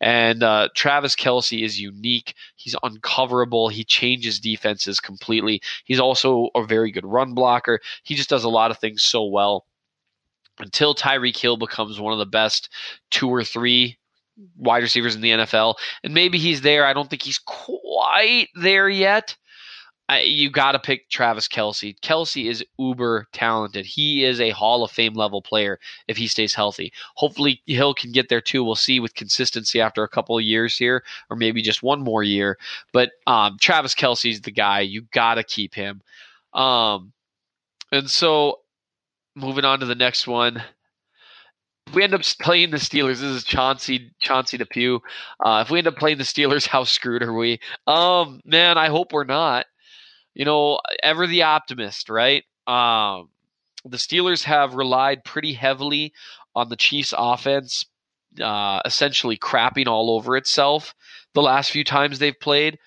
And 0.00 0.44
uh, 0.44 0.68
Travis 0.76 1.16
Kelce 1.16 1.64
is 1.64 1.80
unique. 1.80 2.34
He's 2.54 2.76
uncoverable. 2.76 3.72
He 3.72 3.82
changes 3.82 4.38
defenses 4.38 5.00
completely. 5.00 5.60
He's 5.84 5.98
also 5.98 6.50
a 6.54 6.64
very 6.64 6.92
good 6.92 7.06
run 7.06 7.34
blocker. 7.34 7.80
He 8.04 8.14
just 8.14 8.30
does 8.30 8.44
a 8.44 8.48
lot 8.48 8.70
of 8.70 8.78
things 8.78 9.02
so 9.02 9.24
well. 9.24 9.66
Until 10.60 10.94
Tyreek 10.94 11.36
Hill 11.36 11.56
becomes 11.56 11.98
one 11.98 12.12
of 12.12 12.20
the 12.20 12.26
best 12.26 12.68
two 13.10 13.28
or 13.28 13.42
three 13.42 13.98
wide 14.56 14.84
receivers 14.84 15.16
in 15.16 15.20
the 15.20 15.30
NFL, 15.30 15.74
and 16.04 16.14
maybe 16.14 16.38
he's 16.38 16.60
there. 16.60 16.86
I 16.86 16.92
don't 16.92 17.10
think 17.10 17.22
he's 17.22 17.40
quite 17.40 18.48
there 18.54 18.88
yet 18.88 19.36
I, 20.08 20.20
you 20.20 20.50
got 20.50 20.72
to 20.72 20.78
pick 20.78 21.08
Travis 21.08 21.48
Kelce. 21.48 21.98
Kelce 22.00 22.48
is 22.48 22.62
uber 22.78 23.26
talented. 23.32 23.86
He 23.86 24.24
is 24.24 24.38
a 24.38 24.50
Hall 24.50 24.84
of 24.84 24.90
Fame 24.90 25.14
level 25.14 25.40
player 25.40 25.78
if 26.08 26.16
he 26.18 26.26
stays 26.26 26.54
healthy. 26.54 26.92
Hopefully, 27.14 27.62
Hill 27.66 27.94
can 27.94 28.12
get 28.12 28.28
there 28.28 28.42
too. 28.42 28.62
We'll 28.62 28.74
see 28.74 29.00
with 29.00 29.14
consistency 29.14 29.80
after 29.80 30.02
a 30.02 30.08
couple 30.08 30.36
of 30.36 30.44
years 30.44 30.76
here, 30.76 31.04
or 31.30 31.36
maybe 31.36 31.62
just 31.62 31.82
one 31.82 32.02
more 32.02 32.22
year. 32.22 32.58
But 32.92 33.12
um, 33.26 33.56
Travis 33.60 33.94
Kelce's 33.94 34.42
the 34.42 34.50
guy. 34.50 34.80
You 34.80 35.02
got 35.12 35.36
to 35.36 35.42
keep 35.42 35.74
him. 35.74 36.02
Um, 36.52 37.12
and 37.90 38.10
so, 38.10 38.60
moving 39.34 39.64
on 39.64 39.80
to 39.80 39.86
the 39.86 39.94
next 39.94 40.26
one. 40.26 40.62
If 41.86 41.94
we 41.94 42.02
end 42.02 42.14
up 42.14 42.22
playing 42.40 42.70
the 42.70 42.76
Steelers, 42.76 43.20
this 43.20 43.22
is 43.22 43.44
Chauncey 43.44 44.10
Chauncey 44.20 44.58
Depew. 44.58 45.00
Uh, 45.44 45.62
if 45.64 45.70
we 45.70 45.78
end 45.78 45.86
up 45.86 45.96
playing 45.96 46.18
the 46.18 46.24
Steelers, 46.24 46.66
how 46.66 46.84
screwed 46.84 47.22
are 47.22 47.32
we? 47.32 47.58
Um, 47.86 48.40
man, 48.44 48.76
I 48.76 48.88
hope 48.88 49.12
we're 49.12 49.24
not 49.24 49.64
you 50.34 50.44
know, 50.44 50.80
ever 51.02 51.26
the 51.26 51.42
optimist, 51.42 52.08
right? 52.08 52.44
Um, 52.66 53.28
the 53.84 53.96
Steelers 53.96 54.44
have 54.44 54.74
relied 54.74 55.24
pretty 55.24 55.52
heavily 55.52 56.12
on 56.54 56.68
the 56.68 56.76
Chiefs' 56.76 57.14
offense, 57.16 57.86
uh, 58.40 58.80
essentially 58.84 59.36
crapping 59.36 59.86
all 59.86 60.10
over 60.10 60.36
itself 60.36 60.94
the 61.34 61.42
last 61.42 61.70
few 61.70 61.84
times 61.84 62.18
they've 62.18 62.38
played. 62.38 62.78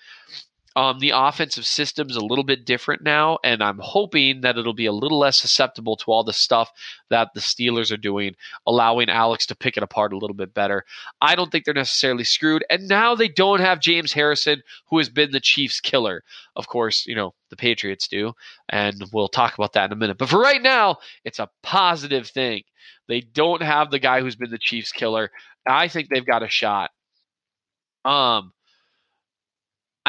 Um, 0.78 1.00
the 1.00 1.10
offensive 1.12 1.66
system's 1.66 2.14
a 2.14 2.24
little 2.24 2.44
bit 2.44 2.64
different 2.64 3.02
now, 3.02 3.40
and 3.42 3.64
I'm 3.64 3.80
hoping 3.80 4.42
that 4.42 4.56
it'll 4.56 4.74
be 4.74 4.86
a 4.86 4.92
little 4.92 5.18
less 5.18 5.36
susceptible 5.36 5.96
to 5.96 6.12
all 6.12 6.22
the 6.22 6.32
stuff 6.32 6.70
that 7.10 7.34
the 7.34 7.40
Steelers 7.40 7.90
are 7.90 7.96
doing, 7.96 8.36
allowing 8.64 9.08
Alex 9.08 9.44
to 9.46 9.56
pick 9.56 9.76
it 9.76 9.82
apart 9.82 10.12
a 10.12 10.16
little 10.16 10.36
bit 10.36 10.54
better. 10.54 10.84
I 11.20 11.34
don't 11.34 11.50
think 11.50 11.64
they're 11.64 11.74
necessarily 11.74 12.22
screwed, 12.22 12.64
and 12.70 12.86
now 12.86 13.16
they 13.16 13.26
don't 13.26 13.58
have 13.58 13.80
James 13.80 14.12
Harrison, 14.12 14.62
who 14.88 14.98
has 14.98 15.08
been 15.08 15.32
the 15.32 15.40
Chiefs' 15.40 15.80
killer. 15.80 16.22
Of 16.54 16.68
course, 16.68 17.06
you 17.08 17.16
know 17.16 17.34
the 17.50 17.56
Patriots 17.56 18.06
do, 18.06 18.34
and 18.68 19.02
we'll 19.12 19.26
talk 19.26 19.54
about 19.54 19.72
that 19.72 19.86
in 19.86 19.92
a 19.94 19.96
minute. 19.96 20.16
But 20.16 20.28
for 20.28 20.38
right 20.38 20.62
now, 20.62 20.98
it's 21.24 21.40
a 21.40 21.50
positive 21.64 22.28
thing. 22.28 22.62
They 23.08 23.20
don't 23.20 23.62
have 23.62 23.90
the 23.90 23.98
guy 23.98 24.20
who's 24.20 24.36
been 24.36 24.52
the 24.52 24.58
Chiefs' 24.58 24.92
killer. 24.92 25.32
I 25.66 25.88
think 25.88 26.08
they've 26.08 26.24
got 26.24 26.44
a 26.44 26.48
shot. 26.48 26.92
Um, 28.04 28.52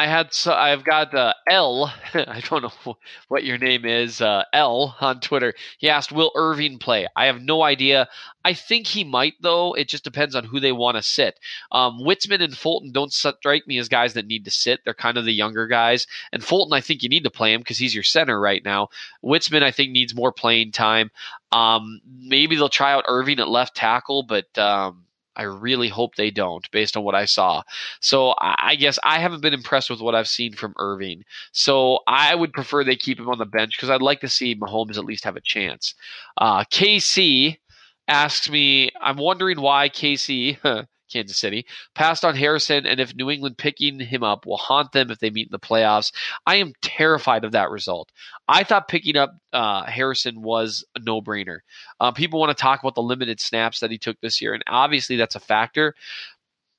I 0.00 0.06
had 0.06 0.32
so 0.32 0.54
I've 0.54 0.82
got 0.82 1.14
uh, 1.14 1.34
L. 1.46 1.92
I 2.14 2.40
don't 2.48 2.62
know 2.62 2.96
what 3.28 3.44
your 3.44 3.58
name 3.58 3.84
is. 3.84 4.22
Uh, 4.22 4.44
L 4.50 4.96
on 4.98 5.20
Twitter. 5.20 5.52
He 5.76 5.90
asked, 5.90 6.10
"Will 6.10 6.32
Erving 6.34 6.80
play?" 6.80 7.06
I 7.14 7.26
have 7.26 7.42
no 7.42 7.62
idea. 7.62 8.08
I 8.42 8.54
think 8.54 8.86
he 8.86 9.04
might, 9.04 9.34
though. 9.42 9.74
It 9.74 9.90
just 9.90 10.02
depends 10.02 10.34
on 10.34 10.44
who 10.44 10.58
they 10.58 10.72
want 10.72 10.96
to 10.96 11.02
sit. 11.02 11.38
Um, 11.70 12.00
Witzmann 12.00 12.40
and 12.40 12.56
Fulton 12.56 12.92
don't 12.92 13.12
strike 13.12 13.66
me 13.66 13.76
as 13.76 13.90
guys 13.90 14.14
that 14.14 14.26
need 14.26 14.46
to 14.46 14.50
sit. 14.50 14.80
They're 14.86 14.94
kind 14.94 15.18
of 15.18 15.26
the 15.26 15.34
younger 15.34 15.66
guys. 15.66 16.06
And 16.32 16.42
Fulton, 16.42 16.72
I 16.72 16.80
think 16.80 17.02
you 17.02 17.10
need 17.10 17.24
to 17.24 17.30
play 17.30 17.52
him 17.52 17.60
because 17.60 17.76
he's 17.76 17.94
your 17.94 18.02
center 18.02 18.40
right 18.40 18.64
now. 18.64 18.88
Witzmann, 19.22 19.62
I 19.62 19.70
think, 19.70 19.90
needs 19.90 20.14
more 20.14 20.32
playing 20.32 20.72
time. 20.72 21.10
Um, 21.52 22.00
maybe 22.08 22.56
they'll 22.56 22.70
try 22.70 22.94
out 22.94 23.04
Erving 23.04 23.38
at 23.38 23.48
left 23.48 23.76
tackle, 23.76 24.22
but 24.22 24.56
um, 24.56 25.04
I 25.36 25.44
really 25.44 25.88
hope 25.88 26.14
they 26.14 26.30
don't, 26.30 26.68
based 26.70 26.96
on 26.96 27.04
what 27.04 27.14
I 27.14 27.24
saw. 27.24 27.62
So 28.00 28.34
I 28.38 28.76
guess 28.76 28.98
I 29.04 29.20
haven't 29.20 29.42
been 29.42 29.54
impressed 29.54 29.90
with 29.90 30.00
what 30.00 30.14
I've 30.14 30.28
seen 30.28 30.54
from 30.54 30.74
Erving. 30.74 31.22
So 31.52 32.00
I 32.06 32.34
would 32.34 32.52
prefer 32.52 32.84
they 32.84 32.96
keep 32.96 33.18
him 33.18 33.28
on 33.28 33.38
the 33.38 33.46
bench 33.46 33.76
because 33.76 33.90
I'd 33.90 34.02
like 34.02 34.20
to 34.20 34.28
see 34.28 34.54
Mahomes 34.54 34.98
at 34.98 35.04
least 35.04 35.24
have 35.24 35.36
a 35.36 35.40
chance. 35.40 35.94
Uh, 36.36 36.64
KC 36.64 37.58
asks 38.08 38.50
me, 38.50 38.90
I'm 39.00 39.16
wondering 39.16 39.60
why 39.60 39.88
KC 39.88 40.58
Kansas 41.10 41.36
City, 41.36 41.66
passed 41.94 42.24
on 42.24 42.36
Harrison, 42.36 42.86
and 42.86 43.00
if 43.00 43.14
New 43.14 43.30
England 43.30 43.58
picking 43.58 43.98
him 44.00 44.22
up 44.22 44.46
will 44.46 44.56
haunt 44.56 44.92
them 44.92 45.10
if 45.10 45.18
they 45.18 45.30
meet 45.30 45.48
in 45.48 45.52
the 45.52 45.58
playoffs. 45.58 46.12
I 46.46 46.56
am 46.56 46.72
terrified 46.82 47.44
of 47.44 47.52
that 47.52 47.70
result. 47.70 48.10
I 48.48 48.64
thought 48.64 48.88
picking 48.88 49.16
up 49.16 49.36
uh, 49.52 49.84
Harrison 49.84 50.42
was 50.42 50.84
a 50.94 51.00
no 51.00 51.20
brainer. 51.20 51.58
Uh, 52.00 52.12
people 52.12 52.40
want 52.40 52.56
to 52.56 52.60
talk 52.60 52.80
about 52.80 52.94
the 52.94 53.02
limited 53.02 53.40
snaps 53.40 53.80
that 53.80 53.90
he 53.90 53.98
took 53.98 54.20
this 54.20 54.40
year, 54.40 54.54
and 54.54 54.64
obviously 54.66 55.16
that's 55.16 55.34
a 55.34 55.40
factor, 55.40 55.94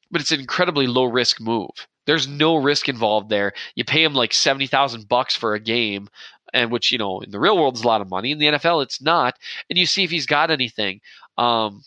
but 0.09 0.21
it's 0.21 0.31
an 0.31 0.39
incredibly 0.39 0.87
low 0.87 1.05
risk 1.05 1.39
move. 1.39 1.87
There's 2.05 2.27
no 2.27 2.55
risk 2.55 2.89
involved 2.89 3.29
there. 3.29 3.53
You 3.75 3.85
pay 3.85 4.03
him 4.03 4.13
like 4.13 4.33
seventy 4.33 4.67
thousand 4.67 5.07
bucks 5.07 5.35
for 5.35 5.53
a 5.53 5.59
game, 5.59 6.09
and 6.53 6.71
which 6.71 6.91
you 6.91 6.97
know 6.97 7.21
in 7.21 7.31
the 7.31 7.39
real 7.39 7.57
world 7.57 7.75
is 7.75 7.83
a 7.83 7.87
lot 7.87 8.01
of 8.01 8.09
money. 8.09 8.31
In 8.31 8.39
the 8.39 8.47
NFL, 8.47 8.83
it's 8.83 9.01
not. 9.01 9.37
And 9.69 9.77
you 9.77 9.85
see 9.85 10.03
if 10.03 10.11
he's 10.11 10.25
got 10.25 10.51
anything. 10.51 11.01
Um, 11.37 11.83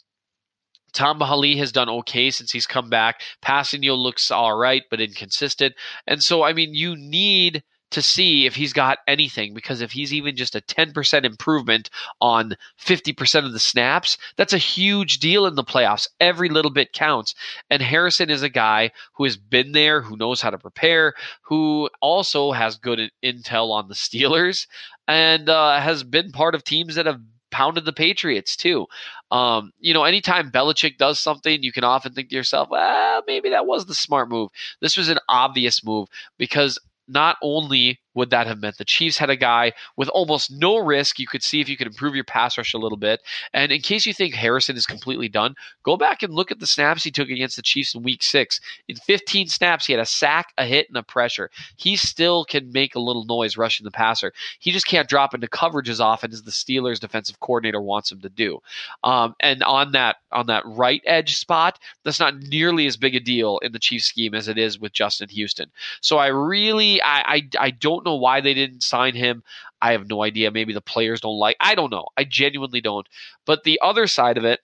Tamba 0.94 1.26
Hali 1.26 1.56
has 1.56 1.72
done 1.72 1.88
okay 1.88 2.30
since 2.30 2.50
he's 2.52 2.66
come 2.66 2.88
back. 2.88 3.20
Passing 3.42 3.82
looks 3.82 4.30
all 4.30 4.56
right, 4.56 4.82
but 4.90 5.00
inconsistent. 5.00 5.74
And 6.06 6.22
so, 6.22 6.42
I 6.42 6.52
mean, 6.52 6.74
you 6.74 6.96
need 6.96 7.62
to 7.94 8.02
see 8.02 8.44
if 8.44 8.56
he's 8.56 8.72
got 8.72 8.98
anything 9.06 9.54
because 9.54 9.80
if 9.80 9.92
he's 9.92 10.12
even 10.12 10.34
just 10.34 10.56
a 10.56 10.60
10% 10.60 11.24
improvement 11.24 11.90
on 12.20 12.56
50% 12.80 13.44
of 13.44 13.52
the 13.52 13.60
snaps, 13.60 14.18
that's 14.36 14.52
a 14.52 14.58
huge 14.58 15.18
deal 15.18 15.46
in 15.46 15.54
the 15.54 15.62
playoffs. 15.62 16.08
Every 16.18 16.48
little 16.48 16.72
bit 16.72 16.92
counts. 16.92 17.34
And 17.70 17.80
Harrison 17.80 18.30
is 18.30 18.42
a 18.42 18.48
guy 18.48 18.90
who 19.14 19.24
has 19.24 19.36
been 19.36 19.72
there, 19.72 20.00
who 20.00 20.16
knows 20.16 20.40
how 20.40 20.50
to 20.50 20.58
prepare, 20.58 21.14
who 21.42 21.88
also 22.00 22.50
has 22.50 22.76
good 22.76 23.10
intel 23.22 23.70
on 23.70 23.86
the 23.86 23.94
Steelers 23.94 24.66
and 25.06 25.48
uh, 25.48 25.78
has 25.78 26.02
been 26.02 26.32
part 26.32 26.56
of 26.56 26.64
teams 26.64 26.96
that 26.96 27.06
have 27.06 27.20
pounded 27.54 27.84
the 27.84 27.92
Patriots 27.92 28.56
too. 28.56 28.86
Um, 29.34 29.72
you 29.80 29.92
know, 29.92 30.04
anytime 30.04 30.52
Belichick 30.52 30.96
does 30.96 31.18
something, 31.18 31.64
you 31.64 31.72
can 31.72 31.82
often 31.82 32.12
think 32.12 32.28
to 32.28 32.36
yourself, 32.36 32.70
well, 32.70 33.20
maybe 33.26 33.50
that 33.50 33.66
was 33.66 33.84
the 33.84 33.94
smart 33.94 34.28
move. 34.28 34.50
This 34.80 34.96
was 34.96 35.08
an 35.08 35.18
obvious 35.28 35.84
move 35.84 36.06
because 36.38 36.78
not 37.08 37.36
only 37.42 38.00
would 38.14 38.30
that 38.30 38.46
have 38.46 38.60
meant 38.60 38.78
the 38.78 38.84
Chiefs 38.84 39.18
had 39.18 39.30
a 39.30 39.36
guy 39.36 39.72
with 39.96 40.08
almost 40.08 40.50
no 40.50 40.78
risk. 40.78 41.18
You 41.18 41.26
could 41.26 41.42
see 41.42 41.60
if 41.60 41.68
you 41.68 41.76
could 41.76 41.86
improve 41.86 42.14
your 42.14 42.24
pass 42.24 42.56
rush 42.56 42.74
a 42.74 42.78
little 42.78 42.96
bit. 42.96 43.20
And 43.52 43.72
in 43.72 43.80
case 43.80 44.06
you 44.06 44.14
think 44.14 44.34
Harrison 44.34 44.76
is 44.76 44.86
completely 44.86 45.28
done, 45.28 45.54
go 45.82 45.96
back 45.96 46.22
and 46.22 46.32
look 46.32 46.50
at 46.50 46.60
the 46.60 46.66
snaps 46.66 47.04
he 47.04 47.10
took 47.10 47.28
against 47.28 47.56
the 47.56 47.62
Chiefs 47.62 47.94
in 47.94 48.02
week 48.02 48.22
six. 48.22 48.60
In 48.88 48.96
15 48.96 49.48
snaps, 49.48 49.86
he 49.86 49.92
had 49.92 50.00
a 50.00 50.06
sack, 50.06 50.52
a 50.56 50.64
hit, 50.64 50.88
and 50.88 50.96
a 50.96 51.02
pressure. 51.02 51.50
He 51.76 51.96
still 51.96 52.44
can 52.44 52.70
make 52.72 52.94
a 52.94 53.00
little 53.00 53.24
noise 53.24 53.56
rushing 53.56 53.84
the 53.84 53.90
passer. 53.90 54.32
He 54.60 54.70
just 54.70 54.86
can't 54.86 55.08
drop 55.08 55.34
into 55.34 55.48
coverage 55.48 55.88
as 55.88 56.00
often 56.00 56.32
as 56.32 56.42
the 56.42 56.50
Steelers 56.50 57.00
defensive 57.00 57.40
coordinator 57.40 57.80
wants 57.80 58.12
him 58.12 58.20
to 58.20 58.28
do. 58.28 58.60
Um, 59.02 59.34
and 59.40 59.62
on 59.64 59.92
that 59.92 60.16
on 60.32 60.46
that 60.46 60.64
right 60.66 61.02
edge 61.06 61.36
spot, 61.36 61.78
that's 62.04 62.20
not 62.20 62.36
nearly 62.36 62.86
as 62.86 62.96
big 62.96 63.14
a 63.14 63.20
deal 63.20 63.58
in 63.58 63.72
the 63.72 63.78
Chiefs 63.78 64.06
scheme 64.06 64.34
as 64.34 64.48
it 64.48 64.58
is 64.58 64.78
with 64.78 64.92
Justin 64.92 65.28
Houston. 65.28 65.70
So 66.00 66.18
I 66.18 66.28
really 66.28 66.93
I 67.02 67.22
I, 67.26 67.48
I 67.58 67.70
don't 67.70 68.04
know 68.04 68.16
why 68.16 68.40
they 68.40 68.54
didn't 68.54 68.82
sign 68.82 69.14
him. 69.14 69.42
I 69.80 69.92
have 69.92 70.08
no 70.08 70.22
idea. 70.22 70.50
Maybe 70.50 70.72
the 70.72 70.80
players 70.80 71.20
don't 71.20 71.38
like. 71.38 71.56
I 71.60 71.74
don't 71.74 71.90
know. 71.90 72.06
I 72.16 72.24
genuinely 72.24 72.80
don't. 72.80 73.06
But 73.46 73.64
the 73.64 73.80
other 73.82 74.06
side 74.06 74.38
of 74.38 74.44
it, 74.44 74.60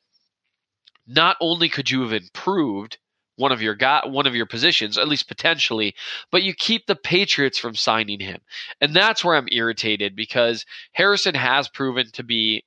not 1.07 1.37
only 1.41 1.68
could 1.68 1.91
you 1.91 2.03
have 2.03 2.12
improved 2.12 2.99
one 3.37 3.53
of 3.53 3.62
your 3.62 3.74
got 3.74 4.11
one 4.11 4.26
of 4.26 4.35
your 4.35 4.47
positions, 4.47 4.99
at 4.99 5.09
least 5.09 5.26
potentially, 5.26 5.95
but 6.31 6.43
you 6.43 6.55
keep 6.55 6.87
the 6.87 6.95
Patriots 6.95 7.59
from 7.59 7.74
signing 7.74 8.20
him. 8.20 8.41
And 8.81 8.95
that's 8.95 9.24
where 9.24 9.35
I'm 9.35 9.49
irritated 9.51 10.14
because 10.14 10.66
Harrison 10.93 11.35
has 11.35 11.68
proven 11.68 12.11
to 12.12 12.22
be 12.22 12.64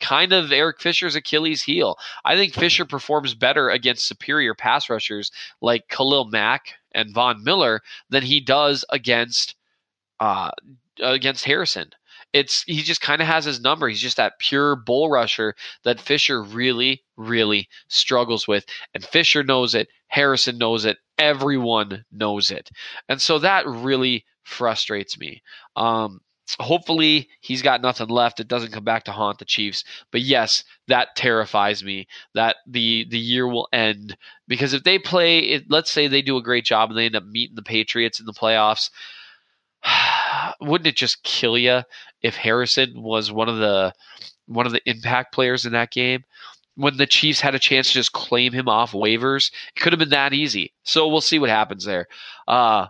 kind 0.00 0.32
of 0.32 0.52
Eric 0.52 0.80
Fisher's 0.80 1.16
Achilles 1.16 1.62
heel. 1.62 1.98
I 2.24 2.36
think 2.36 2.54
Fisher 2.54 2.84
performs 2.84 3.34
better 3.34 3.70
against 3.70 4.06
superior 4.06 4.54
pass 4.54 4.90
rushers 4.90 5.30
like 5.60 5.88
Khalil 5.88 6.26
Mack 6.26 6.74
and 6.92 7.12
Von 7.12 7.42
Miller 7.42 7.82
than 8.10 8.22
he 8.22 8.40
does 8.40 8.84
against 8.90 9.54
uh, 10.20 10.50
against 11.00 11.44
Harrison. 11.44 11.90
It's 12.32 12.62
he 12.64 12.82
just 12.82 13.00
kind 13.00 13.22
of 13.22 13.28
has 13.28 13.44
his 13.44 13.60
number. 13.60 13.88
He's 13.88 14.00
just 14.00 14.16
that 14.16 14.38
pure 14.38 14.76
bull 14.76 15.08
rusher 15.08 15.54
that 15.84 16.00
Fisher 16.00 16.42
really, 16.42 17.02
really 17.16 17.68
struggles 17.88 18.46
with, 18.46 18.66
and 18.94 19.04
Fisher 19.04 19.42
knows 19.42 19.74
it. 19.74 19.88
Harrison 20.08 20.58
knows 20.58 20.84
it. 20.84 20.98
Everyone 21.18 22.04
knows 22.12 22.50
it, 22.50 22.70
and 23.08 23.20
so 23.22 23.38
that 23.38 23.66
really 23.66 24.24
frustrates 24.42 25.18
me. 25.18 25.42
Um, 25.76 26.20
hopefully 26.60 27.28
he's 27.40 27.62
got 27.62 27.82
nothing 27.82 28.08
left 28.08 28.38
it 28.40 28.48
doesn't 28.48 28.72
come 28.72 28.84
back 28.84 29.04
to 29.04 29.12
haunt 29.12 29.38
the 29.38 29.44
chiefs 29.44 29.82
but 30.12 30.20
yes 30.20 30.62
that 30.86 31.08
terrifies 31.16 31.82
me 31.82 32.06
that 32.34 32.56
the 32.66 33.06
the 33.10 33.18
year 33.18 33.48
will 33.48 33.68
end 33.72 34.16
because 34.46 34.72
if 34.72 34.84
they 34.84 34.98
play 34.98 35.38
it, 35.40 35.64
let's 35.68 35.90
say 35.90 36.06
they 36.06 36.22
do 36.22 36.36
a 36.36 36.42
great 36.42 36.64
job 36.64 36.88
and 36.88 36.98
they 36.98 37.06
end 37.06 37.16
up 37.16 37.24
meeting 37.24 37.56
the 37.56 37.62
patriots 37.62 38.20
in 38.20 38.26
the 38.26 38.32
playoffs 38.32 38.90
wouldn't 40.60 40.86
it 40.86 40.96
just 40.96 41.22
kill 41.22 41.56
you 41.58 41.82
if 42.22 42.36
Harrison 42.36 43.02
was 43.02 43.30
one 43.30 43.48
of 43.48 43.58
the 43.58 43.92
one 44.46 44.66
of 44.66 44.72
the 44.72 44.88
impact 44.88 45.32
players 45.32 45.66
in 45.66 45.72
that 45.72 45.90
game? 45.90 46.24
When 46.74 46.98
the 46.98 47.06
Chiefs 47.06 47.40
had 47.40 47.54
a 47.54 47.58
chance 47.58 47.88
to 47.88 47.94
just 47.94 48.12
claim 48.12 48.52
him 48.52 48.68
off 48.68 48.92
waivers, 48.92 49.50
it 49.74 49.80
could 49.80 49.94
have 49.94 49.98
been 49.98 50.10
that 50.10 50.34
easy. 50.34 50.74
So 50.82 51.08
we'll 51.08 51.22
see 51.22 51.38
what 51.38 51.48
happens 51.48 51.84
there. 51.84 52.06
Uh, 52.46 52.88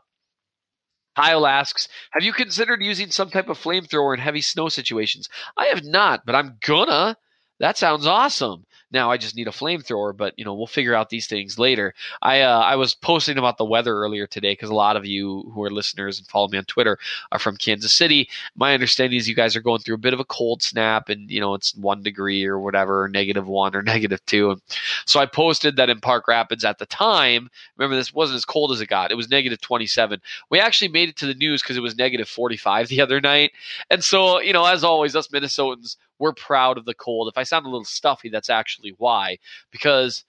Kyle 1.17 1.47
asks, 1.47 1.89
"Have 2.13 2.23
you 2.23 2.33
considered 2.33 2.83
using 2.83 3.11
some 3.11 3.31
type 3.31 3.49
of 3.49 3.59
flamethrower 3.59 4.15
in 4.15 4.21
heavy 4.21 4.43
snow 4.43 4.69
situations?" 4.69 5.29
I 5.57 5.67
have 5.67 5.83
not, 5.83 6.27
but 6.27 6.35
I'm 6.35 6.59
gonna. 6.61 7.17
That 7.59 7.79
sounds 7.79 8.07
awesome. 8.07 8.67
Now 8.93 9.11
I 9.11 9.17
just 9.17 9.35
need 9.35 9.49
a 9.49 9.53
flamethrower, 9.53 10.17
but 10.17 10.35
you 10.37 10.45
know 10.45 10.55
we'll 10.55 10.67
figure 10.67 10.95
out 10.95 11.11
these 11.11 11.27
things 11.27 11.59
later. 11.59 11.93
I 12.23 12.43
uh, 12.43 12.61
I 12.61 12.77
was 12.77 12.95
posting 12.95 13.37
about 13.37 13.59
the 13.59 13.65
weather 13.65 13.95
earlier 13.97 14.27
today 14.27 14.53
because 14.53 14.71
a 14.71 14.75
lot 14.75 14.97
of 14.97 15.05
you 15.05 15.51
who 15.55 15.63
are 15.65 15.71
listeners 15.71 16.19
and 16.19 16.27
follow 16.29 16.49
me 16.49 16.59
on 16.59 16.65
Twitter 16.67 16.99
are 17.33 17.39
from 17.39 17.57
Kansas 17.57 17.93
City. 17.93 18.29
My 18.55 18.75
understanding 18.75 19.19
is 19.19 19.29
you 19.29 19.35
guys 19.35 19.57
are 19.57 19.61
going 19.61 19.81
through 19.81 19.97
a 19.97 19.99
bit 19.99 20.15
of 20.15 20.21
a 20.21 20.25
cold 20.25 20.63
snap, 20.63 21.09
and 21.09 21.29
you 21.31 21.41
know 21.41 21.55
it's 21.55 21.75
one 21.75 22.03
degree 22.03 22.45
or 22.45 22.61
whatever, 22.61 23.09
negative 23.09 23.49
one 23.49 23.75
or 23.75 23.83
negative 23.97 24.25
two. 24.27 24.53
And 24.53 24.63
so 25.05 25.19
I 25.19 25.27
posted 25.27 25.77
that 25.77 25.91
in 25.91 26.01
Park 26.01 26.29
Rapids 26.29 26.65
at 26.65 26.79
the 26.79 26.87
time. 26.87 27.51
Remember, 27.77 27.97
this 27.97 28.15
wasn't 28.15 28.37
as 28.37 28.45
cold 28.45 28.71
as 28.71 28.81
it 28.81 28.87
got. 28.87 29.11
It 29.11 29.17
was 29.17 29.29
negative 29.29 29.61
27. 29.61 30.21
We 30.51 30.61
actually 30.61 30.89
made 30.89 31.09
it 31.09 31.17
to 31.17 31.27
the 31.27 31.35
news 31.35 31.61
because 31.63 31.77
it 31.77 31.83
was 31.83 31.97
negative 31.97 32.29
45 32.29 32.89
the 32.89 33.01
other 33.01 33.21
night. 33.21 33.53
And 33.91 34.05
so 34.05 34.41
you 34.41 34.53
know, 34.53 34.65
as 34.65 34.85
always, 34.85 35.17
us 35.17 35.29
Minnesotans 35.29 35.97
we're 36.19 36.33
proud 36.33 36.79
of 36.79 36.85
the 36.85 36.95
cold. 36.95 37.29
If 37.29 37.39
I 37.39 37.43
sound 37.43 37.67
a 37.67 37.71
little 37.71 37.85
stuffy, 37.85 38.29
that's 38.29 38.51
actually 38.51 38.95
why. 38.99 39.39
Because, 39.71 40.25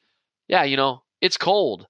yeah, 0.48 0.64
you 0.64 0.78
know, 0.78 1.04
it's 1.22 1.38
cold. 1.38 1.88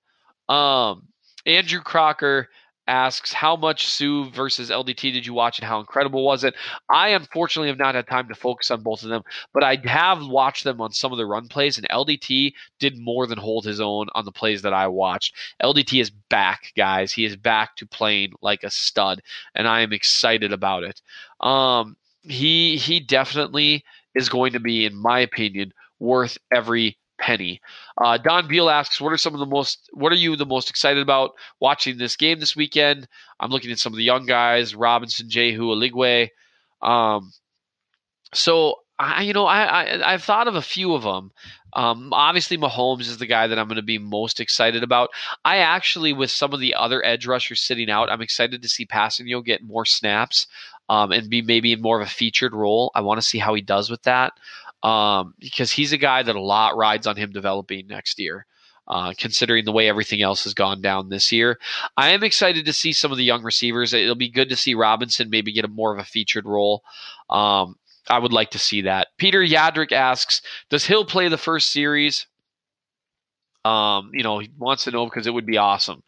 Um, 0.50 1.08
Andrew 1.46 1.82
Crocker 1.82 2.50
asks, 2.88 3.34
How 3.34 3.56
much 3.56 3.88
Suh 3.88 4.30
versus 4.34 4.70
LDT 4.70 5.14
did 5.14 5.26
you 5.26 5.34
watch 5.34 5.60
and 5.60 5.68
how 5.68 5.80
incredible 5.80 6.24
was 6.24 6.44
it? 6.44 6.56
I 6.90 7.10
unfortunately 7.10 7.70
have 7.70 7.78
not 7.78 7.96
had 7.96 8.08
time 8.08 8.28
to 8.30 8.36
focus 8.36 8.72
on 8.72 8.82
both 8.82 9.04
of 9.04 9.10
them, 9.10 9.24
but 9.54 9.64
I 9.64 9.78
have 9.86 10.26
watched 10.26 10.64
them 10.64 10.82
on 10.82 10.92
some 10.92 11.12
of 11.12 11.18
the 11.18 11.26
run 11.26 11.48
plays, 11.48 11.78
and 11.78 11.88
LDT 11.90 12.54
did 12.80 12.98
more 12.98 13.28
than 13.28 13.38
hold 13.38 13.66
his 13.66 13.82
own 13.82 14.08
on 14.16 14.26
the 14.26 14.32
plays 14.32 14.62
that 14.62 14.74
I 14.74 14.88
watched. 14.88 15.36
LDT 15.62 16.02
is 16.02 16.10
back, 16.10 16.72
guys. 16.76 17.12
He 17.12 17.26
is 17.26 17.36
back 17.36 17.76
to 17.78 17.86
playing 17.86 18.34
like 18.42 18.64
a 18.64 18.72
stud, 18.72 19.22
and 19.54 19.68
I 19.68 19.82
am 19.82 19.94
excited 19.94 20.54
about 20.54 20.84
it. 20.84 21.02
Um, 21.42 21.98
he 22.28 22.78
he 22.78 23.00
definitely 23.00 23.84
is 24.16 24.30
going 24.30 24.54
to 24.54 24.60
be, 24.60 24.86
in 24.86 24.96
my 24.96 25.20
opinion, 25.20 25.74
worth 26.00 26.38
every 26.52 26.98
penny. 27.20 27.62
Uh, 28.02 28.18
Don 28.18 28.48
Beal 28.48 28.70
asks, 28.70 29.02
"What 29.02 29.14
are 29.14 29.18
some 29.18 29.34
of 29.34 29.40
the 29.40 29.46
most? 29.46 29.90
What 29.94 30.12
are 30.12 30.16
you 30.16 30.36
the 30.36 30.46
most 30.46 30.70
excited 30.70 31.02
about 31.02 31.32
watching 31.60 31.98
this 31.98 32.16
game 32.16 32.40
this 32.40 32.56
weekend?" 32.56 33.08
I'm 33.40 33.52
looking 33.52 33.72
at 33.72 33.80
some 33.80 33.94
of 33.94 33.98
the 33.98 34.04
young 34.04 34.26
guys: 34.26 34.76
Robinson, 34.76 35.30
Jehu, 35.30 35.74
Eligwe. 35.74 36.30
Um, 36.82 37.32
so 38.34 38.76
I, 39.00 39.22
you 39.24 39.34
know, 39.34 39.46
I, 39.46 40.08
I 40.08 40.12
have 40.12 40.24
thought 40.24 40.48
of 40.48 40.56
a 40.56 40.62
few 40.62 40.94
of 40.94 41.04
them. 41.04 41.32
Um, 41.74 42.12
obviously, 42.14 42.58
Mahomes 42.58 43.02
is 43.02 43.20
the 43.20 43.28
guy 43.28 43.46
that 43.48 43.60
I'm 43.60 43.68
going 43.68 43.76
to 43.76 43.84
be 43.84 44.00
most 44.00 44.40
excited 44.40 44.84
about. 44.84 45.10
I 45.46 45.58
actually, 45.58 46.14
with 46.14 46.32
some 46.32 46.54
of 46.54 46.60
the 46.60 46.74
other 46.74 47.06
edge 47.06 47.28
rushers 47.28 47.62
sitting 47.62 47.90
out, 47.90 48.10
I'm 48.10 48.22
excited 48.22 48.62
to 48.62 48.70
see 48.70 48.88
Kpassagnon 48.88 49.46
get 49.46 49.64
more 49.64 49.86
snaps 49.86 50.48
um, 50.90 51.12
and 51.12 51.30
be 51.30 51.42
maybe 51.42 51.74
in 51.74 51.82
more 51.82 52.00
of 52.00 52.08
a 52.08 52.10
featured 52.10 52.54
role. 52.54 52.92
I 52.96 53.02
want 53.02 53.20
to 53.20 53.28
see 53.28 53.38
how 53.40 53.54
he 53.54 53.62
does 53.62 53.90
with 53.90 54.04
that 54.04 54.34
um, 54.84 55.34
because 55.40 55.72
he's 55.72 55.94
a 55.94 55.98
guy 55.98 56.24
that 56.24 56.36
a 56.36 56.42
lot 56.42 56.78
rides 56.78 57.08
on 57.08 57.16
him 57.16 57.32
developing 57.32 57.88
next 57.88 58.20
year. 58.20 58.46
Uh, 58.90 59.12
considering 59.18 59.66
the 59.66 59.72
way 59.74 59.90
everything 59.90 60.22
else 60.22 60.46
has 60.46 60.54
gone 60.54 60.80
down 60.82 61.10
this 61.10 61.30
year, 61.30 61.60
I 61.98 62.12
am 62.12 62.24
excited 62.24 62.66
to 62.66 62.72
see 62.72 62.94
some 62.94 63.12
of 63.12 63.18
the 63.18 63.24
young 63.26 63.44
receivers. 63.44 63.94
It'll 63.94 64.16
be 64.16 64.30
good 64.30 64.48
to 64.48 64.56
see 64.56 64.76
Robinson 64.76 65.30
maybe 65.30 65.52
get 65.52 65.66
a 65.66 65.68
more 65.68 65.92
of 65.92 66.00
a 66.00 66.06
featured 66.06 66.46
role. 66.46 66.84
Um, 67.30 67.76
I 68.10 68.18
would 68.18 68.32
like 68.32 68.52
to 68.52 68.60
see 68.60 68.84
that. 68.84 69.10
Peter 69.18 69.42
Yadrick 69.42 69.92
asks, 69.92 70.42
"Does 70.70 70.86
Hill 70.86 71.04
play 71.04 71.28
the 71.28 71.38
first 71.38 71.70
series?" 71.70 72.28
Um, 73.66 74.12
you 74.14 74.24
know, 74.24 74.40
he 74.40 74.50
wants 74.58 74.86
to 74.86 74.92
know 74.92 75.04
because 75.04 75.28
it 75.28 75.34
would 75.34 75.46
be 75.46 75.58
awesome. 75.58 76.02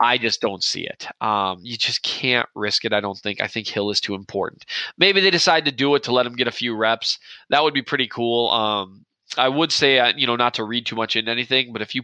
I 0.00 0.16
just 0.16 0.40
don't 0.40 0.64
see 0.64 0.86
it. 0.86 1.06
Um, 1.20 1.60
you 1.62 1.76
just 1.76 2.02
can't 2.02 2.48
risk 2.54 2.84
it. 2.86 2.92
I 2.92 3.00
don't 3.00 3.18
think. 3.18 3.40
I 3.42 3.46
think 3.46 3.68
Hill 3.68 3.90
is 3.90 4.00
too 4.00 4.14
important. 4.14 4.64
Maybe 4.96 5.20
they 5.20 5.30
decide 5.30 5.66
to 5.66 5.72
do 5.72 5.94
it 5.94 6.02
to 6.04 6.12
let 6.12 6.26
him 6.26 6.36
get 6.36 6.48
a 6.48 6.52
few 6.52 6.74
reps. 6.74 7.18
That 7.50 7.62
would 7.62 7.74
be 7.74 7.82
pretty 7.82 8.08
cool. 8.08 8.50
Um, 8.50 9.04
I 9.36 9.48
would 9.48 9.70
say, 9.70 9.98
uh, 9.98 10.12
you 10.16 10.26
know, 10.26 10.36
not 10.36 10.54
to 10.54 10.64
read 10.64 10.86
too 10.86 10.96
much 10.96 11.16
into 11.16 11.30
anything, 11.30 11.72
but 11.72 11.82
if 11.82 11.94
you 11.94 12.02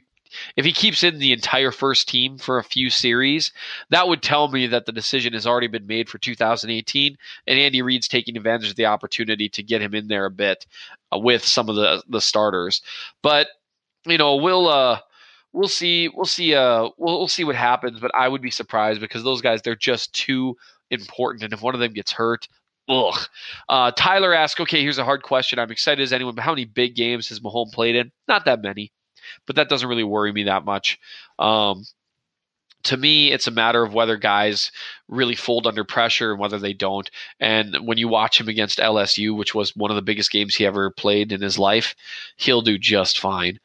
if 0.57 0.65
he 0.65 0.73
keeps 0.73 1.03
in 1.03 1.19
the 1.19 1.33
entire 1.33 1.71
first 1.71 2.09
team 2.09 2.37
for 2.37 2.59
a 2.59 2.65
few 2.65 2.91
series, 2.91 3.53
that 3.91 4.09
would 4.09 4.23
tell 4.23 4.49
me 4.49 4.67
that 4.67 4.85
the 4.85 4.93
decision 4.93 5.33
has 5.33 5.47
already 5.47 5.69
been 5.69 5.87
made 5.87 6.09
for 6.09 6.19
2018, 6.19 7.17
and 7.47 7.59
Andy 7.59 7.81
Reid's 7.81 8.09
taking 8.09 8.37
advantage 8.37 8.71
of 8.71 8.77
the 8.77 8.87
opportunity 8.87 9.49
to 9.51 9.63
get 9.63 9.81
him 9.81 9.95
in 9.95 10.09
there 10.09 10.27
a 10.27 10.31
bit 10.31 10.67
uh, 11.13 11.19
with 11.19 11.45
some 11.45 11.69
of 11.69 11.77
the 11.77 12.03
the 12.09 12.21
starters. 12.21 12.83
But 13.23 13.49
you 14.05 14.19
know, 14.19 14.37
we'll 14.37 14.69
uh, 14.69 15.01
we'll 15.57 15.69
see. 15.69 16.09
We'll 16.09 16.27
see. 16.27 16.55
Uh, 16.55 16.91
we'll, 16.99 17.19
we'll 17.19 17.29
see 17.29 17.45
what 17.45 17.57
happens. 17.57 17.99
But 17.99 18.15
I 18.15 18.29
would 18.29 18.43
be 18.43 18.51
surprised 18.51 19.01
because 19.01 19.25
those 19.25 19.41
guys 19.41 19.63
they're 19.63 19.75
just 19.75 20.13
too 20.13 20.57
important. 20.91 21.43
And 21.43 21.53
if 21.53 21.63
one 21.63 21.75
of 21.75 21.81
them 21.81 21.93
gets 21.93 22.13
hurt, 22.13 22.47
ugh. 22.89 23.19
Uh, 23.69 23.91
Tyler 23.91 24.35
asks, 24.35 24.61
okay, 24.61 24.83
here's 24.83 24.99
a 24.99 25.05
hard 25.05 25.23
question. 25.23 25.59
I'm 25.59 25.71
excited 25.71 26.03
as 26.03 26.13
anyone, 26.13 26.35
but 26.35 26.45
how 26.45 26.53
many 26.53 26.67
big 26.67 26.95
games 26.95 27.29
has 27.31 27.41
Mahomes 27.41 27.73
played 27.73 27.97
in? 27.97 28.13
Not 28.29 28.45
that 28.45 28.63
many, 28.63 28.93
but 29.47 29.57
that 29.57 29.69
doesn't 29.69 29.89
really 29.89 30.05
worry 30.05 30.33
me 30.33 30.45
that 30.45 30.65
much. 30.65 30.99
Um, 31.39 31.85
to 32.85 32.97
me, 32.97 33.33
it's 33.33 33.49
a 33.49 33.51
matter 33.51 33.83
of 33.83 33.95
whether 33.95 34.17
guys 34.17 34.71
really 35.09 35.35
fold 35.35 35.67
under 35.67 35.85
pressure 35.85 36.33
and 36.33 36.41
whether 36.41 36.59
they 36.59 36.73
don't. 36.73 37.11
And 37.41 37.77
when 37.87 37.99
you 37.99 38.09
watch 38.09 38.41
him 38.41 38.49
against 38.49 38.79
LSU, 38.79 39.37
which 39.37 39.55
was 39.55 39.75
one 39.77 39.91
of 39.91 39.97
the 39.97 40.03
biggest 40.03 40.31
games 40.31 40.55
he 40.55 40.67
ever 40.67 40.91
played 40.91 41.33
in 41.33 41.41
his 41.41 41.59
life, 41.59 41.95
he'll 42.37 42.63
do 42.63 42.79
just 42.79 43.19
fine. 43.19 43.61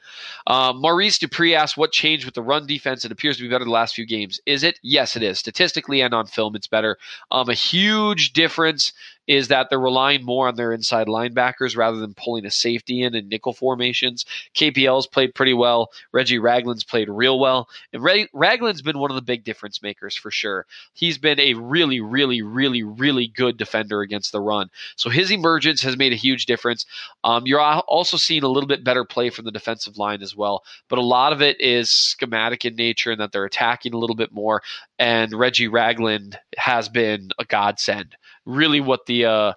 Uh, 0.47 0.73
Maurice 0.75 1.19
Dupree 1.19 1.55
asked, 1.55 1.77
What 1.77 1.91
changed 1.91 2.25
with 2.25 2.35
the 2.35 2.43
run 2.43 2.65
defense? 2.67 3.05
It 3.05 3.11
appears 3.11 3.37
to 3.37 3.43
be 3.43 3.49
better 3.49 3.65
the 3.65 3.71
last 3.71 3.95
few 3.95 4.05
games. 4.05 4.39
Is 4.45 4.63
it? 4.63 4.79
Yes, 4.81 5.15
it 5.15 5.23
is. 5.23 5.39
Statistically 5.39 6.01
and 6.01 6.13
on 6.13 6.27
film, 6.27 6.55
it's 6.55 6.67
better. 6.67 6.97
Um, 7.31 7.49
a 7.49 7.53
huge 7.53 8.33
difference 8.33 8.93
is 9.27 9.47
that 9.47 9.69
they're 9.69 9.79
relying 9.79 10.25
more 10.25 10.47
on 10.47 10.55
their 10.55 10.73
inside 10.73 11.07
linebackers 11.07 11.77
rather 11.77 11.97
than 11.97 12.13
pulling 12.13 12.45
a 12.45 12.51
safety 12.51 13.03
in 13.03 13.15
in 13.15 13.29
nickel 13.29 13.53
formations. 13.53 14.25
KPL's 14.55 15.07
played 15.07 15.35
pretty 15.35 15.53
well. 15.53 15.89
Reggie 16.11 16.39
Ragland's 16.39 16.83
played 16.83 17.07
real 17.07 17.39
well. 17.39 17.69
And 17.93 18.03
Ragland's 18.03 18.81
been 18.81 18.99
one 18.99 19.11
of 19.11 19.15
the 19.15 19.21
big 19.21 19.43
difference 19.43 19.81
makers 19.81 20.15
for 20.15 20.31
sure. 20.31 20.65
He's 20.93 21.17
been 21.17 21.30
a 21.39 21.53
really, 21.53 21.99
really, 22.01 22.41
really, 22.41 22.83
really 22.83 23.27
good 23.27 23.57
defender 23.57 24.01
against 24.01 24.31
the 24.31 24.41
run. 24.41 24.69
So 24.95 25.09
his 25.09 25.31
emergence 25.31 25.81
has 25.81 25.97
made 25.97 26.13
a 26.13 26.17
huge 26.17 26.45
difference. 26.45 26.85
Um, 27.23 27.45
you're 27.45 27.61
also 27.61 28.17
seeing 28.17 28.43
a 28.43 28.47
little 28.47 28.67
bit 28.67 28.83
better 28.83 29.05
play 29.05 29.29
from 29.29 29.45
the 29.45 29.51
defensive 29.51 29.97
line 29.97 30.21
as 30.21 30.35
well. 30.35 30.63
But 30.89 30.99
a 30.99 31.03
lot 31.03 31.33
of 31.33 31.41
it 31.41 31.59
is 31.61 31.89
schematic 31.89 32.65
in 32.65 32.75
nature 32.75 33.11
and 33.11 33.21
that 33.21 33.31
they're 33.31 33.45
attacking 33.45 33.93
a 33.93 33.97
little 33.97 34.15
bit 34.15 34.31
more. 34.31 34.61
And 34.99 35.33
Reggie 35.33 35.67
Ragland 35.67 36.37
has 36.57 36.89
been 36.89 37.29
a 37.39 37.45
godsend 37.45 38.15
really 38.45 38.81
what 38.81 39.05
the 39.05 39.25
uh, 39.25 39.53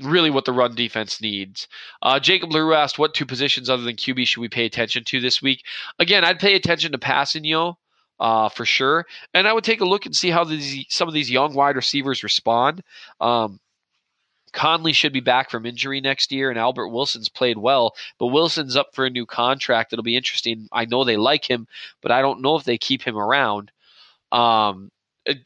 really 0.00 0.30
what 0.30 0.44
the 0.44 0.52
run 0.52 0.74
defense 0.74 1.20
needs. 1.20 1.68
Uh, 2.02 2.18
Jacob 2.20 2.52
LaRue 2.52 2.74
asked, 2.74 2.98
"What 2.98 3.14
two 3.14 3.26
positions 3.26 3.68
other 3.68 3.82
than 3.82 3.96
QB 3.96 4.26
should 4.26 4.40
we 4.40 4.48
pay 4.48 4.66
attention 4.66 5.04
to 5.04 5.20
this 5.20 5.42
week?" 5.42 5.64
Again, 5.98 6.24
I'd 6.24 6.38
pay 6.38 6.54
attention 6.54 6.92
to 6.92 6.98
Kpassagnon 6.98 7.76
uh, 8.20 8.50
for 8.50 8.64
sure, 8.64 9.06
and 9.34 9.48
I 9.48 9.52
would 9.52 9.64
take 9.64 9.80
a 9.80 9.86
look 9.86 10.06
and 10.06 10.14
see 10.14 10.30
how 10.30 10.44
these 10.44 10.84
some 10.88 11.08
of 11.08 11.14
these 11.14 11.30
young 11.30 11.54
wide 11.54 11.76
receivers 11.76 12.22
respond. 12.22 12.82
Um, 13.20 13.58
Conley 14.52 14.92
should 14.92 15.12
be 15.12 15.20
back 15.20 15.50
from 15.50 15.64
injury 15.64 16.00
next 16.00 16.32
year, 16.32 16.50
and 16.50 16.58
Albert 16.58 16.88
Wilson's 16.88 17.28
played 17.28 17.56
well, 17.56 17.94
but 18.18 18.26
Wilson's 18.26 18.76
up 18.76 18.94
for 18.94 19.06
a 19.06 19.10
new 19.10 19.26
contract. 19.26 19.92
It'll 19.92 20.02
be 20.02 20.16
interesting. 20.16 20.68
I 20.72 20.84
know 20.84 21.04
they 21.04 21.16
like 21.16 21.48
him, 21.48 21.66
but 22.02 22.12
I 22.12 22.20
don't 22.20 22.42
know 22.42 22.56
if 22.56 22.64
they 22.64 22.78
keep 22.78 23.02
him 23.02 23.16
around. 23.16 23.70
Um, 24.32 24.90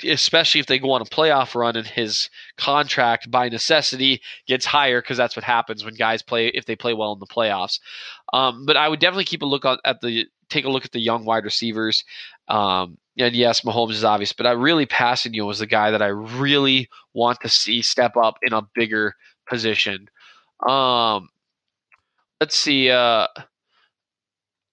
especially 0.05 0.61
if 0.61 0.67
they 0.67 0.79
go 0.79 0.93
on 0.93 1.03
a 1.03 1.07
playoff 1.07 1.55
run 1.55 1.77
and 1.77 1.87
his 1.87 2.31
contract 2.57 3.31
by 3.31 3.49
necessity 3.49 4.21
gets 4.47 4.65
higher 4.65 5.01
because 5.01 5.17
that's 5.17 5.37
what 5.37 5.45
happens 5.45 5.85
when 5.85 5.95
guys 5.95 6.23
play 6.23 6.49
if 6.49 6.65
they 6.65 6.77
play 6.77 6.95
well 6.95 7.13
in 7.13 7.19
the 7.19 7.27
playoffs. 7.27 7.81
Um, 8.33 8.67
but 8.67 8.77
I 8.77 8.89
would 8.89 9.01
definitely 9.01 9.25
keep 9.25 9.43
a 9.43 9.47
look 9.47 9.65
at 9.65 10.01
the 10.01 10.27
take 10.49 10.65
a 10.65 10.71
look 10.71 10.85
at 10.85 10.93
the 10.93 11.01
young 11.01 11.25
wide 11.25 11.45
receivers. 11.45 12.05
Um, 12.49 12.99
and 13.19 13.35
yes, 13.35 13.63
Mahomes 13.63 13.93
is 13.93 14.05
obvious, 14.05 14.33
but 14.33 14.47
I 14.47 14.53
really 14.53 14.87
Kpassagnon 14.87 15.47
was 15.47 15.59
the 15.59 15.67
guy 15.67 15.91
that 15.91 16.03
I 16.03 16.09
really 16.09 16.89
want 17.13 17.41
to 17.41 17.49
see 17.49 17.83
step 17.83 18.17
up 18.17 18.37
in 18.43 18.53
a 18.53 18.63
bigger 18.75 19.15
position. 19.49 20.09
Um, 20.67 21.29
let's 22.41 22.57
see. 22.57 22.91
Uh, 22.91 23.27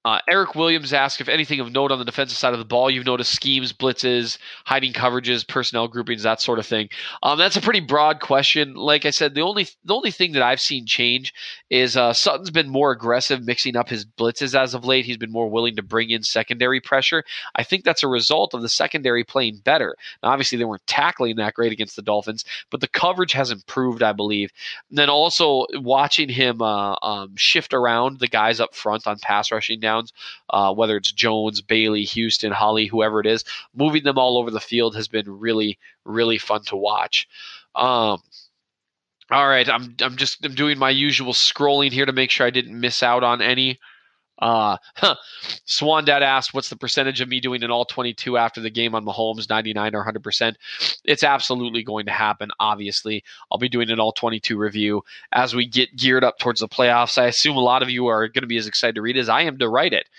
uh, 0.04 0.20
Eric 0.28 0.56
Williams 0.56 0.94
asked 0.94 1.22
if 1.22 1.30
anything 1.30 1.60
of 1.60 1.72
note 1.72 1.92
on 1.92 2.00
the 2.00 2.06
defensive 2.06 2.38
side 2.38 2.54
of 2.54 2.60
the 2.60 2.66
ball 2.66 2.90
you've 2.90 3.06
noticed 3.06 3.34
schemes, 3.34 3.72
blitzes, 3.72 4.40
hiding 4.66 4.94
coverages, 4.94 5.48
personnel 5.48 5.88
groupings, 5.88 6.24
that 6.24 6.42
sort 6.42 6.58
of 6.58 6.66
thing. 6.66 6.90
Um, 7.22 7.38
that's 7.38 7.56
a 7.56 7.62
pretty 7.62 7.82
broad 7.82 8.20
question. 8.20 8.74
Like 8.74 9.06
I 9.06 9.12
said, 9.12 9.36
the 9.36 9.42
only 9.42 9.68
the 9.86 9.94
only 9.94 10.10
thing 10.10 10.32
that 10.32 10.42
I've 10.42 10.60
seen 10.60 10.88
change 10.88 11.34
is 11.70 11.96
uh, 11.96 12.14
Sutton's 12.14 12.50
been 12.50 12.70
more 12.70 12.92
aggressive, 12.92 13.44
mixing 13.44 13.76
up 13.76 13.90
his 13.90 14.04
blitzes 14.04 14.60
as 14.60 14.74
of 14.74 14.86
late. 14.86 15.06
He's 15.06 15.18
been 15.18 15.32
more 15.32 15.50
willing 15.50 15.76
to 15.76 15.84
bring 15.84 16.10
in 16.10 16.24
secondary 16.24 16.82
pressure. 16.82 17.24
I 17.56 17.64
think 17.64 17.84
that's 17.84 18.04
a 18.04 18.08
result 18.08 18.56
of 18.56 18.64
the 18.64 18.70
secondary 18.70 19.24
playing 19.24 19.58
better. 19.64 19.96
Now, 20.24 20.30
obviously, 20.30 20.58
they 20.58 20.66
weren't 20.66 20.88
tackling 20.88 21.36
that 21.36 21.54
great 21.54 21.72
against 21.72 21.96
the 21.96 22.02
Dolphins, 22.02 22.44
but 22.72 22.82
the 22.82 22.88
coverage 22.88 23.34
has 23.34 23.52
improved, 23.52 24.02
I 24.02 24.14
believe. 24.14 24.52
And 24.90 24.98
then 24.98 25.10
also 25.10 25.68
watching 25.74 26.30
him 26.30 26.62
uh, 26.64 26.96
um, 27.04 27.36
shift 27.36 27.76
around 27.76 28.20
the 28.20 28.28
guys 28.28 28.60
up 28.60 28.74
front 28.74 29.06
on 29.06 29.20
pass 29.20 29.52
rushing 29.52 29.80
down 29.80 29.91
uh, 30.50 30.74
whether 30.74 30.98
it's 30.98 31.12
Jones, 31.12 31.62
Bailey, 31.62 32.04
Houston, 32.04 32.52
Hali, 32.52 32.86
whoever 32.88 33.20
it 33.20 33.26
is, 33.26 33.44
moving 33.76 34.04
them 34.04 34.18
all 34.18 34.38
over 34.38 34.52
the 34.52 34.60
field 34.60 34.96
has 34.96 35.08
been 35.08 35.40
really, 35.40 35.78
really 36.06 36.38
fun 36.38 36.64
to 36.66 36.76
watch. 36.76 37.28
Um, 37.76 38.22
all 39.32 39.48
right, 39.48 39.68
I'm 39.70 39.96
I'm 40.02 40.18
just 40.18 40.46
I'm 40.46 40.56
doing 40.56 40.78
my 40.78 40.90
usual 40.90 41.32
scrolling 41.34 41.92
here 41.92 42.06
to 42.06 42.12
make 42.12 42.32
sure 42.32 42.46
I 42.46 42.50
didn't 42.50 42.80
miss 42.80 43.02
out 43.02 43.24
on 43.24 43.42
any. 43.42 43.80
Uh, 44.42 44.78
huh. 44.96 45.16
Swan 45.66 46.04
Dad 46.04 46.24
asked, 46.24 46.54
"What's 46.54 46.70
the 46.70 46.76
percentage 46.76 47.22
of 47.22 47.30
me 47.30 47.40
doing 47.40 47.64
an 47.64 47.72
all 47.72 47.86
22 47.86 48.38
after 48.38 48.60
the 48.60 48.72
game 48.72 48.96
on 48.96 49.06
Mahomes, 49.06 49.50
99 49.50 49.96
or 49.96 50.00
100 50.00 50.24
percent?" 50.24 50.58
It's 51.06 51.24
absolutely 51.24 51.84
going 51.84 52.08
to 52.08 52.12
happen. 52.12 52.50
Obviously, 52.60 53.24
I'll 53.52 53.60
be 53.60 53.70
doing 53.70 53.92
an 53.92 54.00
all 54.00 54.12
22 54.12 54.58
review 54.58 55.04
as 55.32 55.54
we 55.56 55.68
get 55.68 55.96
geared 55.96 56.24
up 56.24 56.40
towards 56.40 56.60
the 56.60 56.68
playoffs. 56.68 57.18
I 57.18 57.28
assume 57.28 57.56
a 57.56 57.62
lot 57.62 57.84
of 57.84 57.90
you 57.90 58.08
are 58.08 58.28
going 58.28 58.42
to 58.42 58.48
be 58.48 58.58
as 58.58 58.68
excited 58.68 58.96
to 58.96 59.02
read 59.02 59.18
as 59.18 59.30
I 59.30 59.44
am 59.44 59.60
to 59.60 59.70
write 59.70 59.94
it, 59.94 60.10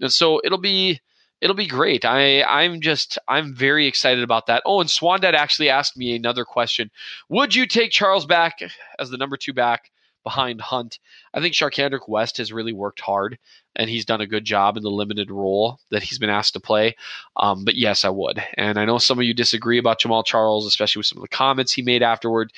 and 0.00 0.12
so 0.12 0.40
it'll 0.44 0.58
be 0.58 1.00
it'll 1.40 1.56
be 1.56 1.66
great. 1.66 2.04
I 2.04 2.42
I'm 2.42 2.80
just 2.80 3.18
I'm 3.28 3.54
very 3.54 3.86
excited 3.86 4.22
about 4.22 4.46
that. 4.46 4.62
Oh, 4.64 4.80
and 4.80 4.90
Swan 4.90 5.20
Dad 5.20 5.34
actually 5.34 5.68
asked 5.68 5.96
me 5.96 6.14
another 6.14 6.44
question: 6.44 6.90
Would 7.28 7.54
you 7.54 7.66
take 7.66 7.90
Charles 7.90 8.24
back 8.26 8.60
as 8.98 9.10
the 9.10 9.18
number 9.18 9.36
two 9.36 9.52
back? 9.52 9.90
Behind 10.24 10.60
Hunt. 10.60 10.98
I 11.32 11.40
think 11.40 11.54
Charcandrick 11.54 12.08
West 12.08 12.38
has 12.38 12.52
really 12.52 12.72
worked 12.72 13.00
hard 13.00 13.38
and 13.76 13.88
he's 13.90 14.04
done 14.04 14.20
a 14.20 14.26
good 14.26 14.44
job 14.44 14.76
in 14.76 14.82
the 14.82 14.90
limited 14.90 15.30
role 15.30 15.80
that 15.90 16.02
he's 16.02 16.18
been 16.18 16.30
asked 16.30 16.54
to 16.54 16.60
play. 16.60 16.96
Um, 17.36 17.64
but 17.64 17.76
yes, 17.76 18.04
I 18.04 18.08
would. 18.08 18.42
And 18.56 18.78
I 18.78 18.84
know 18.84 18.98
some 18.98 19.18
of 19.18 19.24
you 19.24 19.34
disagree 19.34 19.78
about 19.78 20.00
Jamaal 20.00 20.24
Charles, 20.24 20.66
especially 20.66 21.00
with 21.00 21.06
some 21.06 21.18
of 21.18 21.22
the 21.22 21.28
comments 21.28 21.72
he 21.72 21.82
made 21.82 22.02
afterward. 22.02 22.52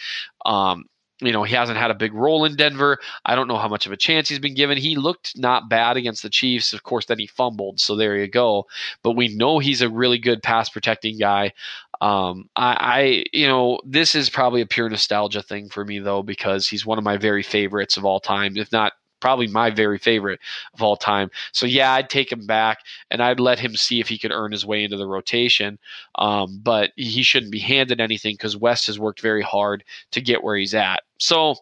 Um, 0.44 0.86
you 1.20 1.32
know, 1.32 1.44
he 1.44 1.54
hasn't 1.54 1.78
had 1.78 1.90
a 1.90 1.94
big 1.94 2.12
role 2.12 2.44
in 2.44 2.56
Denver. 2.56 2.98
I 3.24 3.34
don't 3.36 3.48
know 3.48 3.56
how 3.56 3.68
much 3.68 3.86
of 3.86 3.92
a 3.92 3.96
chance 3.96 4.28
he's 4.28 4.38
been 4.38 4.54
given. 4.54 4.76
He 4.76 4.96
looked 4.96 5.36
not 5.38 5.68
bad 5.68 5.96
against 5.96 6.22
the 6.22 6.28
Chiefs. 6.28 6.74
Of 6.74 6.82
course, 6.82 7.06
then 7.06 7.18
he 7.18 7.26
fumbled. 7.26 7.80
So 7.80 7.96
there 7.96 8.16
you 8.16 8.28
go. 8.28 8.66
But 9.02 9.12
we 9.12 9.34
know 9.34 9.58
he's 9.58 9.80
a 9.80 9.88
really 9.88 10.18
good 10.18 10.42
pass 10.42 10.68
protecting 10.68 11.18
guy. 11.18 11.52
Um, 12.00 12.48
I, 12.56 12.76
I, 12.80 13.24
you 13.32 13.46
know, 13.46 13.80
this 13.84 14.14
is 14.14 14.30
probably 14.30 14.60
a 14.60 14.66
pure 14.66 14.88
nostalgia 14.88 15.42
thing 15.42 15.68
for 15.68 15.84
me 15.84 15.98
though, 15.98 16.22
because 16.22 16.68
he's 16.68 16.86
one 16.86 16.98
of 16.98 17.04
my 17.04 17.16
very 17.16 17.42
favorites 17.42 17.96
of 17.96 18.04
all 18.04 18.20
time, 18.20 18.56
if 18.56 18.70
not 18.72 18.92
probably 19.20 19.46
my 19.46 19.70
very 19.70 19.98
favorite 19.98 20.40
of 20.74 20.82
all 20.82 20.96
time. 20.96 21.30
So 21.52 21.66
yeah, 21.66 21.92
I'd 21.92 22.10
take 22.10 22.30
him 22.30 22.46
back 22.46 22.78
and 23.10 23.22
I'd 23.22 23.40
let 23.40 23.58
him 23.58 23.74
see 23.74 24.00
if 24.00 24.08
he 24.08 24.18
could 24.18 24.30
earn 24.30 24.52
his 24.52 24.66
way 24.66 24.84
into 24.84 24.96
the 24.96 25.06
rotation. 25.06 25.78
Um, 26.16 26.60
but 26.62 26.92
he 26.96 27.22
shouldn't 27.22 27.52
be 27.52 27.58
handed 27.58 28.00
anything 28.00 28.34
because 28.34 28.56
West 28.56 28.86
has 28.86 28.98
worked 28.98 29.20
very 29.20 29.42
hard 29.42 29.84
to 30.12 30.20
get 30.20 30.44
where 30.44 30.56
he's 30.56 30.74
at. 30.74 31.02
So 31.18 31.56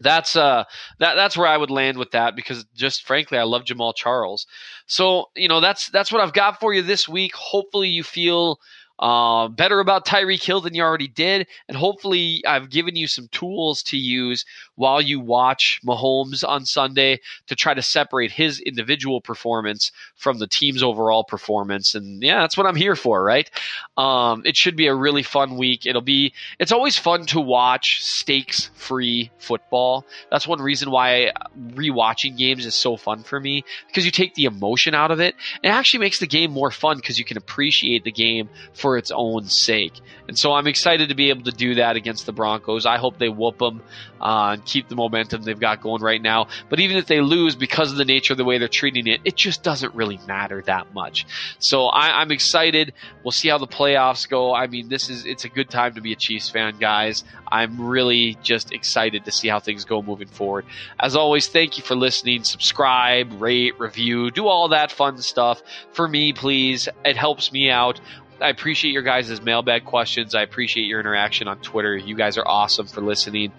that's 0.00 0.36
uh 0.36 0.62
that 1.00 1.14
that's 1.14 1.36
where 1.36 1.48
I 1.48 1.56
would 1.56 1.70
land 1.70 1.98
with 1.98 2.12
that 2.12 2.36
because 2.36 2.64
just 2.74 3.04
frankly 3.04 3.36
I 3.36 3.42
love 3.42 3.64
Jamaal 3.64 3.94
Charles. 3.96 4.46
So, 4.86 5.26
you 5.34 5.48
know, 5.48 5.60
that's 5.60 5.88
that's 5.90 6.12
what 6.12 6.22
I've 6.22 6.32
got 6.32 6.60
for 6.60 6.72
you 6.72 6.82
this 6.82 7.08
week. 7.08 7.34
Hopefully 7.34 7.88
you 7.88 8.04
feel 8.04 8.60
uh, 8.98 9.48
better 9.48 9.80
about 9.80 10.06
Tyreek 10.06 10.42
Hill 10.42 10.60
than 10.60 10.74
you 10.74 10.82
already 10.82 11.08
did. 11.08 11.46
And 11.68 11.76
hopefully, 11.76 12.42
I've 12.46 12.70
given 12.70 12.96
you 12.96 13.06
some 13.06 13.28
tools 13.28 13.82
to 13.84 13.96
use 13.96 14.44
while 14.78 15.00
you 15.00 15.18
watch 15.18 15.80
Mahomes 15.84 16.46
on 16.46 16.64
Sunday 16.64 17.18
to 17.48 17.56
try 17.56 17.74
to 17.74 17.82
separate 17.82 18.30
his 18.30 18.60
individual 18.60 19.20
performance 19.20 19.90
from 20.14 20.38
the 20.38 20.46
team's 20.46 20.84
overall 20.84 21.24
performance. 21.24 21.96
And 21.96 22.22
yeah, 22.22 22.40
that's 22.40 22.56
what 22.56 22.64
I'm 22.64 22.76
here 22.76 22.94
for, 22.94 23.22
right? 23.22 23.50
Um, 23.96 24.42
it 24.44 24.56
should 24.56 24.76
be 24.76 24.86
a 24.86 24.94
really 24.94 25.24
fun 25.24 25.56
week. 25.56 25.84
It'll 25.84 26.00
be, 26.00 26.32
it's 26.60 26.70
always 26.70 26.96
fun 26.96 27.26
to 27.26 27.40
watch 27.40 28.04
stakes 28.04 28.70
free 28.74 29.32
football. 29.38 30.06
That's 30.30 30.46
one 30.46 30.62
reason 30.62 30.92
why 30.92 31.32
rewatching 31.58 32.38
games 32.38 32.64
is 32.64 32.76
so 32.76 32.96
fun 32.96 33.24
for 33.24 33.40
me 33.40 33.64
because 33.88 34.04
you 34.04 34.12
take 34.12 34.34
the 34.34 34.44
emotion 34.44 34.94
out 34.94 35.10
of 35.10 35.18
it. 35.18 35.34
It 35.60 35.68
actually 35.68 36.00
makes 36.00 36.20
the 36.20 36.28
game 36.28 36.52
more 36.52 36.70
fun 36.70 36.98
because 36.98 37.18
you 37.18 37.24
can 37.24 37.36
appreciate 37.36 38.04
the 38.04 38.12
game 38.12 38.48
for 38.74 38.96
its 38.96 39.10
own 39.12 39.46
sake. 39.46 39.94
And 40.28 40.38
so 40.38 40.52
I'm 40.52 40.68
excited 40.68 41.08
to 41.08 41.16
be 41.16 41.30
able 41.30 41.44
to 41.44 41.50
do 41.50 41.74
that 41.76 41.96
against 41.96 42.26
the 42.26 42.32
Broncos. 42.32 42.86
I 42.86 42.98
hope 42.98 43.18
they 43.18 43.28
whoop 43.28 43.58
them 43.58 43.82
uh, 44.20 44.56
keep 44.68 44.88
the 44.88 44.94
momentum 44.94 45.42
they've 45.42 45.58
got 45.58 45.80
going 45.80 46.02
right 46.02 46.20
now. 46.20 46.48
But 46.68 46.80
even 46.80 46.96
if 46.96 47.06
they 47.06 47.20
lose 47.20 47.56
because 47.56 47.90
of 47.90 47.98
the 47.98 48.04
nature 48.04 48.34
of 48.34 48.36
the 48.36 48.44
way 48.44 48.58
they're 48.58 48.68
treating 48.68 49.06
it, 49.06 49.20
it 49.24 49.36
just 49.36 49.62
doesn't 49.62 49.94
really 49.94 50.20
matter 50.26 50.62
that 50.62 50.92
much. 50.94 51.26
So 51.58 51.86
I, 51.86 52.20
I'm 52.20 52.30
excited. 52.30 52.92
We'll 53.24 53.32
see 53.32 53.48
how 53.48 53.58
the 53.58 53.66
playoffs 53.66 54.28
go. 54.28 54.54
I 54.54 54.66
mean, 54.66 54.88
this 54.88 55.08
is 55.10 55.24
it's 55.24 55.44
a 55.44 55.48
good 55.48 55.70
time 55.70 55.94
to 55.94 56.00
be 56.00 56.12
a 56.12 56.16
Chiefs 56.16 56.50
fan, 56.50 56.76
guys. 56.78 57.24
I'm 57.50 57.80
really 57.80 58.36
just 58.42 58.72
excited 58.72 59.24
to 59.24 59.32
see 59.32 59.48
how 59.48 59.60
things 59.60 59.84
go 59.84 60.02
moving 60.02 60.28
forward. 60.28 60.66
As 61.00 61.16
always, 61.16 61.48
thank 61.48 61.78
you 61.78 61.84
for 61.84 61.94
listening. 61.94 62.44
Subscribe, 62.44 63.40
rate, 63.40 63.78
review, 63.78 64.30
do 64.30 64.46
all 64.46 64.68
that 64.68 64.92
fun 64.92 65.18
stuff 65.18 65.62
for 65.92 66.06
me, 66.06 66.32
please. 66.32 66.88
It 67.04 67.16
helps 67.16 67.52
me 67.52 67.70
out 67.70 68.00
I 68.40 68.50
appreciate 68.50 68.92
your 68.92 69.02
guys' 69.02 69.42
mailbag 69.42 69.84
questions. 69.84 70.34
I 70.34 70.42
appreciate 70.42 70.84
your 70.86 71.00
interaction 71.00 71.48
on 71.48 71.58
Twitter. 71.60 71.96
You 71.96 72.16
guys 72.16 72.38
are 72.38 72.46
awesome 72.46 72.86
for 72.86 73.00
listening. 73.00 73.52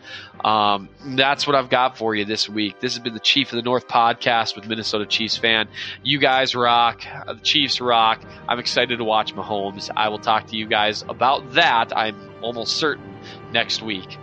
Um, 0.43 0.89
that's 1.03 1.45
what 1.45 1.55
I've 1.55 1.69
got 1.69 1.97
for 1.97 2.15
you 2.15 2.23
this 2.25 2.47
week. 2.47 2.79
This 2.79 2.93
has 2.93 3.03
been 3.03 3.13
the 3.13 3.19
Chief 3.19 3.51
of 3.51 3.57
the 3.57 3.61
North 3.61 3.87
podcast 3.87 4.55
with 4.55 4.67
Minnesota 4.67 5.05
Chiefs 5.05 5.37
fan. 5.37 5.67
You 6.03 6.19
guys 6.19 6.55
rock. 6.55 7.01
The 7.27 7.39
Chiefs 7.41 7.81
rock. 7.81 8.21
I'm 8.47 8.59
excited 8.59 8.97
to 8.97 9.03
watch 9.03 9.35
Mahomes. 9.35 9.89
I 9.95 10.09
will 10.09 10.19
talk 10.19 10.47
to 10.47 10.55
you 10.55 10.67
guys 10.67 11.03
about 11.09 11.53
that. 11.53 11.95
I'm 11.95 12.15
almost 12.41 12.77
certain 12.77 13.19
next 13.51 13.81
week. 13.81 14.17